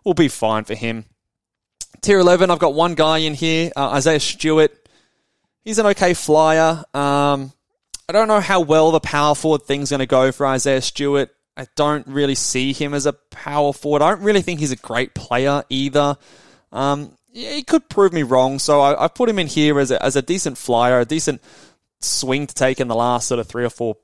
will 0.06 0.14
be 0.14 0.30
fine 0.30 0.64
for 0.64 0.76
him. 0.76 1.04
Tier 2.02 2.20
11, 2.20 2.50
I've 2.50 2.58
got 2.58 2.74
one 2.74 2.96
guy 2.96 3.18
in 3.18 3.34
here, 3.34 3.70
uh, 3.76 3.90
Isaiah 3.90 4.22
Stewart. 4.22 4.72
He's 5.66 5.78
an 5.78 5.86
okay 5.88 6.14
flyer. 6.14 6.86
Um, 6.94 7.52
I 8.08 8.14
don't 8.14 8.30
know 8.30 8.40
how 8.40 8.62
well 8.62 8.92
the 8.92 9.02
power 9.02 9.36
forward 9.36 9.64
thing's 9.64 9.90
going 9.90 10.00
to 10.00 10.06
go 10.06 10.32
for 10.32 10.48
Isaiah 10.48 10.82
Stewart. 10.82 11.32
I 11.58 11.68
don't 11.76 12.08
really 12.08 12.36
see 12.36 12.72
him 12.72 12.94
as 12.94 13.06
a 13.06 13.12
power 13.12 13.74
forward. 13.74 14.02
I 14.02 14.12
don't 14.12 14.24
really 14.24 14.42
think 14.42 14.62
he's 14.62 14.72
a 14.72 14.78
great 14.78 15.14
player 15.14 15.66
either. 15.68 16.18
Um, 16.72 17.12
he 17.34 17.62
could 17.64 17.90
prove 17.90 18.14
me 18.14 18.24
wrong, 18.24 18.60
so 18.60 18.80
I, 18.80 19.04
I 19.04 19.08
put 19.10 19.28
him 19.28 19.38
in 19.38 19.48
here 19.48 19.82
as 19.82 19.92
a, 19.92 20.02
as 20.02 20.16
a 20.16 20.22
decent 20.22 20.58
flyer, 20.58 21.02
a 21.02 21.06
decent 21.06 21.42
swing 22.00 22.48
to 22.48 22.56
take 22.56 22.80
in 22.80 22.88
the 22.88 22.96
last 22.96 23.28
sort 23.28 23.42
of 23.42 23.48
three 23.48 23.66
or 23.66 23.70
four 23.70 23.98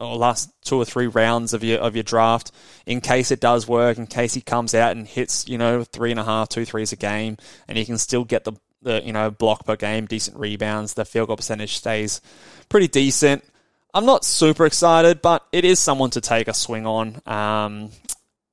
or 0.00 0.16
last 0.16 0.50
two 0.62 0.76
or 0.76 0.84
three 0.84 1.06
rounds 1.06 1.52
of 1.52 1.62
your 1.62 1.78
of 1.78 1.94
your 1.94 2.02
draft 2.02 2.50
in 2.86 3.00
case 3.00 3.30
it 3.30 3.40
does 3.40 3.68
work, 3.68 3.98
in 3.98 4.06
case 4.06 4.34
he 4.34 4.40
comes 4.40 4.74
out 4.74 4.96
and 4.96 5.06
hits, 5.06 5.46
you 5.48 5.58
know, 5.58 5.84
three 5.84 6.10
and 6.10 6.18
a 6.18 6.24
half, 6.24 6.48
two 6.48 6.64
threes 6.64 6.92
a 6.92 6.96
game, 6.96 7.36
and 7.68 7.76
he 7.76 7.84
can 7.84 7.98
still 7.98 8.24
get 8.24 8.44
the 8.44 8.52
the 8.82 9.02
you 9.04 9.12
know 9.12 9.30
block 9.30 9.66
per 9.66 9.76
game, 9.76 10.06
decent 10.06 10.36
rebounds, 10.36 10.94
the 10.94 11.04
field 11.04 11.28
goal 11.28 11.36
percentage 11.36 11.76
stays 11.76 12.20
pretty 12.68 12.88
decent. 12.88 13.44
I'm 13.92 14.06
not 14.06 14.24
super 14.24 14.66
excited, 14.66 15.20
but 15.20 15.44
it 15.52 15.64
is 15.64 15.78
someone 15.78 16.10
to 16.10 16.20
take 16.20 16.46
a 16.48 16.54
swing 16.54 16.86
on. 16.86 17.20
Um, 17.26 17.90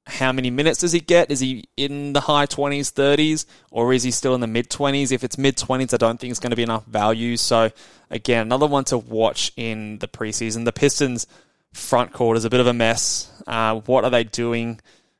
how 0.07 0.31
many 0.31 0.49
minutes 0.49 0.79
does 0.79 0.93
he 0.93 1.01
get? 1.01 1.29
Is 1.29 1.41
he 1.41 1.65
in 1.75 2.13
the 2.13 2.21
high 2.21 2.45
20s, 2.45 2.93
30s, 2.93 3.45
or 3.71 3.93
is 3.93 4.03
he 4.03 4.11
still 4.11 4.33
in 4.33 4.41
the 4.41 4.47
mid 4.47 4.69
20s? 4.69 5.11
If 5.11 5.23
it's 5.23 5.37
mid 5.37 5.57
20s, 5.57 5.93
I 5.93 5.97
don't 5.97 6.19
think 6.19 6.31
it's 6.31 6.39
going 6.39 6.51
to 6.51 6.55
be 6.55 6.63
enough 6.63 6.85
value. 6.85 7.35
So, 7.35 7.71
again, 8.09 8.47
another 8.47 8.67
one 8.67 8.85
to 8.85 8.97
watch 8.97 9.51
in 9.57 9.99
the 9.99 10.07
preseason. 10.07 10.63
The 10.63 10.71
Pistons' 10.71 11.27
front 11.73 12.13
court 12.13 12.37
is 12.37 12.45
a 12.45 12.49
bit 12.49 12.61
of 12.61 12.67
a 12.67 12.73
mess. 12.73 13.31
Uh, 13.45 13.81
what 13.81 14.05
are 14.05 14.09
they 14.09 14.23
doing 14.23 14.79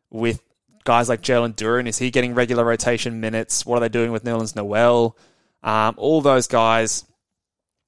with 0.10 0.42
guys 0.86 1.10
like 1.10 1.22
Jalen 1.22 1.56
Duren? 1.56 1.88
Is 1.88 1.98
he 1.98 2.10
getting 2.10 2.34
regular 2.34 2.64
rotation 2.64 3.20
minutes? 3.20 3.66
What 3.66 3.78
are 3.78 3.82
they 3.82 3.90
doing 3.90 4.14
with 4.14 4.24
Nerlens 4.24 4.56
Noel? 4.56 5.18
Um, 5.64 5.96
all 5.98 6.22
those 6.22 6.48
guys, 6.48 7.04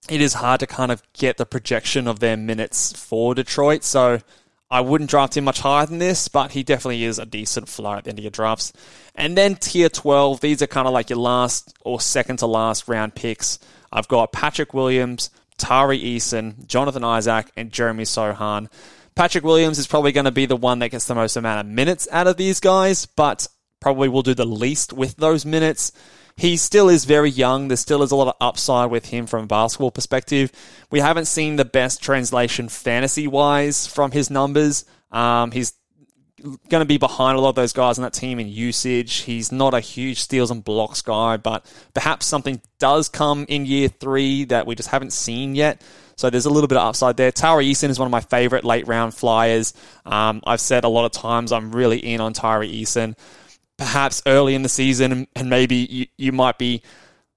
it 0.09 0.19
is 0.19 0.33
hard 0.33 0.59
to 0.59 0.67
kind 0.67 0.91
of 0.91 1.01
get 1.13 1.37
the 1.37 1.45
projection 1.45 2.07
of 2.07 2.19
their 2.19 2.35
minutes 2.35 2.91
for 2.91 3.33
Detroit. 3.33 3.85
So, 3.85 4.19
I 4.71 4.81
wouldn't 4.81 5.09
draft 5.09 5.35
him 5.35 5.45
much 5.45 5.61
higher 5.61 5.85
than 5.85 5.97
this, 5.97 6.27
but 6.27 6.51
he 6.51 6.61
definitely 6.61 7.03
is 7.03 7.17
a 7.17 7.25
decent 7.25 7.67
flyer 7.69 7.97
at 7.97 8.03
the 8.03 8.11
end 8.11 8.19
of 8.19 8.23
your 8.23 8.31
drafts. 8.31 8.71
And 9.15 9.35
then 9.35 9.55
tier 9.55 9.89
12, 9.89 10.41
these 10.41 10.61
are 10.61 10.67
kind 10.67 10.87
of 10.87 10.93
like 10.93 11.09
your 11.09 11.17
last 11.17 11.73
or 11.81 11.99
second 11.99 12.37
to 12.37 12.45
last 12.45 12.87
round 12.87 13.15
picks. 13.15 13.57
I've 13.91 14.07
got 14.07 14.31
Patrick 14.31 14.73
Williams, 14.73 15.31
Tari 15.57 15.99
Eason, 15.99 16.67
Jonathan 16.67 17.03
Isaac, 17.03 17.51
and 17.57 17.71
Jeremy 17.71 18.03
Sochan. 18.03 18.67
Patrick 19.15 19.43
Williams 19.43 19.79
is 19.79 19.87
probably 19.87 20.11
going 20.11 20.25
to 20.25 20.31
be 20.31 20.45
the 20.45 20.55
one 20.55 20.79
that 20.79 20.89
gets 20.89 21.05
the 21.05 21.15
most 21.15 21.35
amount 21.35 21.65
of 21.65 21.73
minutes 21.73 22.07
out 22.11 22.27
of 22.27 22.37
these 22.37 22.59
guys, 22.59 23.07
but 23.07 23.47
probably 23.79 24.07
will 24.07 24.21
do 24.21 24.35
the 24.35 24.45
least 24.45 24.93
with 24.93 25.15
those 25.15 25.45
minutes 25.45 25.91
he 26.39 26.55
still 26.55 26.87
is 26.87 27.03
very 27.03 27.29
young. 27.29 27.67
There 27.67 27.75
still 27.77 28.01
is 28.01 28.11
a 28.11 28.15
lot 28.15 28.29
of 28.29 28.35
upside 28.39 28.89
with 28.89 29.05
him 29.05 29.27
from 29.27 29.43
a 29.43 29.47
basketball 29.47 29.91
perspective. 29.91 30.51
We 30.89 30.99
haven't 30.99 31.25
seen 31.25 31.57
the 31.57 31.65
best 31.65 32.01
translation 32.01 32.69
fantasy 32.69 33.27
wise 33.27 33.87
from 33.87 34.11
his 34.11 34.29
numbers. 34.29 34.85
Um, 35.11 35.51
he's 35.51 35.73
going 36.41 36.79
to 36.79 36.85
be 36.85 36.97
behind 36.97 37.37
a 37.37 37.41
lot 37.41 37.49
of 37.49 37.55
those 37.55 37.73
guys 37.73 37.97
on 37.97 38.03
that 38.03 38.13
team 38.13 38.39
in 38.39 38.47
usage. 38.47 39.17
He's 39.17 39.51
not 39.51 39.73
a 39.73 39.81
huge 39.81 40.21
steals 40.21 40.49
and 40.49 40.63
blocks 40.63 41.01
guy, 41.01 41.35
but 41.35 41.65
perhaps 41.93 42.25
something 42.25 42.61
does 42.79 43.09
come 43.09 43.45
in 43.49 43.65
year 43.65 43.89
three 43.89 44.45
that 44.45 44.65
we 44.65 44.75
just 44.75 44.89
haven't 44.89 45.11
seen 45.11 45.55
yet. 45.55 45.81
So 46.15 46.29
there's 46.29 46.45
a 46.45 46.49
little 46.49 46.69
bit 46.69 46.77
of 46.77 46.87
upside 46.87 47.17
there. 47.17 47.33
Tari 47.33 47.69
Eason 47.69 47.89
is 47.89 47.99
one 47.99 48.05
of 48.05 48.11
my 48.11 48.21
favorite 48.21 48.63
late 48.63 48.87
round 48.87 49.13
flyers. 49.13 49.73
Um, 50.05 50.41
I've 50.45 50.61
said 50.61 50.85
a 50.85 50.89
lot 50.89 51.05
of 51.05 51.11
times 51.11 51.51
I'm 51.51 51.73
really 51.73 51.99
in 51.99 52.21
on 52.21 52.31
Tari 52.31 52.71
Eason 52.71 53.17
perhaps 53.79 54.21
early 54.25 54.53
in 54.53 54.61
the 54.61 54.69
season, 54.69 55.25
and 55.35 55.49
maybe 55.49 55.75
you, 55.75 56.05
you 56.17 56.31
might 56.31 56.57
be 56.57 56.83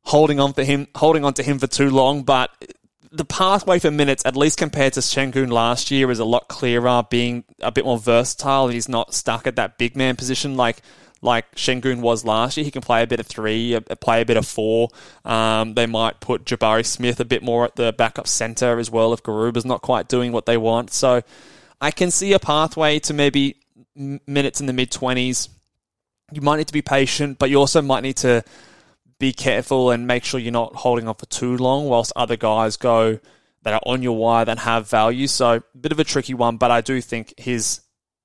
holding 0.02 0.40
on 0.40 0.52
for 0.52 0.64
him, 0.64 0.88
holding 0.96 1.24
on 1.24 1.32
to 1.34 1.42
him 1.42 1.58
for 1.58 1.68
too 1.68 1.88
long. 1.88 2.24
But 2.24 2.50
the 3.12 3.24
pathway 3.24 3.78
for 3.78 3.92
minutes, 3.92 4.26
at 4.26 4.36
least 4.36 4.58
compared 4.58 4.94
to 4.94 5.00
Sengun 5.00 5.50
last 5.50 5.90
year, 5.90 6.10
is 6.10 6.18
a 6.18 6.24
lot 6.24 6.48
clearer. 6.48 7.04
Being 7.08 7.44
a 7.60 7.70
bit 7.70 7.84
more 7.84 7.98
versatile, 7.98 8.68
he's 8.68 8.88
not 8.88 9.14
stuck 9.14 9.46
at 9.46 9.56
that 9.56 9.78
big 9.78 9.96
man 9.96 10.16
position 10.16 10.56
like 10.56 10.82
like 11.24 11.54
Sengun 11.54 12.00
was 12.00 12.24
last 12.24 12.56
year. 12.56 12.64
He 12.64 12.72
can 12.72 12.82
play 12.82 13.04
a 13.04 13.06
bit 13.06 13.20
of 13.20 13.28
three, 13.28 13.78
play 14.00 14.22
a 14.22 14.26
bit 14.26 14.36
of 14.36 14.44
four. 14.44 14.88
Um, 15.24 15.74
they 15.74 15.86
might 15.86 16.18
put 16.18 16.44
Jabari 16.44 16.84
Smith 16.84 17.20
a 17.20 17.24
bit 17.24 17.44
more 17.44 17.64
at 17.64 17.76
the 17.76 17.92
backup 17.92 18.26
center 18.26 18.80
as 18.80 18.90
well 18.90 19.12
if 19.12 19.22
Garuba's 19.22 19.64
not 19.64 19.82
quite 19.82 20.08
doing 20.08 20.32
what 20.32 20.46
they 20.46 20.56
want. 20.56 20.92
So 20.92 21.22
I 21.80 21.92
can 21.92 22.10
see 22.10 22.32
a 22.32 22.40
pathway 22.40 22.98
to 22.98 23.14
maybe 23.14 23.60
minutes 23.94 24.60
in 24.60 24.66
the 24.66 24.72
mid 24.72 24.90
twenties 24.90 25.48
you 26.32 26.40
might 26.40 26.56
need 26.56 26.66
to 26.68 26.72
be 26.72 26.82
patient, 26.82 27.38
but 27.38 27.50
you 27.50 27.58
also 27.58 27.82
might 27.82 28.02
need 28.02 28.16
to 28.18 28.44
be 29.18 29.32
careful 29.32 29.90
and 29.90 30.06
make 30.06 30.24
sure 30.24 30.40
you're 30.40 30.52
not 30.52 30.74
holding 30.74 31.06
on 31.06 31.14
for 31.14 31.26
too 31.26 31.56
long 31.56 31.86
whilst 31.86 32.12
other 32.16 32.36
guys 32.36 32.76
go 32.76 33.20
that 33.62 33.72
are 33.72 33.82
on 33.86 34.02
your 34.02 34.16
wire 34.16 34.44
that 34.44 34.58
have 34.58 34.88
value. 34.88 35.26
So 35.28 35.62
a 35.74 35.78
bit 35.78 35.92
of 35.92 36.00
a 36.00 36.04
tricky 36.04 36.34
one, 36.34 36.56
but 36.56 36.70
I 36.70 36.80
do 36.80 37.00
think 37.00 37.34
his 37.38 37.80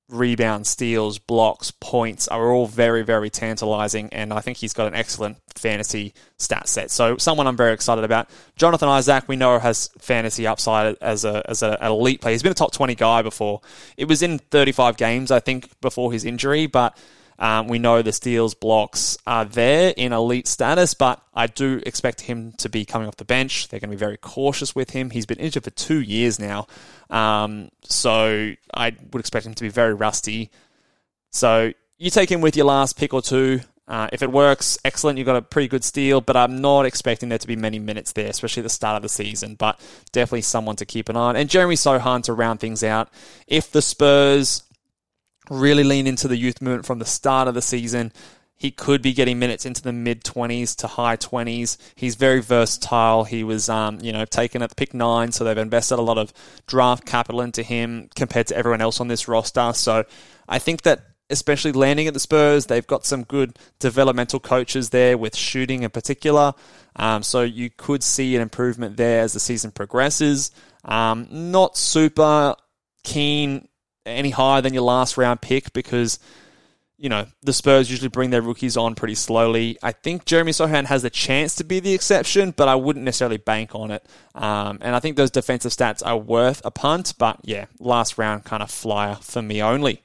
rebound, 0.09 0.65
steals, 0.65 1.19
blocks, 1.19 1.71
points 1.71 2.27
are 2.27 2.49
all 2.51 2.65
very, 2.65 3.03
very 3.03 3.29
tantalizing. 3.29 4.09
And 4.13 4.33
I 4.33 4.39
think 4.39 4.57
he's 4.57 4.73
got 4.73 4.87
an 4.87 4.95
excellent 4.95 5.37
fantasy 5.55 6.13
stat 6.37 6.67
set. 6.67 6.91
So 6.91 7.17
someone 7.17 7.47
I'm 7.47 7.57
very 7.57 7.73
excited 7.73 8.03
about. 8.03 8.29
Jonathan 8.55 8.89
Isaac, 8.89 9.25
we 9.27 9.35
know 9.35 9.59
has 9.59 9.89
fantasy 9.99 10.47
upside 10.47 10.97
as 11.01 11.25
a 11.25 11.47
as 11.49 11.61
an 11.61 11.77
elite 11.81 12.21
player. 12.21 12.33
He's 12.33 12.43
been 12.43 12.51
a 12.51 12.55
top 12.55 12.71
20 12.71 12.95
guy 12.95 13.21
before. 13.21 13.61
It 13.97 14.05
was 14.05 14.21
in 14.21 14.39
35 14.39 14.97
games, 14.97 15.31
I 15.31 15.39
think, 15.39 15.69
before 15.81 16.11
his 16.11 16.25
injury, 16.25 16.67
but 16.67 16.97
um, 17.39 17.67
we 17.67 17.79
know 17.79 18.01
the 18.01 18.11
steals 18.11 18.53
blocks 18.53 19.17
are 19.27 19.45
there 19.45 19.93
in 19.95 20.13
elite 20.13 20.47
status, 20.47 20.93
but 20.93 21.21
I 21.33 21.47
do 21.47 21.81
expect 21.85 22.21
him 22.21 22.53
to 22.59 22.69
be 22.69 22.85
coming 22.85 23.07
off 23.07 23.17
the 23.17 23.25
bench. 23.25 23.67
They're 23.67 23.79
going 23.79 23.91
to 23.91 23.95
be 23.95 23.99
very 23.99 24.17
cautious 24.17 24.75
with 24.75 24.91
him. 24.91 25.11
He's 25.11 25.25
been 25.25 25.39
injured 25.39 25.63
for 25.63 25.69
two 25.71 26.01
years 26.01 26.39
now, 26.39 26.67
um, 27.09 27.69
so 27.83 28.53
I 28.73 28.95
would 29.11 29.19
expect 29.19 29.45
him 29.45 29.53
to 29.53 29.63
be 29.63 29.69
very 29.69 29.93
rusty. 29.93 30.49
So 31.31 31.73
you 31.97 32.09
take 32.09 32.31
him 32.31 32.41
with 32.41 32.55
your 32.55 32.65
last 32.65 32.97
pick 32.97 33.13
or 33.13 33.21
two. 33.21 33.61
Uh, 33.87 34.09
if 34.11 34.21
it 34.21 34.29
works, 34.29 34.77
excellent. 34.83 35.17
You've 35.17 35.27
got 35.27 35.37
a 35.37 35.41
pretty 35.41 35.69
good 35.69 35.83
steal, 35.83 36.19
but 36.19 36.35
I'm 36.35 36.59
not 36.59 36.85
expecting 36.85 37.29
there 37.29 37.37
to 37.37 37.47
be 37.47 37.55
many 37.55 37.79
minutes 37.79 38.11
there, 38.11 38.27
especially 38.27 38.61
at 38.61 38.65
the 38.65 38.69
start 38.69 38.97
of 38.97 39.01
the 39.01 39.09
season. 39.09 39.55
But 39.55 39.79
definitely 40.11 40.41
someone 40.41 40.75
to 40.77 40.85
keep 40.85 41.07
an 41.07 41.15
eye 41.15 41.21
on. 41.21 41.35
And 41.37 41.49
Jeremy 41.49 41.75
Sochan 41.75 42.21
to 42.23 42.33
round 42.33 42.59
things 42.59 42.83
out. 42.83 43.09
If 43.47 43.71
the 43.71 43.81
Spurs 43.81 44.63
really 45.49 45.83
lean 45.83 46.07
into 46.07 46.27
the 46.27 46.37
youth 46.37 46.61
movement 46.61 46.85
from 46.85 46.99
the 46.99 47.05
start 47.05 47.47
of 47.47 47.53
the 47.53 47.61
season. 47.61 48.11
He 48.55 48.71
could 48.71 49.03
be 49.03 49.13
getting 49.13 49.37
minutes 49.37 49.65
into 49.65 49.83
the 49.83 49.93
mid 49.93 50.23
20s 50.23 50.75
to 50.77 50.87
high 50.87 51.15
20s. 51.15 51.77
He's 51.95 52.15
very 52.15 52.41
versatile. 52.41 53.23
He 53.23 53.43
was, 53.43 53.69
um, 53.69 53.99
you 54.01 54.11
know, 54.11 54.25
taken 54.25 54.63
at 54.63 54.69
the 54.69 54.75
pick 54.75 54.95
nine, 54.95 55.31
so 55.31 55.43
they've 55.43 55.57
invested 55.57 55.99
a 55.99 56.01
lot 56.01 56.17
of 56.17 56.33
draft 56.65 57.05
capital 57.05 57.41
into 57.41 57.61
him 57.61 58.09
compared 58.15 58.47
to 58.47 58.57
everyone 58.57 58.81
else 58.81 58.99
on 58.99 59.09
this 59.09 59.27
roster. 59.27 59.73
So 59.73 60.05
I 60.49 60.57
think 60.57 60.81
that 60.83 61.01
especially 61.29 61.71
landing 61.71 62.07
at 62.07 62.13
the 62.13 62.19
Spurs, 62.19 62.65
they've 62.65 62.87
got 62.87 63.05
some 63.05 63.23
good 63.23 63.59
developmental 63.79 64.39
coaches 64.39 64.89
there 64.89 65.17
with 65.17 65.35
shooting 65.35 65.83
in 65.83 65.89
particular. 65.89 66.53
Um, 66.95 67.21
so 67.21 67.41
you 67.41 67.69
could 67.69 68.01
see 68.01 68.35
an 68.35 68.41
improvement 68.41 68.97
there 68.97 69.21
as 69.21 69.33
the 69.33 69.39
season 69.39 69.71
progresses. 69.71 70.51
Um, 70.85 71.27
not 71.29 71.77
super 71.77 72.55
keen 73.03 73.67
any 74.07 74.29
higher 74.29 74.61
than 74.61 74.73
your 74.73 74.83
last 74.83 75.17
round 75.17 75.41
pick 75.41 75.73
because 75.73 76.19
you 76.97 77.09
know 77.09 77.27
the 77.43 77.53
Spurs 77.53 77.89
usually 77.89 78.09
bring 78.09 78.31
their 78.31 78.41
rookies 78.41 78.77
on 78.77 78.95
pretty 78.95 79.15
slowly. 79.15 79.77
I 79.83 79.91
think 79.91 80.25
Jeremy 80.25 80.51
Sochan 80.51 80.85
has 80.85 81.03
a 81.03 81.09
chance 81.09 81.55
to 81.55 81.63
be 81.63 81.79
the 81.79 81.93
exception, 81.93 82.51
but 82.55 82.67
I 82.67 82.75
wouldn't 82.75 83.05
necessarily 83.05 83.37
bank 83.37 83.75
on 83.75 83.91
it. 83.91 84.05
Um, 84.33 84.79
and 84.81 84.95
I 84.95 84.99
think 84.99 85.17
those 85.17 85.31
defensive 85.31 85.71
stats 85.71 86.01
are 86.05 86.17
worth 86.17 86.61
a 86.65 86.71
punt, 86.71 87.13
but 87.17 87.39
yeah, 87.43 87.65
last 87.79 88.17
round 88.17 88.45
kind 88.45 88.63
of 88.63 88.71
flyer 88.71 89.15
for 89.15 89.41
me 89.41 89.61
only 89.61 90.01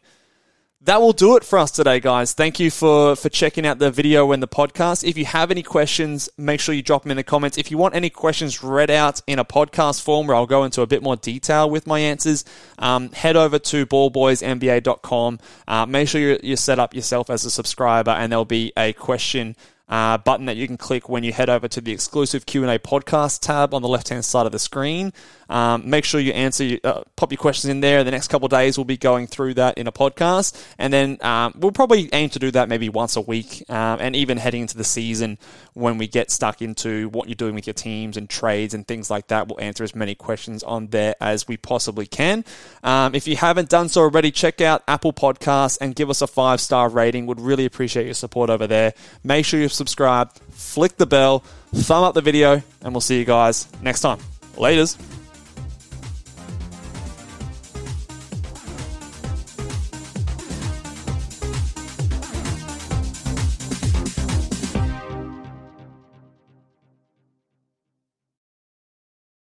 that 0.85 1.01
will 1.01 1.13
do 1.13 1.37
it 1.37 1.45
for 1.45 1.59
us 1.59 1.71
today, 1.71 2.01
guys. 2.01 2.33
Thank 2.33 2.59
you 2.59 2.71
for, 2.71 3.15
for 3.15 3.29
checking 3.29 3.65
out 3.65 3.79
the 3.79 3.91
video 3.91 4.33
and 4.33 4.43
the 4.43 4.49
podcast. 4.49 5.05
If 5.05 5.17
you 5.17 5.25
have 5.25 5.53
any 5.53 5.63
questions, 5.63 6.29
make 6.37 6.61
sure 6.61 6.75
you 6.75 6.83
drop 6.83 7.03
them 7.03 7.13
in 7.13 7.17
the 7.17 7.23
comments. 7.23 7.57
If 7.57 7.71
you 7.71 7.79
want 7.79 7.95
any 7.95 8.11
questions 8.11 8.65
read 8.65 8.91
out 8.91 9.21
in 9.29 9.39
a 9.39 9.45
podcast 9.45 10.03
form 10.03 10.27
where 10.27 10.37
I'll 10.37 10.47
go 10.47 10.65
into 10.65 10.83
a 10.83 10.87
bit 10.87 11.03
more 11.03 11.15
detail 11.15 11.71
with 11.71 11.87
my 11.87 12.01
answers, 12.01 12.45
um, 12.79 13.11
head 13.13 13.37
over 13.37 13.61
to 13.61 13.87
ballboysnba.com. 13.87 15.39
Uh, 15.69 15.87
make 15.87 16.09
sure 16.09 16.21
you, 16.21 16.41
you 16.43 16.57
set 16.57 16.81
up 16.81 16.95
yourself 16.95 17.31
as 17.31 17.45
a 17.45 17.51
subscriber 17.51 18.11
and 18.11 18.33
there'll 18.33 18.45
be 18.45 18.73
a 18.77 18.93
question 18.93 19.55
uh, 19.93 20.17
button 20.17 20.47
that 20.47 20.57
you 20.57 20.67
can 20.67 20.79
click 20.79 21.11
when 21.11 21.23
you 21.23 21.35
head 21.35 21.51
over 21.51 21.69
to 21.69 21.79
the 21.79 21.93
exclusive 21.93 22.47
Q&A 22.47 22.79
podcast 22.79 23.41
tab 23.41 23.75
on 23.75 23.83
the 23.83 23.89
left-hand 23.89 24.25
side 24.25 24.47
of 24.47 24.53
the 24.53 24.59
screen. 24.59 25.13
Um, 25.51 25.91
make 25.91 26.07
sure 26.07 26.19
you 26.19 26.33
answer, 26.33 26.79
uh, 26.83 27.03
pop 27.15 27.31
your 27.31 27.37
questions 27.37 27.71
in 27.71 27.81
there. 27.81 28.03
The 28.03 28.11
next 28.11 28.29
couple 28.29 28.49
days, 28.49 28.79
we'll 28.79 28.87
be 28.87 28.97
going 28.97 29.27
through 29.27 29.53
that 29.55 29.77
in 29.77 29.87
a 29.87 29.93
podcast. 29.93 30.59
And 30.79 30.91
then 30.91 31.19
um, 31.21 31.53
we'll 31.59 31.73
probably 31.73 32.09
aim 32.15 32.31
to 32.31 32.39
do 32.39 32.51
that 32.53 32.71
maybe 32.71 32.89
once 32.89 33.17
a 33.17 33.21
week. 33.21 33.69
Um, 33.69 33.99
and 34.01 34.17
even 34.17 34.39
heading 34.39 34.63
into 34.63 34.79
the 34.79 34.85
season, 34.85 35.37
when 35.75 35.99
we 35.99 36.09
get 36.09 36.31
stuck 36.31 36.63
into 36.63 37.11
what 37.11 37.29
you're 37.29 37.35
doing 37.35 37.55
with 37.55 37.67
your 37.67 37.75
teams 37.75 38.17
and 38.17 38.31
trades 38.31 38.73
and 38.73 38.89
things 38.89 39.11
like 39.11 39.27
that, 39.27 39.47
we'll 39.47 39.61
answer 39.61 39.85
as 39.85 39.95
many 39.95 40.15
questions 40.15 40.63
on 40.63 40.87
there 40.87 41.15
as 41.21 41.47
we 41.47 41.59
possibly 41.59 42.07
can. 42.07 42.47
Um, 42.83 43.15
if 43.15 43.29
you 43.29 43.37
haven't 43.37 43.69
done 43.69 43.91
so 43.91 44.01
already, 44.01 44.31
check 44.31 44.63
out 44.63 44.83
Apple 44.89 45.13
Podcasts 45.13 45.77
and 45.83 45.95
give 45.95 46.09
us 46.09 46.23
a 46.23 46.27
five 46.27 46.63
star 46.63 46.89
rating. 46.89 47.27
Would 47.27 47.41
really 47.41 47.67
appreciate 47.67 48.07
your 48.07 48.15
support 48.15 48.49
over 48.49 48.67
there. 48.67 48.95
Make 49.23 49.45
sure 49.45 49.61
you 49.61 49.69
subscribe, 49.83 50.33
flick 50.51 50.97
the 50.97 51.07
bell, 51.07 51.41
thumb 51.75 52.05
up 52.05 52.15
the 52.15 52.21
video, 52.21 52.63
and 52.83 52.95
we'll 52.95 53.01
see 53.01 53.19
you 53.19 53.25
guys 53.25 53.67
next 53.83 54.01
time. 54.01 54.19
Laters. 54.55 54.97